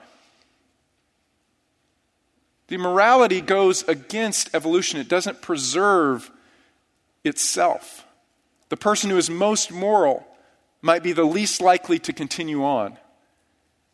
The 2.69 2.77
morality 2.77 3.41
goes 3.41 3.83
against 3.89 4.55
evolution, 4.55 5.01
it 5.01 5.09
doesn't 5.09 5.43
preserve 5.43 6.31
itself. 7.25 8.05
The 8.69 8.77
person 8.77 9.11
who 9.11 9.17
is 9.17 9.31
most 9.31 9.73
moral 9.73 10.27
might 10.83 11.03
be 11.03 11.13
the 11.13 11.25
least 11.25 11.61
likely 11.61 11.99
to 12.01 12.13
continue 12.13 12.63
on 12.65 12.99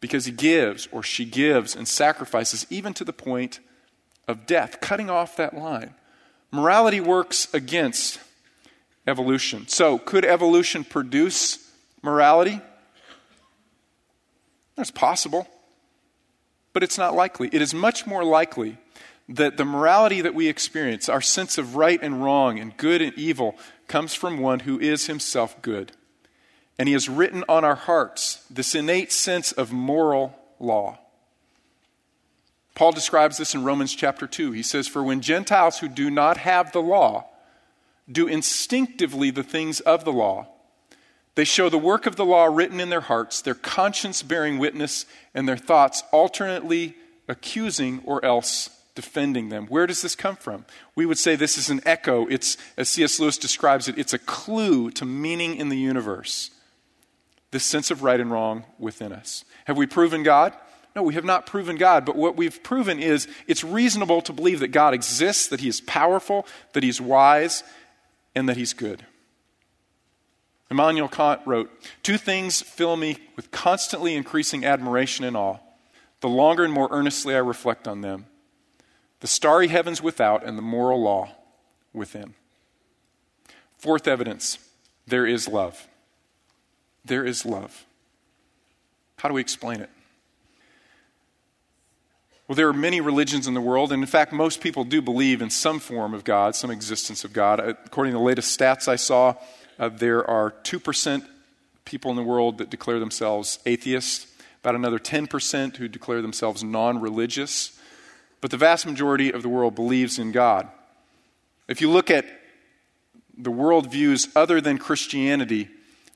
because 0.00 0.26
he 0.26 0.32
gives 0.32 0.88
or 0.90 1.02
she 1.02 1.24
gives 1.24 1.74
and 1.74 1.86
sacrifices, 1.86 2.66
even 2.68 2.92
to 2.94 3.04
the 3.04 3.12
point 3.12 3.60
of 4.26 4.44
death, 4.44 4.80
cutting 4.80 5.08
off 5.08 5.36
that 5.36 5.54
line. 5.54 5.94
Morality 6.50 7.00
works 7.00 7.52
against 7.54 8.18
evolution. 9.06 9.68
So, 9.68 9.98
could 9.98 10.24
evolution 10.24 10.84
produce 10.84 11.70
morality? 12.02 12.60
That's 14.76 14.90
possible 14.90 15.48
but 16.74 16.82
it's 16.82 16.98
not 16.98 17.14
likely. 17.14 17.48
It 17.52 17.62
is 17.62 17.72
much 17.72 18.06
more 18.06 18.24
likely 18.24 18.76
that 19.28 19.56
the 19.56 19.64
morality 19.64 20.20
that 20.20 20.34
we 20.34 20.48
experience, 20.48 21.08
our 21.08 21.22
sense 21.22 21.56
of 21.56 21.76
right 21.76 21.98
and 22.02 22.22
wrong 22.22 22.58
and 22.58 22.76
good 22.76 23.00
and 23.00 23.14
evil, 23.14 23.56
comes 23.88 24.12
from 24.12 24.36
one 24.36 24.60
who 24.60 24.78
is 24.78 25.06
himself 25.06 25.62
good. 25.62 25.92
And 26.78 26.88
he 26.88 26.92
has 26.92 27.08
written 27.08 27.44
on 27.48 27.64
our 27.64 27.76
hearts 27.76 28.44
this 28.50 28.74
innate 28.74 29.12
sense 29.12 29.52
of 29.52 29.72
moral 29.72 30.38
law. 30.58 30.98
Paul 32.74 32.90
describes 32.90 33.38
this 33.38 33.54
in 33.54 33.62
Romans 33.62 33.94
chapter 33.94 34.26
2. 34.26 34.50
He 34.50 34.64
says, 34.64 34.88
For 34.88 35.02
when 35.02 35.20
Gentiles 35.20 35.78
who 35.78 35.88
do 35.88 36.10
not 36.10 36.38
have 36.38 36.72
the 36.72 36.82
law 36.82 37.28
do 38.10 38.26
instinctively 38.26 39.30
the 39.30 39.44
things 39.44 39.78
of 39.80 40.04
the 40.04 40.12
law, 40.12 40.48
they 41.34 41.44
show 41.44 41.68
the 41.68 41.78
work 41.78 42.06
of 42.06 42.16
the 42.16 42.24
law 42.24 42.44
written 42.44 42.80
in 42.80 42.90
their 42.90 43.00
hearts, 43.00 43.42
their 43.42 43.54
conscience 43.54 44.22
bearing 44.22 44.58
witness, 44.58 45.04
and 45.34 45.48
their 45.48 45.56
thoughts 45.56 46.02
alternately 46.12 46.94
accusing 47.28 48.00
or 48.04 48.24
else 48.24 48.70
defending 48.94 49.48
them. 49.48 49.66
Where 49.66 49.86
does 49.86 50.02
this 50.02 50.14
come 50.14 50.36
from? 50.36 50.64
We 50.94 51.06
would 51.06 51.18
say 51.18 51.34
this 51.34 51.58
is 51.58 51.70
an 51.70 51.80
echo. 51.84 52.26
It's, 52.28 52.56
as 52.76 52.88
C.S. 52.88 53.18
Lewis 53.18 53.36
describes 53.36 53.88
it, 53.88 53.98
it's 53.98 54.12
a 54.12 54.18
clue 54.18 54.90
to 54.92 55.04
meaning 55.04 55.56
in 55.56 55.68
the 55.68 55.76
universe. 55.76 56.50
This 57.50 57.64
sense 57.64 57.90
of 57.90 58.02
right 58.02 58.20
and 58.20 58.30
wrong 58.30 58.64
within 58.78 59.12
us. 59.12 59.44
Have 59.64 59.76
we 59.76 59.86
proven 59.86 60.22
God? 60.22 60.52
No, 60.94 61.02
we 61.02 61.14
have 61.14 61.24
not 61.24 61.46
proven 61.46 61.76
God, 61.76 62.04
but 62.04 62.14
what 62.14 62.36
we've 62.36 62.62
proven 62.62 63.00
is 63.00 63.26
it's 63.48 63.64
reasonable 63.64 64.22
to 64.22 64.32
believe 64.32 64.60
that 64.60 64.68
God 64.68 64.94
exists, 64.94 65.48
that 65.48 65.60
He 65.60 65.68
is 65.68 65.80
powerful, 65.80 66.46
that 66.72 66.84
He's 66.84 67.00
wise, 67.00 67.64
and 68.36 68.48
that 68.48 68.56
He's 68.56 68.72
good. 68.72 69.04
Immanuel 70.70 71.08
Kant 71.08 71.40
wrote 71.46 71.70
Two 72.02 72.18
things 72.18 72.62
fill 72.62 72.96
me 72.96 73.18
with 73.36 73.50
constantly 73.50 74.14
increasing 74.14 74.64
admiration 74.64 75.24
and 75.24 75.36
awe. 75.36 75.58
The 76.20 76.28
longer 76.28 76.64
and 76.64 76.72
more 76.72 76.88
earnestly 76.90 77.34
I 77.34 77.38
reflect 77.38 77.86
on 77.86 78.00
them 78.00 78.26
the 79.20 79.26
starry 79.26 79.68
heavens 79.68 80.02
without 80.02 80.44
and 80.44 80.58
the 80.58 80.62
moral 80.62 81.02
law 81.02 81.30
within. 81.94 82.34
Fourth 83.78 84.06
evidence 84.06 84.58
there 85.06 85.26
is 85.26 85.48
love. 85.48 85.88
There 87.04 87.24
is 87.24 87.46
love. 87.46 87.86
How 89.16 89.28
do 89.28 89.34
we 89.34 89.40
explain 89.40 89.80
it? 89.80 89.88
Well, 92.46 92.56
there 92.56 92.68
are 92.68 92.74
many 92.74 93.00
religions 93.00 93.46
in 93.46 93.54
the 93.54 93.60
world, 93.62 93.92
and 93.92 94.02
in 94.02 94.06
fact, 94.06 94.30
most 94.30 94.60
people 94.60 94.84
do 94.84 95.00
believe 95.00 95.40
in 95.40 95.48
some 95.48 95.80
form 95.80 96.12
of 96.12 96.24
God, 96.24 96.54
some 96.54 96.70
existence 96.70 97.24
of 97.24 97.32
God. 97.32 97.58
According 97.60 98.12
to 98.12 98.18
the 98.18 98.24
latest 98.24 98.58
stats 98.58 98.86
I 98.86 98.96
saw, 98.96 99.34
uh, 99.78 99.88
there 99.88 100.28
are 100.28 100.52
2% 100.62 101.24
people 101.84 102.10
in 102.10 102.16
the 102.16 102.22
world 102.22 102.58
that 102.58 102.70
declare 102.70 102.98
themselves 102.98 103.58
atheists, 103.66 104.26
about 104.62 104.74
another 104.74 104.98
10% 104.98 105.76
who 105.76 105.88
declare 105.88 106.22
themselves 106.22 106.64
non 106.64 107.00
religious. 107.00 107.78
But 108.40 108.50
the 108.50 108.56
vast 108.56 108.86
majority 108.86 109.32
of 109.32 109.42
the 109.42 109.48
world 109.48 109.74
believes 109.74 110.18
in 110.18 110.32
God. 110.32 110.68
If 111.68 111.80
you 111.80 111.90
look 111.90 112.10
at 112.10 112.26
the 113.36 113.50
worldviews 113.50 114.30
other 114.36 114.60
than 114.60 114.78
Christianity, 114.78 115.68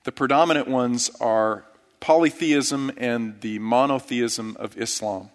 the 0.04 0.12
predominant 0.12 0.68
ones 0.68 1.10
are 1.20 1.64
polytheism 2.00 2.92
and 2.96 3.40
the 3.40 3.58
monotheism 3.58 4.56
of 4.58 4.78
Islam. 4.78 5.30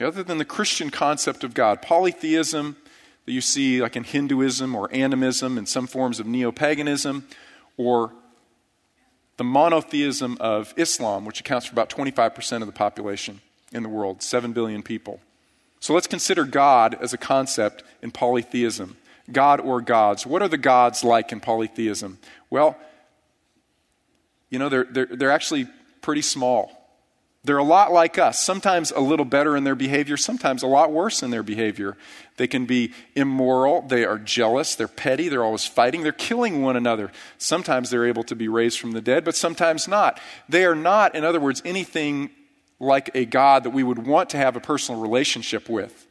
Other 0.00 0.22
than 0.22 0.38
the 0.38 0.44
Christian 0.44 0.90
concept 0.90 1.42
of 1.42 1.54
God, 1.54 1.80
polytheism 1.80 2.76
that 3.26 3.32
you 3.32 3.40
see 3.40 3.82
like 3.82 3.96
in 3.96 4.04
Hinduism 4.04 4.74
or 4.74 4.92
animism 4.92 5.58
and 5.58 5.68
some 5.68 5.86
forms 5.86 6.18
of 6.18 6.26
neo 6.26 6.50
paganism, 6.52 7.26
or 7.76 8.12
the 9.36 9.44
monotheism 9.44 10.38
of 10.40 10.72
Islam, 10.76 11.24
which 11.24 11.40
accounts 11.40 11.66
for 11.66 11.74
about 11.74 11.90
25% 11.90 12.60
of 12.62 12.66
the 12.66 12.72
population 12.72 13.40
in 13.72 13.82
the 13.82 13.88
world, 13.88 14.22
7 14.22 14.52
billion 14.52 14.82
people. 14.82 15.20
So 15.80 15.92
let's 15.92 16.06
consider 16.06 16.44
God 16.44 16.96
as 17.00 17.12
a 17.12 17.18
concept 17.18 17.82
in 18.02 18.10
polytheism. 18.10 18.96
God 19.30 19.60
or 19.60 19.80
gods. 19.80 20.24
What 20.24 20.40
are 20.40 20.48
the 20.48 20.56
gods 20.56 21.04
like 21.04 21.32
in 21.32 21.40
polytheism? 21.40 22.18
Well, 22.48 22.76
you 24.50 24.58
know, 24.58 24.68
they're, 24.68 24.84
they're, 24.84 25.06
they're 25.06 25.30
actually 25.30 25.66
pretty 26.00 26.22
small. 26.22 26.75
They're 27.46 27.58
a 27.58 27.62
lot 27.62 27.92
like 27.92 28.18
us, 28.18 28.42
sometimes 28.42 28.90
a 28.90 28.98
little 28.98 29.24
better 29.24 29.56
in 29.56 29.62
their 29.62 29.76
behavior, 29.76 30.16
sometimes 30.16 30.64
a 30.64 30.66
lot 30.66 30.90
worse 30.90 31.22
in 31.22 31.30
their 31.30 31.44
behavior. 31.44 31.96
They 32.38 32.48
can 32.48 32.66
be 32.66 32.92
immoral, 33.14 33.82
they 33.82 34.04
are 34.04 34.18
jealous, 34.18 34.74
they're 34.74 34.88
petty, 34.88 35.28
they're 35.28 35.44
always 35.44 35.64
fighting, 35.64 36.02
they're 36.02 36.10
killing 36.10 36.62
one 36.62 36.74
another. 36.74 37.12
Sometimes 37.38 37.88
they're 37.88 38.04
able 38.04 38.24
to 38.24 38.34
be 38.34 38.48
raised 38.48 38.80
from 38.80 38.92
the 38.92 39.00
dead, 39.00 39.24
but 39.24 39.36
sometimes 39.36 39.86
not. 39.86 40.18
They 40.48 40.64
are 40.64 40.74
not, 40.74 41.14
in 41.14 41.22
other 41.22 41.38
words, 41.38 41.62
anything 41.64 42.30
like 42.80 43.10
a 43.14 43.24
God 43.24 43.62
that 43.62 43.70
we 43.70 43.84
would 43.84 44.04
want 44.04 44.30
to 44.30 44.38
have 44.38 44.56
a 44.56 44.60
personal 44.60 45.00
relationship 45.00 45.68
with. 45.68 46.08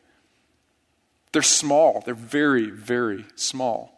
They're 1.33 1.41
small, 1.41 2.01
they're 2.05 2.13
very, 2.13 2.69
very 2.69 3.25
small. 3.35 3.91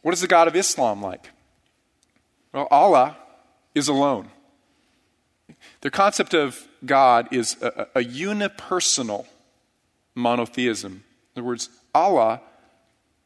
What 0.00 0.14
is 0.14 0.22
the 0.22 0.26
God 0.26 0.48
of 0.48 0.56
Islam 0.56 1.02
like? 1.02 1.28
Well, 2.54 2.66
Allah 2.70 3.18
is 3.74 3.88
alone. 3.88 4.30
Their 5.80 5.90
concept 5.90 6.34
of 6.34 6.66
God 6.84 7.28
is 7.32 7.60
a, 7.62 7.86
a 7.94 8.00
unipersonal 8.00 9.26
monotheism. 10.14 11.04
In 11.34 11.40
other 11.40 11.46
words, 11.46 11.68
Allah 11.94 12.40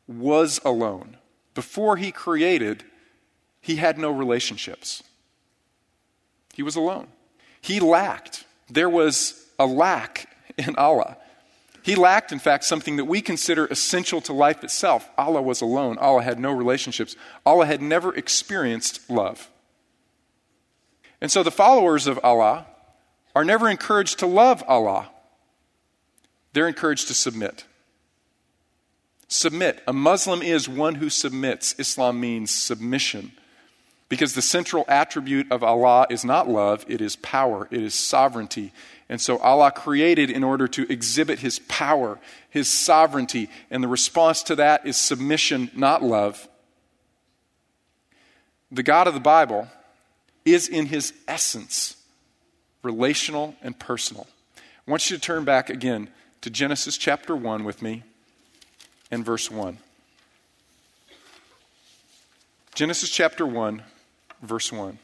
was 0.06 0.60
alone. 0.64 1.16
Before 1.54 1.96
he 1.96 2.12
created, 2.12 2.84
he 3.60 3.76
had 3.76 3.98
no 3.98 4.10
relationships. 4.10 5.02
He 6.54 6.62
was 6.62 6.76
alone. 6.76 7.08
He 7.60 7.80
lacked. 7.80 8.44
There 8.70 8.88
was 8.88 9.46
a 9.58 9.66
lack 9.66 10.28
in 10.56 10.76
Allah. 10.76 11.16
He 11.82 11.94
lacked, 11.94 12.32
in 12.32 12.38
fact, 12.38 12.64
something 12.64 12.96
that 12.96 13.04
we 13.04 13.20
consider 13.20 13.66
essential 13.66 14.20
to 14.22 14.32
life 14.32 14.64
itself. 14.64 15.08
Allah 15.16 15.40
was 15.40 15.60
alone. 15.60 15.98
Allah 15.98 16.22
had 16.22 16.40
no 16.40 16.50
relationships. 16.50 17.14
Allah 17.44 17.66
had 17.66 17.80
never 17.80 18.14
experienced 18.14 19.08
love. 19.08 19.48
And 21.26 21.32
so 21.32 21.42
the 21.42 21.50
followers 21.50 22.06
of 22.06 22.20
Allah 22.22 22.66
are 23.34 23.44
never 23.44 23.68
encouraged 23.68 24.20
to 24.20 24.28
love 24.28 24.62
Allah, 24.68 25.10
they're 26.52 26.68
encouraged 26.68 27.08
to 27.08 27.14
submit. 27.14 27.64
Submit. 29.26 29.82
A 29.88 29.92
Muslim 29.92 30.40
is 30.40 30.68
one 30.68 30.94
who 30.94 31.10
submits. 31.10 31.74
Islam 31.80 32.20
means 32.20 32.52
submission. 32.52 33.32
Because 34.08 34.34
the 34.34 34.40
central 34.40 34.84
attribute 34.86 35.50
of 35.50 35.64
Allah 35.64 36.06
is 36.10 36.24
not 36.24 36.48
love, 36.48 36.84
it 36.86 37.00
is 37.00 37.16
power, 37.16 37.66
it 37.72 37.82
is 37.82 37.92
sovereignty. 37.92 38.72
And 39.08 39.20
so 39.20 39.38
Allah 39.38 39.72
created 39.72 40.30
in 40.30 40.44
order 40.44 40.68
to 40.68 40.88
exhibit 40.88 41.40
His 41.40 41.58
power, 41.58 42.20
His 42.50 42.70
sovereignty, 42.70 43.50
and 43.68 43.82
the 43.82 43.88
response 43.88 44.44
to 44.44 44.54
that 44.54 44.86
is 44.86 44.96
submission, 44.96 45.72
not 45.74 46.04
love. 46.04 46.48
The 48.70 48.84
God 48.84 49.08
of 49.08 49.14
the 49.14 49.18
Bible 49.18 49.66
is 50.46 50.68
in 50.68 50.86
His 50.86 51.12
essence 51.28 51.96
relational 52.82 53.54
and 53.62 53.78
personal. 53.78 54.26
I 54.56 54.90
want 54.90 55.10
you 55.10 55.16
to 55.16 55.22
turn 55.22 55.44
back 55.44 55.68
again 55.68 56.08
to 56.40 56.48
Genesis 56.50 56.96
chapter 56.96 57.36
1 57.36 57.64
with 57.64 57.82
me 57.82 58.04
and 59.10 59.24
verse 59.24 59.50
1. 59.50 59.78
Genesis 62.74 63.10
chapter 63.10 63.46
1 63.46 63.82
verse 64.42 64.72
1. 64.72 64.98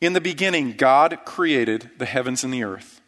In 0.00 0.14
the 0.14 0.20
beginning, 0.20 0.72
God 0.72 1.18
created 1.24 1.90
the 1.98 2.06
heavens 2.06 2.42
and 2.42 2.52
the 2.52 2.64
earth. 2.64 3.00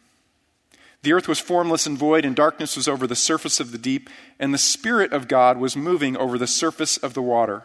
The 1.01 1.11
earth 1.11 1.27
was 1.27 1.39
formless 1.39 1.85
and 1.85 1.97
void, 1.97 2.23
and 2.23 2.35
darkness 2.35 2.77
was 2.77 2.87
over 2.87 3.07
the 3.07 3.15
surface 3.15 3.59
of 3.59 3.71
the 3.71 3.77
deep, 3.77 4.09
and 4.39 4.53
the 4.53 4.59
Spirit 4.59 5.11
of 5.11 5.27
God 5.27 5.57
was 5.57 5.75
moving 5.75 6.15
over 6.15 6.37
the 6.37 6.47
surface 6.47 6.97
of 6.97 7.13
the 7.13 7.21
water. 7.21 7.63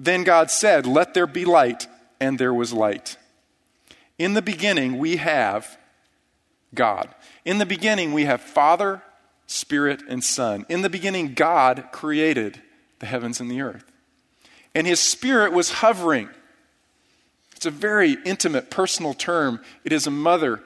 Then 0.00 0.24
God 0.24 0.50
said, 0.50 0.86
Let 0.86 1.14
there 1.14 1.26
be 1.26 1.44
light, 1.44 1.86
and 2.18 2.38
there 2.38 2.54
was 2.54 2.72
light. 2.72 3.16
In 4.18 4.34
the 4.34 4.42
beginning, 4.42 4.98
we 4.98 5.16
have 5.16 5.78
God. 6.74 7.14
In 7.44 7.58
the 7.58 7.66
beginning, 7.66 8.12
we 8.12 8.24
have 8.24 8.40
Father, 8.40 9.02
Spirit, 9.46 10.02
and 10.08 10.24
Son. 10.24 10.66
In 10.68 10.82
the 10.82 10.90
beginning, 10.90 11.34
God 11.34 11.88
created 11.92 12.60
the 12.98 13.06
heavens 13.06 13.40
and 13.40 13.50
the 13.50 13.60
earth 13.60 13.84
and 14.74 14.86
his 14.86 15.00
spirit 15.00 15.52
was 15.52 15.70
hovering. 15.70 16.28
It's 17.56 17.66
a 17.66 17.70
very 17.70 18.16
intimate, 18.24 18.70
personal 18.70 19.14
term. 19.14 19.60
It 19.84 19.92
is 19.92 20.06
a 20.06 20.10
mother 20.10 20.62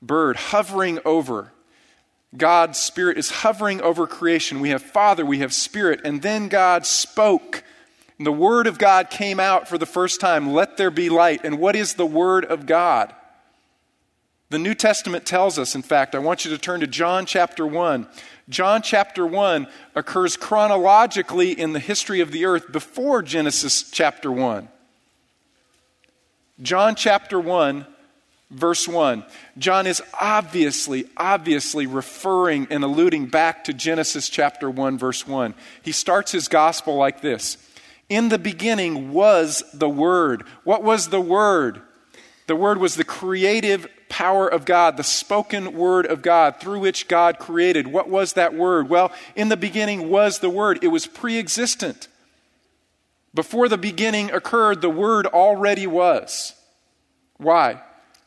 bird 0.00 0.36
hovering 0.36 0.98
over. 1.04 1.52
God's 2.36 2.78
spirit 2.78 3.18
is 3.18 3.30
hovering 3.30 3.80
over 3.80 4.06
creation. 4.06 4.60
We 4.60 4.70
have 4.70 4.82
Father, 4.82 5.24
we 5.24 5.38
have 5.38 5.52
Spirit, 5.52 6.00
and 6.04 6.22
then 6.22 6.48
God 6.48 6.86
spoke. 6.86 7.62
And 8.22 8.26
the 8.28 8.30
Word 8.30 8.68
of 8.68 8.78
God 8.78 9.10
came 9.10 9.40
out 9.40 9.66
for 9.66 9.76
the 9.76 9.84
first 9.84 10.20
time. 10.20 10.52
Let 10.52 10.76
there 10.76 10.92
be 10.92 11.08
light. 11.08 11.40
And 11.42 11.58
what 11.58 11.74
is 11.74 11.94
the 11.94 12.06
Word 12.06 12.44
of 12.44 12.66
God? 12.66 13.12
The 14.48 14.60
New 14.60 14.76
Testament 14.76 15.26
tells 15.26 15.58
us, 15.58 15.74
in 15.74 15.82
fact, 15.82 16.14
I 16.14 16.20
want 16.20 16.44
you 16.44 16.52
to 16.52 16.58
turn 16.58 16.78
to 16.82 16.86
John 16.86 17.26
chapter 17.26 17.66
1. 17.66 18.06
John 18.48 18.80
chapter 18.80 19.26
1 19.26 19.66
occurs 19.96 20.36
chronologically 20.36 21.50
in 21.50 21.72
the 21.72 21.80
history 21.80 22.20
of 22.20 22.30
the 22.30 22.44
earth 22.44 22.70
before 22.70 23.22
Genesis 23.22 23.90
chapter 23.90 24.30
1. 24.30 24.68
John 26.62 26.94
chapter 26.94 27.40
1, 27.40 27.84
verse 28.52 28.86
1. 28.86 29.24
John 29.58 29.88
is 29.88 30.00
obviously, 30.20 31.08
obviously 31.16 31.88
referring 31.88 32.68
and 32.70 32.84
alluding 32.84 33.26
back 33.26 33.64
to 33.64 33.72
Genesis 33.72 34.28
chapter 34.28 34.70
1, 34.70 34.96
verse 34.96 35.26
1. 35.26 35.54
He 35.82 35.90
starts 35.90 36.30
his 36.30 36.46
gospel 36.46 36.94
like 36.94 37.20
this 37.20 37.58
In 38.12 38.28
the 38.28 38.38
beginning 38.38 39.10
was 39.10 39.64
the 39.72 39.88
Word. 39.88 40.42
What 40.64 40.82
was 40.82 41.08
the 41.08 41.18
Word? 41.18 41.80
The 42.46 42.54
Word 42.54 42.76
was 42.76 42.94
the 42.94 43.04
creative 43.04 43.88
power 44.10 44.46
of 44.46 44.66
God, 44.66 44.98
the 44.98 45.02
spoken 45.02 45.72
word 45.72 46.04
of 46.04 46.20
God 46.20 46.60
through 46.60 46.80
which 46.80 47.08
God 47.08 47.38
created. 47.38 47.86
What 47.86 48.10
was 48.10 48.34
that 48.34 48.52
word? 48.52 48.90
Well, 48.90 49.12
in 49.34 49.48
the 49.48 49.56
beginning 49.56 50.10
was 50.10 50.40
the 50.40 50.50
word, 50.50 50.80
it 50.82 50.88
was 50.88 51.06
pre 51.06 51.38
existent. 51.38 52.08
Before 53.34 53.70
the 53.70 53.78
beginning 53.78 54.30
occurred, 54.30 54.82
the 54.82 54.90
word 54.90 55.26
already 55.26 55.86
was. 55.86 56.52
Why? 57.38 57.80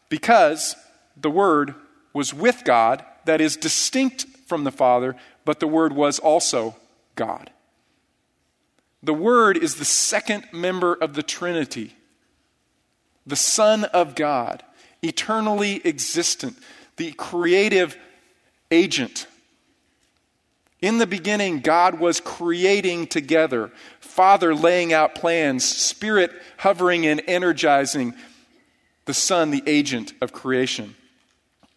Because 0.09 0.75
the 1.15 1.29
word 1.29 1.75
was 2.11 2.33
with 2.33 2.63
God, 2.63 3.05
that 3.25 3.39
is 3.39 3.55
distinct 3.55 4.25
from 4.47 4.63
the 4.63 4.71
Father, 4.71 5.15
but 5.45 5.59
the 5.59 5.67
word 5.67 5.93
was 5.93 6.17
also 6.17 6.75
God. 7.13 7.51
The 9.05 9.13
Word 9.13 9.55
is 9.55 9.75
the 9.75 9.85
second 9.85 10.47
member 10.51 10.95
of 10.95 11.13
the 11.13 11.21
Trinity, 11.21 11.95
the 13.27 13.35
Son 13.35 13.83
of 13.83 14.15
God 14.15 14.63
eternally 15.03 15.79
existent, 15.85 16.57
the 16.97 17.11
creative 17.11 17.95
agent. 18.71 19.27
In 20.81 20.97
the 20.97 21.05
beginning, 21.05 21.59
God 21.59 21.99
was 21.99 22.19
creating 22.19 23.05
together, 23.05 23.71
Father 23.99 24.55
laying 24.55 24.91
out 24.91 25.13
plans, 25.13 25.63
Spirit 25.63 26.31
hovering 26.57 27.05
and 27.05 27.21
energizing, 27.27 28.15
the 29.05 29.13
Son, 29.13 29.51
the 29.51 29.61
agent 29.67 30.13
of 30.19 30.33
creation. 30.33 30.95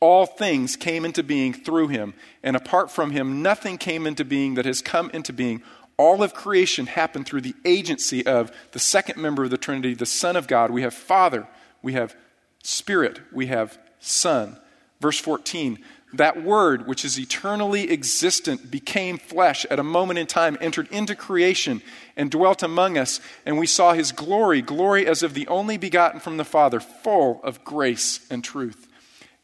All 0.00 0.24
things 0.24 0.76
came 0.76 1.04
into 1.04 1.22
being 1.22 1.52
through 1.52 1.88
him, 1.88 2.14
and 2.42 2.56
apart 2.56 2.90
from 2.90 3.10
him, 3.10 3.42
nothing 3.42 3.76
came 3.76 4.06
into 4.06 4.24
being 4.24 4.54
that 4.54 4.64
has 4.64 4.80
come 4.80 5.10
into 5.10 5.34
being. 5.34 5.62
All 5.98 6.22
of 6.22 6.32
creation 6.32 6.86
happened 6.86 7.26
through 7.26 7.40
the 7.40 7.56
agency 7.64 8.24
of 8.24 8.52
the 8.72 8.78
second 8.78 9.20
member 9.20 9.44
of 9.44 9.50
the 9.50 9.58
Trinity, 9.58 9.94
the 9.94 10.06
Son 10.06 10.36
of 10.36 10.46
God. 10.46 10.70
We 10.70 10.82
have 10.82 10.94
Father, 10.94 11.46
we 11.82 11.94
have 11.94 12.16
Spirit, 12.62 13.20
we 13.32 13.46
have 13.46 13.78
Son. 13.98 14.56
Verse 15.00 15.18
14, 15.18 15.78
that 16.14 16.42
word 16.42 16.86
which 16.86 17.04
is 17.04 17.18
eternally 17.18 17.90
existent 17.90 18.70
became 18.70 19.18
flesh 19.18 19.66
at 19.70 19.78
a 19.78 19.84
moment 19.84 20.18
in 20.18 20.26
time, 20.26 20.56
entered 20.60 20.88
into 20.90 21.14
creation, 21.14 21.82
and 22.16 22.30
dwelt 22.30 22.62
among 22.62 22.96
us. 22.96 23.20
And 23.44 23.58
we 23.58 23.66
saw 23.66 23.92
his 23.92 24.12
glory, 24.12 24.62
glory 24.62 25.06
as 25.06 25.22
of 25.22 25.34
the 25.34 25.46
only 25.48 25.76
begotten 25.76 26.20
from 26.20 26.36
the 26.36 26.44
Father, 26.44 26.80
full 26.80 27.40
of 27.42 27.64
grace 27.64 28.26
and 28.30 28.42
truth. 28.42 28.88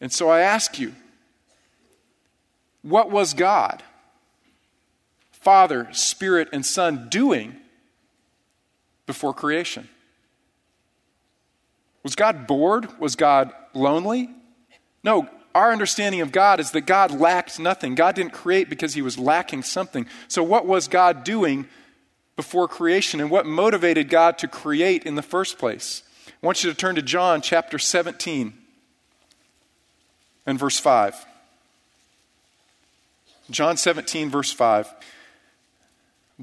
And 0.01 0.13
so 0.13 0.29
I 0.29 0.41
ask 0.41 0.79
you, 0.79 0.95
what 2.83 3.11
was 3.11 3.35
God, 3.35 3.83
Father, 5.45 5.89
Spirit, 5.93 6.49
and 6.53 6.65
Son 6.65 7.09
doing 7.11 7.55
before 9.07 9.35
creation? 9.35 9.89
Was 12.03 12.17
God 12.17 12.47
bored? 12.47 12.99
Was 12.99 13.15
God 13.15 13.53
lonely? 13.75 14.31
No, 15.03 15.29
our 15.55 15.71
understanding 15.71 16.23
of 16.23 16.33
God 16.33 16.61
is 16.61 16.71
that 16.73 16.87
God 16.87 17.13
lacked 17.13 17.61
nothing. 17.61 17.95
God 17.95 18.15
didn't 18.15 18.33
create 18.33 18.69
because 18.69 18.95
he 18.95 19.03
was 19.03 19.19
lacking 19.19 19.63
something. 19.63 20.07
So, 20.29 20.43
what 20.43 20.67
was 20.67 20.89
God 20.89 21.25
doing 21.25 21.67
before 22.37 22.67
creation 22.67 23.21
and 23.21 23.31
what 23.31 23.47
motivated 23.47 24.09
God 24.09 24.39
to 24.39 24.49
create 24.49 25.05
in 25.05 25.15
the 25.15 25.23
first 25.23 25.59
place? 25.59 26.03
I 26.27 26.47
want 26.47 26.65
you 26.65 26.71
to 26.71 26.77
turn 26.77 26.95
to 26.97 27.03
John 27.03 27.41
chapter 27.41 27.79
17 27.79 28.55
and 30.47 30.59
verse 30.59 30.79
5. 30.79 31.27
John 33.51 33.77
17, 33.77 34.31
verse 34.31 34.53
5. 34.53 34.93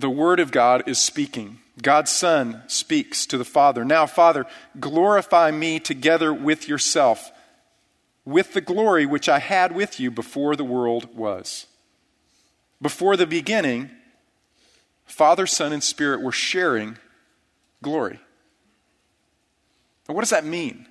The 0.01 0.09
Word 0.09 0.39
of 0.39 0.51
God 0.51 0.81
is 0.87 0.97
speaking. 0.99 1.59
God's 1.79 2.09
Son 2.09 2.63
speaks 2.65 3.27
to 3.27 3.37
the 3.37 3.45
Father 3.45 3.85
Now, 3.85 4.07
Father, 4.07 4.47
glorify 4.79 5.51
me 5.51 5.79
together 5.79 6.33
with 6.33 6.67
yourself, 6.67 7.31
with 8.25 8.53
the 8.53 8.61
glory 8.61 9.05
which 9.05 9.29
I 9.29 9.37
had 9.37 9.75
with 9.75 9.99
you 9.99 10.09
before 10.09 10.55
the 10.55 10.63
world 10.63 11.15
was. 11.15 11.67
Before 12.81 13.15
the 13.15 13.27
beginning, 13.27 13.91
Father, 15.05 15.45
Son, 15.45 15.71
and 15.71 15.83
Spirit 15.83 16.21
were 16.21 16.31
sharing 16.31 16.97
glory. 17.83 18.19
Now, 20.09 20.15
what 20.15 20.21
does 20.21 20.31
that 20.31 20.45
mean? 20.45 20.87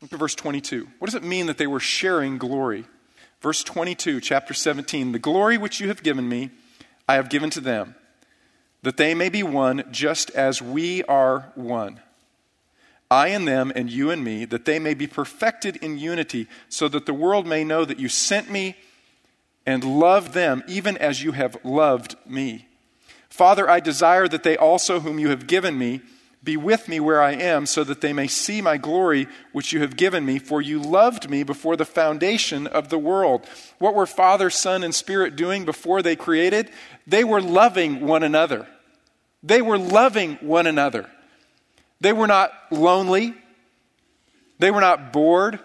Look 0.00 0.14
at 0.14 0.18
verse 0.18 0.34
22. 0.34 0.88
What 0.98 1.08
does 1.08 1.14
it 1.14 1.22
mean 1.22 1.44
that 1.44 1.58
they 1.58 1.66
were 1.66 1.78
sharing 1.78 2.38
glory? 2.38 2.86
Verse 3.42 3.62
22, 3.62 4.22
chapter 4.22 4.54
17 4.54 5.12
The 5.12 5.18
glory 5.18 5.58
which 5.58 5.78
you 5.78 5.88
have 5.88 6.02
given 6.02 6.26
me, 6.26 6.52
I 7.08 7.14
have 7.14 7.30
given 7.30 7.50
to 7.50 7.60
them 7.60 7.94
that 8.82 8.96
they 8.96 9.14
may 9.14 9.28
be 9.28 9.42
one 9.42 9.84
just 9.90 10.30
as 10.30 10.62
we 10.62 11.02
are 11.04 11.50
one. 11.54 12.00
I 13.10 13.28
and 13.28 13.48
them, 13.48 13.72
and 13.74 13.90
you 13.90 14.10
and 14.10 14.22
me, 14.22 14.44
that 14.44 14.66
they 14.66 14.78
may 14.78 14.92
be 14.92 15.06
perfected 15.06 15.76
in 15.76 15.98
unity, 15.98 16.46
so 16.68 16.88
that 16.88 17.06
the 17.06 17.14
world 17.14 17.46
may 17.46 17.64
know 17.64 17.84
that 17.86 17.98
you 17.98 18.08
sent 18.08 18.50
me 18.50 18.76
and 19.64 19.82
loved 19.82 20.34
them, 20.34 20.62
even 20.68 20.96
as 20.98 21.22
you 21.22 21.32
have 21.32 21.56
loved 21.64 22.16
me. 22.26 22.66
Father, 23.30 23.68
I 23.68 23.80
desire 23.80 24.28
that 24.28 24.42
they 24.42 24.56
also, 24.56 25.00
whom 25.00 25.18
you 25.18 25.30
have 25.30 25.46
given 25.46 25.78
me, 25.78 26.02
be 26.42 26.56
with 26.56 26.88
me 26.88 27.00
where 27.00 27.20
I 27.20 27.32
am, 27.32 27.66
so 27.66 27.82
that 27.84 28.00
they 28.00 28.12
may 28.12 28.26
see 28.26 28.60
my 28.60 28.76
glory 28.76 29.26
which 29.52 29.72
you 29.72 29.80
have 29.80 29.96
given 29.96 30.24
me, 30.24 30.38
for 30.38 30.62
you 30.62 30.78
loved 30.78 31.28
me 31.28 31.42
before 31.42 31.76
the 31.76 31.84
foundation 31.84 32.66
of 32.66 32.88
the 32.88 32.98
world. 32.98 33.46
What 33.78 33.94
were 33.94 34.06
Father, 34.06 34.48
Son, 34.48 34.84
and 34.84 34.94
Spirit 34.94 35.36
doing 35.36 35.64
before 35.64 36.00
they 36.00 36.16
created? 36.16 36.70
They 37.06 37.24
were 37.24 37.42
loving 37.42 38.06
one 38.06 38.22
another. 38.22 38.66
They 39.42 39.62
were 39.62 39.78
loving 39.78 40.34
one 40.40 40.66
another. 40.66 41.08
They 42.00 42.12
were 42.12 42.26
not 42.26 42.52
lonely. 42.70 43.34
They 44.58 44.70
were 44.70 44.80
not 44.80 45.12
bored. 45.12 45.58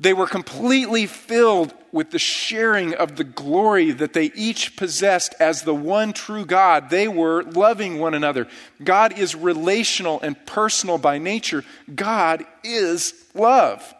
They 0.00 0.12
were 0.12 0.28
completely 0.28 1.06
filled 1.06 1.74
with 1.90 2.10
the 2.10 2.20
sharing 2.20 2.94
of 2.94 3.16
the 3.16 3.24
glory 3.24 3.90
that 3.90 4.12
they 4.12 4.30
each 4.34 4.76
possessed 4.76 5.34
as 5.40 5.62
the 5.62 5.74
one 5.74 6.12
true 6.12 6.46
God. 6.46 6.88
They 6.88 7.08
were 7.08 7.42
loving 7.42 7.98
one 7.98 8.14
another. 8.14 8.46
God 8.82 9.18
is 9.18 9.34
relational 9.34 10.20
and 10.20 10.36
personal 10.46 10.98
by 10.98 11.18
nature. 11.18 11.64
God 11.92 12.44
is 12.62 13.12
love. 13.34 13.94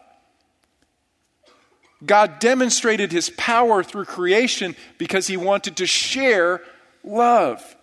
God 2.05 2.38
demonstrated 2.38 3.11
his 3.11 3.30
power 3.30 3.82
through 3.82 4.05
creation 4.05 4.76
because 4.99 5.26
he 5.26 5.36
wanted 5.36 5.78
to 5.78 5.86
share 5.86 6.61
love. 7.03 7.76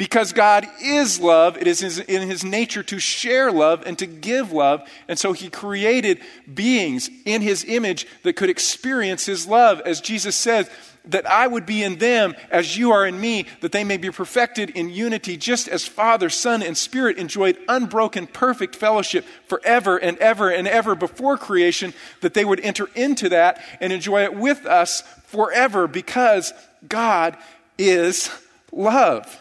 Because 0.00 0.32
God 0.32 0.66
is 0.82 1.20
love, 1.20 1.58
it 1.58 1.66
is 1.66 1.98
in 1.98 2.26
his 2.26 2.42
nature 2.42 2.82
to 2.84 2.98
share 2.98 3.52
love 3.52 3.82
and 3.84 3.98
to 3.98 4.06
give 4.06 4.50
love. 4.50 4.82
And 5.08 5.18
so 5.18 5.34
he 5.34 5.50
created 5.50 6.20
beings 6.54 7.10
in 7.26 7.42
his 7.42 7.66
image 7.66 8.06
that 8.22 8.32
could 8.32 8.48
experience 8.48 9.26
his 9.26 9.46
love. 9.46 9.78
As 9.80 10.00
Jesus 10.00 10.36
says, 10.36 10.70
that 11.04 11.30
I 11.30 11.46
would 11.46 11.66
be 11.66 11.82
in 11.82 11.98
them 11.98 12.34
as 12.50 12.78
you 12.78 12.92
are 12.92 13.06
in 13.06 13.20
me, 13.20 13.44
that 13.60 13.72
they 13.72 13.84
may 13.84 13.98
be 13.98 14.10
perfected 14.10 14.70
in 14.70 14.88
unity, 14.88 15.36
just 15.36 15.68
as 15.68 15.86
Father, 15.86 16.30
Son, 16.30 16.62
and 16.62 16.78
Spirit 16.78 17.18
enjoyed 17.18 17.58
unbroken, 17.68 18.26
perfect 18.26 18.76
fellowship 18.76 19.26
forever 19.48 19.98
and 19.98 20.16
ever 20.16 20.48
and 20.48 20.66
ever 20.66 20.94
before 20.94 21.36
creation, 21.36 21.92
that 22.22 22.32
they 22.32 22.46
would 22.46 22.60
enter 22.60 22.88
into 22.94 23.28
that 23.28 23.62
and 23.80 23.92
enjoy 23.92 24.22
it 24.22 24.34
with 24.34 24.64
us 24.64 25.02
forever 25.26 25.86
because 25.86 26.54
God 26.88 27.36
is 27.76 28.30
love. 28.72 29.38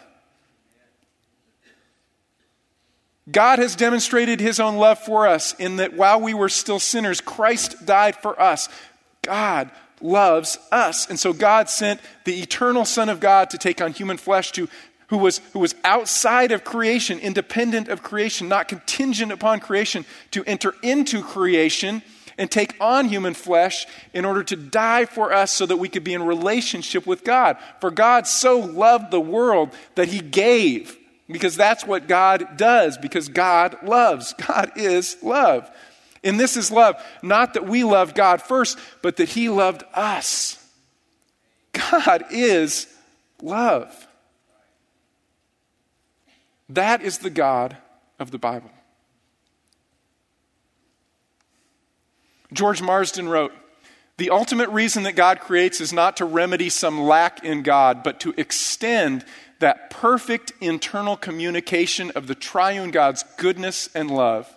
God 3.31 3.59
has 3.59 3.75
demonstrated 3.75 4.39
his 4.39 4.59
own 4.59 4.77
love 4.77 4.99
for 4.99 5.27
us 5.27 5.53
in 5.55 5.77
that 5.77 5.93
while 5.93 6.21
we 6.21 6.33
were 6.33 6.49
still 6.49 6.79
sinners, 6.79 7.21
Christ 7.21 7.85
died 7.85 8.15
for 8.15 8.39
us. 8.39 8.69
God 9.21 9.69
loves 10.01 10.57
us. 10.71 11.09
And 11.09 11.19
so 11.19 11.33
God 11.33 11.69
sent 11.69 11.99
the 12.25 12.39
eternal 12.41 12.85
Son 12.85 13.09
of 13.09 13.19
God 13.19 13.49
to 13.49 13.57
take 13.57 13.81
on 13.81 13.93
human 13.93 14.17
flesh 14.17 14.51
to 14.53 14.69
who 15.07 15.17
was, 15.17 15.39
who 15.53 15.59
was 15.59 15.75
outside 15.83 16.51
of 16.51 16.63
creation, 16.63 17.19
independent 17.19 17.87
of 17.87 18.03
creation, 18.03 18.47
not 18.47 18.67
contingent 18.67 19.31
upon 19.31 19.59
creation, 19.59 20.05
to 20.31 20.43
enter 20.45 20.75
into 20.83 21.21
creation 21.23 22.03
and 22.37 22.49
take 22.49 22.75
on 22.79 23.09
human 23.09 23.33
flesh 23.33 23.85
in 24.13 24.23
order 24.23 24.43
to 24.43 24.55
die 24.55 25.05
for 25.05 25.33
us 25.33 25.51
so 25.51 25.65
that 25.65 25.77
we 25.77 25.89
could 25.89 26.03
be 26.03 26.13
in 26.13 26.23
relationship 26.23 27.05
with 27.05 27.23
God. 27.23 27.57
For 27.81 27.91
God 27.91 28.27
so 28.27 28.59
loved 28.59 29.11
the 29.11 29.19
world 29.19 29.71
that 29.95 30.07
he 30.07 30.21
gave 30.21 30.95
because 31.31 31.55
that's 31.55 31.85
what 31.85 32.07
God 32.07 32.57
does, 32.57 32.97
because 32.97 33.29
God 33.29 33.77
loves. 33.83 34.33
God 34.33 34.71
is 34.75 35.17
love. 35.21 35.69
And 36.23 36.39
this 36.39 36.57
is 36.57 36.71
love, 36.71 36.95
not 37.21 37.53
that 37.53 37.65
we 37.65 37.83
loved 37.83 38.15
God 38.15 38.41
first, 38.41 38.77
but 39.01 39.17
that 39.17 39.29
He 39.29 39.49
loved 39.49 39.83
us. 39.93 40.55
God 41.71 42.25
is 42.31 42.87
love. 43.41 44.07
That 46.69 47.01
is 47.01 47.19
the 47.19 47.29
God 47.29 47.77
of 48.19 48.31
the 48.31 48.37
Bible. 48.37 48.71
George 52.51 52.81
Marsden 52.81 53.29
wrote 53.29 53.53
The 54.17 54.31
ultimate 54.31 54.69
reason 54.69 55.03
that 55.03 55.15
God 55.15 55.39
creates 55.39 55.79
is 55.79 55.93
not 55.93 56.17
to 56.17 56.25
remedy 56.25 56.69
some 56.69 57.01
lack 57.01 57.43
in 57.43 57.63
God, 57.63 58.03
but 58.03 58.19
to 58.21 58.33
extend 58.35 59.23
that 59.59 59.89
perfect 59.89 60.53
internal 60.61 61.17
communication 61.17 62.11
of 62.11 62.27
the 62.27 62.35
triune 62.35 62.91
God's 62.91 63.23
goodness 63.37 63.89
and 63.93 64.09
love. 64.09 64.49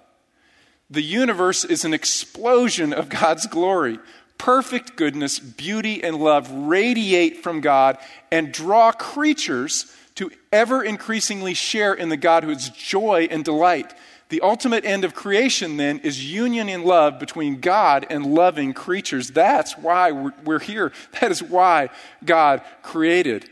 The 0.90 1.02
universe 1.02 1.64
is 1.64 1.84
an 1.84 1.94
explosion 1.94 2.92
of 2.92 3.08
God's 3.08 3.46
glory. 3.46 3.98
Perfect 4.38 4.96
goodness, 4.96 5.38
beauty, 5.38 6.02
and 6.02 6.16
love 6.16 6.50
radiate 6.50 7.38
from 7.38 7.60
God 7.60 7.98
and 8.30 8.52
draw 8.52 8.92
creatures 8.92 9.94
to 10.16 10.30
ever 10.52 10.82
increasingly 10.82 11.54
share 11.54 11.94
in 11.94 12.08
the 12.08 12.16
Godhood's 12.16 12.68
joy 12.68 13.28
and 13.30 13.44
delight. 13.44 13.94
The 14.28 14.40
ultimate 14.40 14.84
end 14.84 15.04
of 15.04 15.14
creation, 15.14 15.76
then, 15.76 15.98
is 16.00 16.30
union 16.30 16.68
in 16.68 16.84
love 16.84 17.18
between 17.18 17.60
God 17.60 18.06
and 18.08 18.26
loving 18.26 18.72
creatures. 18.72 19.30
That's 19.30 19.76
why 19.76 20.12
we're, 20.12 20.58
here. 20.58 20.92
That 21.20 21.30
is 21.30 21.42
why 21.42 21.90
God 22.24 22.62
created. 22.82 23.48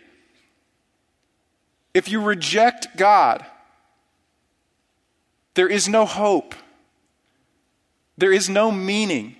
If 2.01 2.09
you 2.09 2.23
reject 2.23 2.97
God, 2.97 3.45
there 5.53 5.69
is 5.69 5.87
no 5.87 6.07
hope. 6.07 6.55
There 8.17 8.33
is 8.33 8.49
no 8.49 8.73
meaning. 8.73 9.37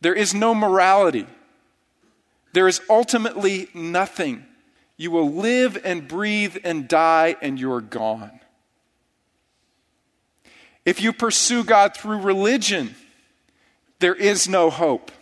There 0.00 0.12
is 0.12 0.34
no 0.34 0.52
morality. 0.52 1.28
There 2.54 2.66
is 2.66 2.80
ultimately 2.90 3.68
nothing. 3.72 4.44
You 4.96 5.12
will 5.12 5.30
live 5.30 5.78
and 5.84 6.08
breathe 6.08 6.56
and 6.64 6.88
die, 6.88 7.36
and 7.40 7.56
you're 7.56 7.80
gone. 7.80 8.40
If 10.84 11.00
you 11.00 11.12
pursue 11.12 11.62
God 11.62 11.96
through 11.96 12.18
religion, 12.22 12.96
there 14.00 14.16
is 14.16 14.48
no 14.48 14.70
hope. 14.70 15.12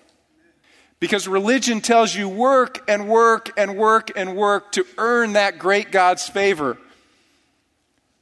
Because 1.04 1.28
religion 1.28 1.82
tells 1.82 2.14
you 2.14 2.30
work 2.30 2.82
and 2.88 3.10
work 3.10 3.52
and 3.58 3.76
work 3.76 4.10
and 4.16 4.34
work 4.34 4.72
to 4.72 4.86
earn 4.96 5.34
that 5.34 5.58
great 5.58 5.92
God's 5.92 6.26
favor. 6.26 6.78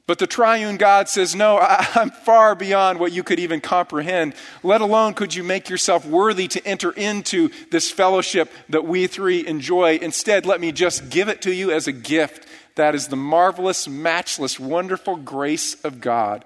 But 0.09 0.19
the 0.19 0.27
triune 0.27 0.79
God 0.79 1.09
says, 1.09 1.37
No, 1.37 1.59
I, 1.59 1.87
am 1.95 2.11
far 2.11 2.57
beyond 2.57 2.99
what 2.99 3.13
you 3.13 3.23
could 3.23 3.39
even 3.39 3.61
comprehend. 3.61 4.35
Let 4.65 4.81
alone 4.81 5.15
could 5.15 5.33
you 5.33 5.45
make 5.45 5.69
yourself 5.69 6.05
worthy 6.05 6.49
to 6.49 6.67
enter 6.67 6.91
into 6.91 7.51
this 7.71 7.89
fellowship 7.89 8.51
that 8.71 8.85
we 8.85 9.07
three 9.07 9.47
enjoy. 9.47 9.99
Instead, 10.03 10.45
let 10.45 10.61
me 10.61 10.73
just 10.73 11.09
give 11.09 11.29
it 11.29 11.41
to 11.43 11.55
you 11.55 11.71
as 11.71 11.87
a 11.87 11.93
gift. 11.93 12.49
That 12.75 12.97
is 12.97 13.07
the 13.07 13.15
marvelous, 13.15 13.87
matchless, 13.87 14.59
wonderful 14.59 15.19
grace 15.19 15.81
of 15.85 16.01
God. 16.01 16.45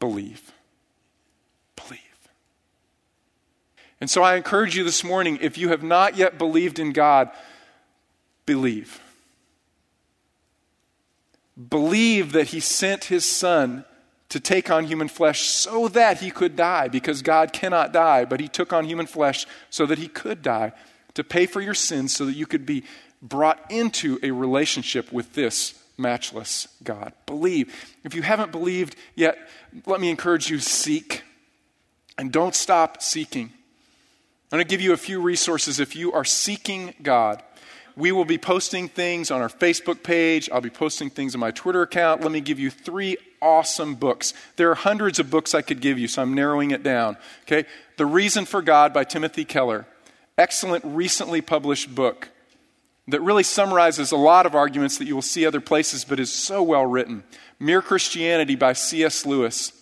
Believe. 0.00 0.51
And 4.02 4.10
so 4.10 4.24
I 4.24 4.34
encourage 4.34 4.76
you 4.76 4.82
this 4.82 5.04
morning 5.04 5.38
if 5.40 5.56
you 5.56 5.68
have 5.68 5.84
not 5.84 6.16
yet 6.16 6.36
believed 6.36 6.80
in 6.80 6.90
God, 6.90 7.30
believe. 8.46 9.00
Believe 11.70 12.32
that 12.32 12.48
He 12.48 12.58
sent 12.58 13.04
His 13.04 13.24
Son 13.24 13.84
to 14.28 14.40
take 14.40 14.72
on 14.72 14.86
human 14.86 15.06
flesh 15.06 15.42
so 15.42 15.86
that 15.86 16.18
He 16.18 16.32
could 16.32 16.56
die, 16.56 16.88
because 16.88 17.22
God 17.22 17.52
cannot 17.52 17.92
die, 17.92 18.24
but 18.24 18.40
He 18.40 18.48
took 18.48 18.72
on 18.72 18.86
human 18.86 19.06
flesh 19.06 19.46
so 19.70 19.86
that 19.86 19.98
He 19.98 20.08
could 20.08 20.42
die, 20.42 20.72
to 21.14 21.22
pay 21.22 21.46
for 21.46 21.60
your 21.60 21.72
sins 21.72 22.12
so 22.12 22.26
that 22.26 22.34
you 22.34 22.44
could 22.44 22.66
be 22.66 22.82
brought 23.22 23.70
into 23.70 24.18
a 24.24 24.32
relationship 24.32 25.12
with 25.12 25.34
this 25.34 25.80
matchless 25.96 26.66
God. 26.82 27.12
Believe. 27.24 27.72
If 28.02 28.16
you 28.16 28.22
haven't 28.22 28.50
believed 28.50 28.96
yet, 29.14 29.38
let 29.86 30.00
me 30.00 30.10
encourage 30.10 30.50
you 30.50 30.58
seek 30.58 31.22
and 32.18 32.32
don't 32.32 32.56
stop 32.56 33.00
seeking. 33.00 33.52
I'm 34.52 34.58
going 34.58 34.66
to 34.66 34.70
give 34.70 34.82
you 34.82 34.92
a 34.92 34.98
few 34.98 35.18
resources 35.18 35.80
if 35.80 35.96
you 35.96 36.12
are 36.12 36.26
seeking 36.26 36.92
God. 37.00 37.42
We 37.96 38.12
will 38.12 38.26
be 38.26 38.36
posting 38.36 38.86
things 38.86 39.30
on 39.30 39.40
our 39.40 39.48
Facebook 39.48 40.02
page. 40.02 40.50
I'll 40.52 40.60
be 40.60 40.68
posting 40.68 41.08
things 41.08 41.34
on 41.34 41.40
my 41.40 41.52
Twitter 41.52 41.80
account. 41.80 42.20
Let 42.20 42.32
me 42.32 42.42
give 42.42 42.60
you 42.60 42.68
three 42.68 43.16
awesome 43.40 43.94
books. 43.94 44.34
There 44.56 44.70
are 44.70 44.74
hundreds 44.74 45.18
of 45.18 45.30
books 45.30 45.54
I 45.54 45.62
could 45.62 45.80
give 45.80 45.98
you, 45.98 46.06
so 46.06 46.20
I'm 46.20 46.34
narrowing 46.34 46.70
it 46.70 46.82
down. 46.82 47.16
Okay? 47.44 47.66
The 47.96 48.04
Reason 48.04 48.44
for 48.44 48.60
God 48.60 48.92
by 48.92 49.04
Timothy 49.04 49.46
Keller. 49.46 49.86
Excellent, 50.36 50.84
recently 50.84 51.40
published 51.40 51.94
book 51.94 52.28
that 53.08 53.22
really 53.22 53.42
summarizes 53.44 54.12
a 54.12 54.16
lot 54.16 54.44
of 54.44 54.54
arguments 54.54 54.98
that 54.98 55.06
you 55.06 55.14
will 55.14 55.22
see 55.22 55.46
other 55.46 55.62
places, 55.62 56.04
but 56.04 56.20
is 56.20 56.30
so 56.30 56.62
well 56.62 56.84
written. 56.84 57.24
Mere 57.58 57.80
Christianity 57.80 58.56
by 58.56 58.74
C.S. 58.74 59.24
Lewis. 59.24 59.72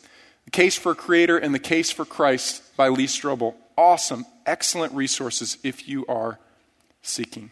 The 0.45 0.53
Case 0.53 0.79
for 0.79 0.93
a 0.93 0.97
Creator 0.97 1.39
and 1.39 1.53
the 1.53 1.59
Case 1.59 1.91
for 1.91 2.05
Christ 2.05 2.77
by 2.77 2.87
Lee 2.87 3.09
Strobel 3.09 3.55
awesome, 3.81 4.27
excellent 4.45 4.93
resources 4.93 5.57
if 5.65 5.89
you 5.89 6.05
are 6.07 6.39
seeking. 7.01 7.51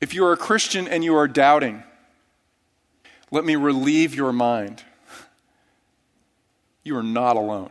If 0.00 0.12
you 0.12 0.24
are 0.24 0.32
a 0.32 0.36
Christian 0.36 0.88
and 0.88 1.04
you 1.04 1.14
are 1.14 1.28
doubting, 1.28 1.84
let 3.30 3.44
me 3.44 3.54
relieve 3.54 4.16
your 4.16 4.32
mind 4.32 4.82
you 6.82 6.96
are 6.96 7.02
not 7.04 7.36
alone. 7.36 7.70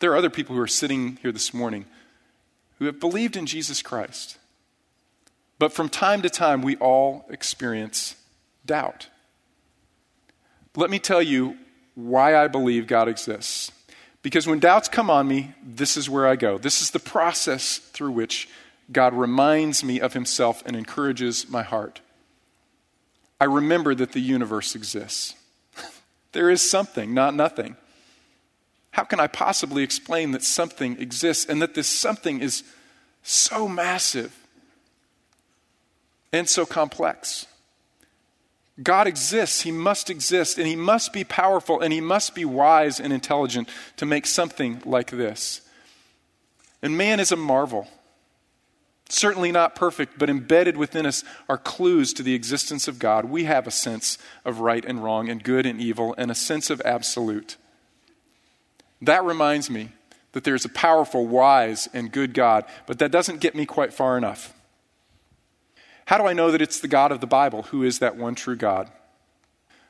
There 0.00 0.10
are 0.10 0.16
other 0.16 0.30
people 0.30 0.56
who 0.56 0.60
are 0.60 0.66
sitting 0.66 1.16
here 1.22 1.30
this 1.30 1.54
morning 1.54 1.86
who 2.80 2.86
have 2.86 2.98
believed 2.98 3.36
in 3.36 3.46
Jesus 3.46 3.82
Christ. 3.82 4.36
But 5.60 5.72
from 5.72 5.88
time 5.88 6.22
to 6.22 6.30
time, 6.30 6.60
we 6.62 6.74
all 6.78 7.24
experience 7.30 8.16
doubt. 8.66 9.06
Let 10.74 10.90
me 10.90 10.98
tell 10.98 11.22
you 11.22 11.56
why 11.98 12.36
I 12.36 12.46
believe 12.46 12.86
God 12.86 13.08
exists. 13.08 13.72
Because 14.22 14.46
when 14.46 14.60
doubts 14.60 14.88
come 14.88 15.10
on 15.10 15.26
me, 15.26 15.52
this 15.64 15.96
is 15.96 16.08
where 16.08 16.28
I 16.28 16.36
go. 16.36 16.56
This 16.56 16.80
is 16.80 16.92
the 16.92 17.00
process 17.00 17.78
through 17.78 18.12
which 18.12 18.48
God 18.92 19.14
reminds 19.14 19.82
me 19.82 19.98
of 19.98 20.12
Himself 20.12 20.62
and 20.64 20.76
encourages 20.76 21.48
my 21.48 21.64
heart. 21.64 22.00
I 23.40 23.46
remember 23.46 23.96
that 23.96 24.12
the 24.12 24.20
universe 24.20 24.76
exists. 24.76 25.34
there 26.32 26.50
is 26.50 26.68
something, 26.68 27.14
not 27.14 27.34
nothing. 27.34 27.76
How 28.92 29.02
can 29.02 29.18
I 29.18 29.26
possibly 29.26 29.82
explain 29.82 30.30
that 30.32 30.44
something 30.44 31.00
exists 31.00 31.46
and 31.46 31.60
that 31.60 31.74
this 31.74 31.88
something 31.88 32.40
is 32.40 32.62
so 33.24 33.66
massive 33.66 34.38
and 36.32 36.48
so 36.48 36.64
complex? 36.64 37.47
God 38.82 39.06
exists, 39.06 39.62
He 39.62 39.72
must 39.72 40.08
exist, 40.08 40.58
and 40.58 40.66
He 40.66 40.76
must 40.76 41.12
be 41.12 41.24
powerful, 41.24 41.80
and 41.80 41.92
He 41.92 42.00
must 42.00 42.34
be 42.34 42.44
wise 42.44 43.00
and 43.00 43.12
intelligent 43.12 43.68
to 43.96 44.06
make 44.06 44.26
something 44.26 44.82
like 44.84 45.10
this. 45.10 45.62
And 46.80 46.96
man 46.96 47.18
is 47.18 47.32
a 47.32 47.36
marvel. 47.36 47.88
Certainly 49.08 49.52
not 49.52 49.74
perfect, 49.74 50.18
but 50.18 50.30
embedded 50.30 50.76
within 50.76 51.06
us 51.06 51.24
are 51.48 51.58
clues 51.58 52.12
to 52.12 52.22
the 52.22 52.34
existence 52.34 52.86
of 52.86 52.98
God. 52.98 53.24
We 53.24 53.44
have 53.44 53.66
a 53.66 53.72
sense 53.72 54.18
of 54.44 54.60
right 54.60 54.84
and 54.84 55.02
wrong, 55.02 55.28
and 55.28 55.42
good 55.42 55.66
and 55.66 55.80
evil, 55.80 56.14
and 56.18 56.30
a 56.30 56.36
sense 56.36 56.70
of 56.70 56.80
absolute. 56.84 57.56
That 59.00 59.24
reminds 59.24 59.70
me 59.70 59.90
that 60.32 60.44
there's 60.44 60.64
a 60.64 60.70
powerful, 60.70 61.26
wise, 61.26 61.88
and 61.92 62.12
good 62.12 62.34
God, 62.34 62.64
but 62.86 62.98
that 62.98 63.10
doesn't 63.10 63.40
get 63.40 63.54
me 63.54 63.66
quite 63.66 63.92
far 63.92 64.18
enough. 64.18 64.52
How 66.08 66.16
do 66.16 66.24
I 66.24 66.32
know 66.32 66.50
that 66.50 66.62
it's 66.62 66.80
the 66.80 66.88
God 66.88 67.12
of 67.12 67.20
the 67.20 67.26
Bible 67.26 67.64
who 67.64 67.82
is 67.82 67.98
that 67.98 68.16
one 68.16 68.34
true 68.34 68.56
God? 68.56 68.90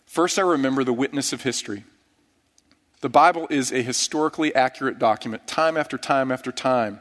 First, 0.04 0.36
I 0.36 0.42
remember 0.42 0.82
the 0.82 0.92
witness 0.92 1.32
of 1.32 1.42
history. 1.42 1.84
The 3.02 3.08
Bible 3.08 3.46
is 3.50 3.70
a 3.70 3.82
historically 3.82 4.52
accurate 4.52 4.98
document, 4.98 5.46
time 5.46 5.76
after 5.76 5.96
time 5.96 6.32
after 6.32 6.50
time. 6.50 6.98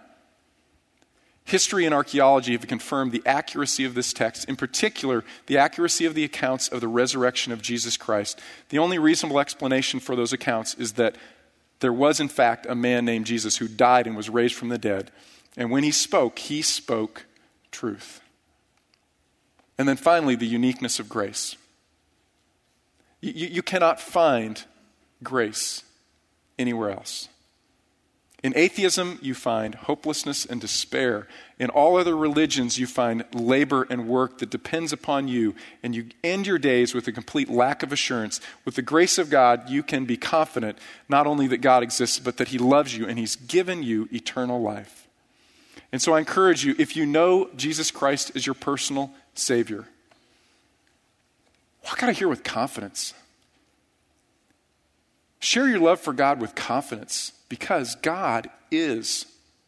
History 1.45 1.84
and 1.84 1.95
archaeology 1.95 2.51
have 2.51 2.68
confirmed 2.68 3.11
the 3.11 3.24
accuracy 3.26 3.86
of 3.86 3.95
this 3.95 4.13
text, 4.13 4.47
in 4.47 4.55
particular, 4.55 5.24
the 5.47 5.57
accuracy 5.57 6.05
of 6.05 6.13
the 6.13 6.24
accounts 6.24 6.68
of 6.68 6.80
the 6.80 6.88
resurrection 6.88 7.51
of 7.51 7.63
Jesus 7.63 7.97
Christ. 7.97 8.39
The 8.70 8.78
only 8.78 8.99
reasonable 8.99 9.39
explanation 9.39 9.99
for 9.99 10.15
those 10.15 10.32
accounts 10.32 10.76
is 10.76 10.93
that 10.93 11.15
there 11.80 11.91
was, 11.91 12.20
in 12.20 12.30
fact, 12.30 12.68
a 12.70 12.76
man 12.76 13.03
named 13.03 13.26
Jesus 13.26 13.57
who 13.57 13.68
died 13.68 14.05
and 14.05 14.15
was 14.15 14.30
raised 14.30 14.53
from 14.53 14.70
the 14.70 14.78
dead. 14.78 15.09
And 15.55 15.72
when 15.72 15.84
he 15.84 15.89
spoke, 15.89 16.38
he 16.38 16.61
spoke 16.61 17.26
truth. 17.72 18.22
And 19.78 19.88
then 19.88 19.98
finally, 19.98 20.36
the 20.36 20.48
uniqueness 20.48 21.00
of 21.00 21.10
grace. 21.10 21.56
You, 23.22 23.48
you 23.48 23.62
cannot 23.62 24.00
find 24.00 24.64
grace 25.24 25.84
anywhere 26.58 26.92
else. 26.92 27.30
In 28.44 28.54
atheism, 28.56 29.18
you 29.22 29.34
find 29.34 29.74
hopelessness 29.74 30.46
and 30.46 30.62
despair. 30.62 31.28
In 31.58 31.72
all 31.72 31.98
other 31.98 32.16
religions, 32.16 32.78
you 32.78 32.86
find 32.86 33.26
labor 33.34 33.88
and 33.90 34.08
work 34.08 34.38
that 34.38 34.52
depends 34.52 34.94
upon 34.94 35.28
you, 35.28 35.56
and 35.82 35.96
you 35.96 36.10
end 36.24 36.46
your 36.46 36.60
days 36.60 36.94
with 36.94 37.08
a 37.08 37.12
complete 37.12 37.50
lack 37.50 37.82
of 37.82 37.92
assurance. 37.92 38.40
With 38.64 38.76
the 38.76 38.84
grace 38.84 39.18
of 39.18 39.32
God, 39.32 39.70
you 39.70 39.82
can 39.82 40.06
be 40.06 40.18
confident 40.18 40.78
not 41.10 41.26
only 41.26 41.48
that 41.48 41.58
God 41.58 41.82
exists, 41.82 42.20
but 42.20 42.38
that 42.38 42.50
He 42.50 42.60
loves 42.60 42.96
you 42.96 43.08
and 43.08 43.18
He's 43.18 43.36
given 43.36 43.82
you 43.82 44.08
eternal 44.14 44.62
life. 44.62 45.08
And 45.92 46.00
so 46.02 46.14
I 46.14 46.20
encourage 46.20 46.64
you 46.64 46.76
if 46.78 46.96
you 46.96 47.08
know 47.08 47.50
Jesus 47.56 47.90
Christ 47.90 48.34
as 48.36 48.46
your 48.46 48.56
personal 48.56 49.12
Savior, 49.38 49.86
walk 51.86 52.04
out 52.04 52.10
of 52.10 52.18
here 52.18 52.28
with 52.28 52.44
confidence. 52.44 53.14
Share 55.40 55.68
your 55.68 55.80
love 55.80 56.00
for 56.00 56.14
God 56.14 56.42
with 56.42 56.56
confidence 56.56 57.32
because 57.50 57.96
God 57.96 58.50
is 58.72 59.26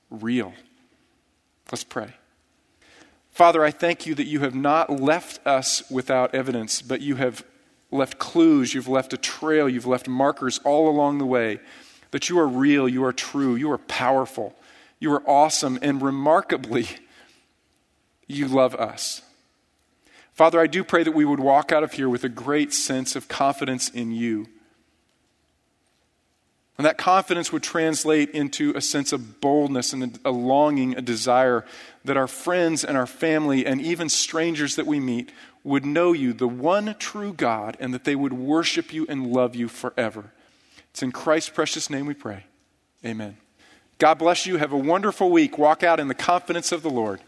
real. 0.09 0.53
Let's 1.71 1.83
pray. 1.83 2.13
Father, 3.31 3.63
I 3.63 3.71
thank 3.71 4.05
you 4.05 4.15
that 4.15 4.25
you 4.25 4.41
have 4.41 4.55
not 4.55 4.89
left 4.99 5.45
us 5.45 5.89
without 5.89 6.33
evidence, 6.33 6.81
but 6.81 7.01
you 7.01 7.15
have 7.15 7.45
left 7.91 8.19
clues, 8.19 8.73
you've 8.73 8.87
left 8.87 9.13
a 9.13 9.17
trail, 9.17 9.69
you've 9.69 9.85
left 9.85 10.07
markers 10.07 10.59
all 10.63 10.89
along 10.89 11.19
the 11.19 11.25
way 11.25 11.59
that 12.11 12.29
you 12.29 12.39
are 12.39 12.47
real, 12.47 12.89
you 12.89 13.03
are 13.03 13.13
true, 13.13 13.55
you 13.55 13.71
are 13.71 13.77
powerful, 13.77 14.55
you 14.99 15.11
are 15.13 15.23
awesome, 15.29 15.77
and 15.81 16.01
remarkably, 16.01 16.87
you 18.27 18.47
love 18.47 18.75
us. 18.75 19.21
Father, 20.39 20.61
I 20.61 20.67
do 20.67 20.85
pray 20.85 21.03
that 21.03 21.11
we 21.11 21.25
would 21.25 21.41
walk 21.41 21.73
out 21.73 21.83
of 21.83 21.91
here 21.91 22.07
with 22.07 22.23
a 22.23 22.29
great 22.29 22.71
sense 22.71 23.17
of 23.17 23.27
confidence 23.27 23.89
in 23.89 24.13
you 24.13 24.47
and 26.77 26.85
that 26.85 26.97
confidence 26.97 27.51
would 27.51 27.61
translate 27.61 28.29
into 28.29 28.71
a 28.73 28.79
sense 28.79 29.11
of 29.11 29.41
boldness 29.41 29.91
and 29.91 30.17
a, 30.23 30.31
longing, 30.31 30.95
a 30.95 31.01
desire 31.01 31.65
that 32.05 32.15
our 32.15 32.25
friends 32.25 32.85
and 32.85 32.95
our 32.95 33.05
family 33.05 33.65
and 33.65 33.81
even 33.81 34.07
strangers 34.07 34.77
that 34.77 34.87
we 34.87 34.97
meet 34.97 35.29
would 35.65 35.85
know 35.85 36.13
you, 36.13 36.31
the 36.31 36.47
one 36.47 36.95
true 36.97 37.33
God, 37.33 37.75
and 37.81 37.93
that 37.93 38.05
they 38.05 38.15
would 38.15 38.31
worship 38.31 38.93
you 38.93 39.05
and 39.09 39.27
love 39.27 39.57
you 39.57 39.67
forever. 39.67 40.31
It's 40.91 41.03
in 41.03 41.11
Christ's 41.11 41.49
precious 41.49 41.89
name 41.89 42.05
we 42.05 42.13
pray. 42.13 42.45
Amen. 43.03 43.35
God 43.97 44.13
bless 44.13 44.45
you. 44.45 44.55
Have 44.55 44.71
a 44.71 44.77
wonderful 44.77 45.29
week. 45.29 45.57
Walk 45.57 45.83
out 45.83 45.99
in 45.99 46.07
the 46.07 46.15
confidence 46.15 46.71
of 46.71 46.81
the 46.81 46.89
Lord. 46.89 47.19